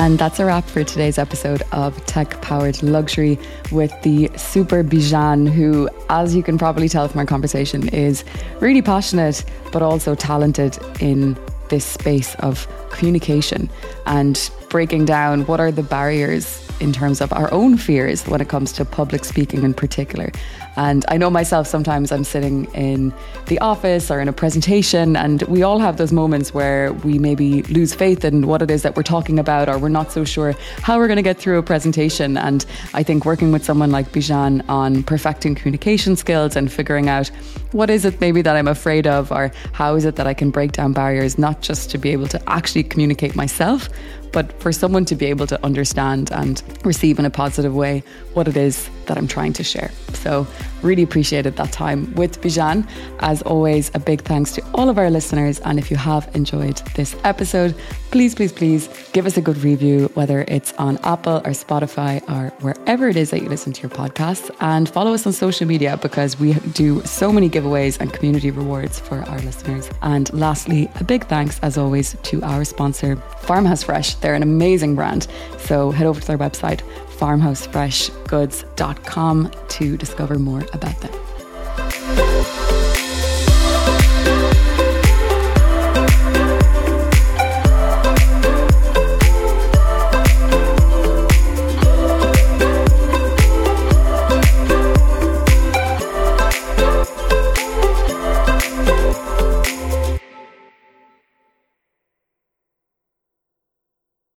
And 0.00 0.18
that's 0.18 0.40
a 0.40 0.46
wrap 0.46 0.64
for 0.64 0.82
today's 0.82 1.18
episode 1.18 1.62
of 1.72 1.94
Tech 2.06 2.40
Powered 2.40 2.82
Luxury 2.82 3.38
with 3.70 3.92
the 4.00 4.30
super 4.34 4.82
Bijan, 4.82 5.46
who, 5.46 5.90
as 6.08 6.34
you 6.34 6.42
can 6.42 6.56
probably 6.56 6.88
tell 6.88 7.06
from 7.06 7.18
our 7.18 7.26
conversation, 7.26 7.86
is 7.90 8.24
really 8.60 8.80
passionate 8.80 9.44
but 9.72 9.82
also 9.82 10.14
talented 10.14 10.78
in 11.00 11.36
this 11.68 11.84
space 11.84 12.34
of 12.36 12.66
communication 12.88 13.68
and 14.06 14.50
breaking 14.70 15.04
down 15.04 15.44
what 15.46 15.60
are 15.60 15.70
the 15.70 15.82
barriers 15.82 16.66
in 16.80 16.92
terms 16.92 17.20
of 17.20 17.32
our 17.32 17.52
own 17.52 17.76
fears 17.76 18.26
when 18.26 18.40
it 18.40 18.48
comes 18.48 18.72
to 18.72 18.84
public 18.84 19.24
speaking 19.24 19.62
in 19.62 19.74
particular. 19.74 20.32
And 20.76 21.04
I 21.08 21.18
know 21.18 21.28
myself, 21.28 21.66
sometimes 21.66 22.10
I'm 22.10 22.24
sitting 22.24 22.64
in 22.72 23.12
the 23.46 23.58
office 23.58 24.10
or 24.10 24.18
in 24.20 24.28
a 24.28 24.32
presentation, 24.32 25.14
and 25.16 25.42
we 25.42 25.62
all 25.62 25.78
have 25.78 25.98
those 25.98 26.12
moments 26.12 26.54
where 26.54 26.92
we 26.92 27.18
maybe 27.18 27.62
lose 27.64 27.92
faith 27.92 28.24
in 28.24 28.46
what 28.46 28.62
it 28.62 28.70
is 28.70 28.82
that 28.82 28.96
we're 28.96 29.02
talking 29.02 29.38
about, 29.38 29.68
or 29.68 29.78
we're 29.78 29.90
not 29.90 30.10
so 30.10 30.24
sure 30.24 30.54
how 30.80 30.96
we're 30.96 31.08
going 31.08 31.16
to 31.16 31.22
get 31.22 31.38
through 31.38 31.58
a 31.58 31.62
presentation. 31.62 32.38
And 32.38 32.64
I 32.94 33.02
think 33.02 33.26
working 33.26 33.52
with 33.52 33.64
someone 33.64 33.90
like 33.90 34.12
Bijan 34.12 34.66
on 34.68 35.02
perfecting 35.02 35.54
communication 35.54 36.16
skills 36.16 36.56
and 36.56 36.72
figuring 36.72 37.10
out 37.10 37.28
what 37.72 37.90
is 37.90 38.04
it 38.04 38.20
maybe 38.20 38.40
that 38.40 38.56
I'm 38.56 38.68
afraid 38.68 39.06
of, 39.06 39.30
or 39.32 39.52
how 39.72 39.96
is 39.96 40.06
it 40.06 40.16
that 40.16 40.26
I 40.26 40.32
can 40.32 40.50
break 40.50 40.72
down 40.72 40.92
barriers, 40.94 41.36
not 41.36 41.60
just 41.60 41.90
to 41.90 41.98
be 41.98 42.10
able 42.10 42.28
to 42.28 42.40
actually 42.48 42.84
communicate 42.84 43.36
myself, 43.36 43.88
but 44.32 44.52
for 44.60 44.72
someone 44.72 45.04
to 45.06 45.14
be 45.14 45.26
able 45.26 45.46
to 45.46 45.64
understand 45.64 46.30
and 46.32 46.62
receive 46.84 47.18
in 47.18 47.24
a 47.24 47.30
positive 47.30 47.74
way 47.74 48.02
what 48.34 48.48
it 48.48 48.56
is 48.56 48.88
that 49.10 49.18
I'm 49.18 49.26
trying 49.26 49.52
to 49.54 49.64
share. 49.64 49.90
So, 50.14 50.46
really 50.82 51.02
appreciated 51.02 51.56
that 51.56 51.72
time 51.72 52.14
with 52.14 52.40
Bijan. 52.40 52.86
As 53.18 53.42
always, 53.42 53.90
a 53.92 53.98
big 53.98 54.22
thanks 54.22 54.52
to 54.52 54.62
all 54.72 54.88
of 54.88 54.98
our 54.98 55.10
listeners. 55.10 55.58
And 55.60 55.80
if 55.80 55.90
you 55.90 55.96
have 55.96 56.30
enjoyed 56.36 56.76
this 56.94 57.16
episode, 57.24 57.74
please, 58.12 58.36
please, 58.36 58.52
please 58.52 58.88
give 59.12 59.26
us 59.26 59.36
a 59.36 59.40
good 59.40 59.58
review, 59.58 60.08
whether 60.14 60.44
it's 60.46 60.72
on 60.74 60.96
Apple 60.98 61.38
or 61.38 61.50
Spotify 61.64 62.22
or 62.30 62.50
wherever 62.60 63.08
it 63.08 63.16
is 63.16 63.30
that 63.30 63.42
you 63.42 63.48
listen 63.48 63.72
to 63.72 63.82
your 63.82 63.90
podcasts. 63.90 64.48
And 64.60 64.88
follow 64.88 65.12
us 65.12 65.26
on 65.26 65.32
social 65.32 65.66
media 65.66 65.96
because 65.96 66.38
we 66.38 66.54
do 66.72 67.02
so 67.04 67.32
many 67.32 67.50
giveaways 67.50 67.98
and 68.00 68.12
community 68.12 68.52
rewards 68.52 69.00
for 69.00 69.18
our 69.22 69.40
listeners. 69.40 69.90
And 70.02 70.32
lastly, 70.32 70.88
a 71.00 71.04
big 71.04 71.26
thanks, 71.26 71.58
as 71.62 71.76
always, 71.76 72.16
to 72.22 72.42
our 72.42 72.64
sponsor, 72.64 73.16
Farmhouse 73.40 73.82
Fresh. 73.82 74.14
They're 74.16 74.34
an 74.34 74.44
amazing 74.44 74.94
brand. 74.94 75.26
So 75.58 75.90
head 75.90 76.06
over 76.06 76.20
to 76.20 76.26
their 76.26 76.38
website, 76.38 76.82
farmhousefreshgoods.com, 77.20 79.50
to 79.68 79.96
discover 79.96 80.38
more 80.38 80.62
about 80.72 81.00
them. 81.00 81.12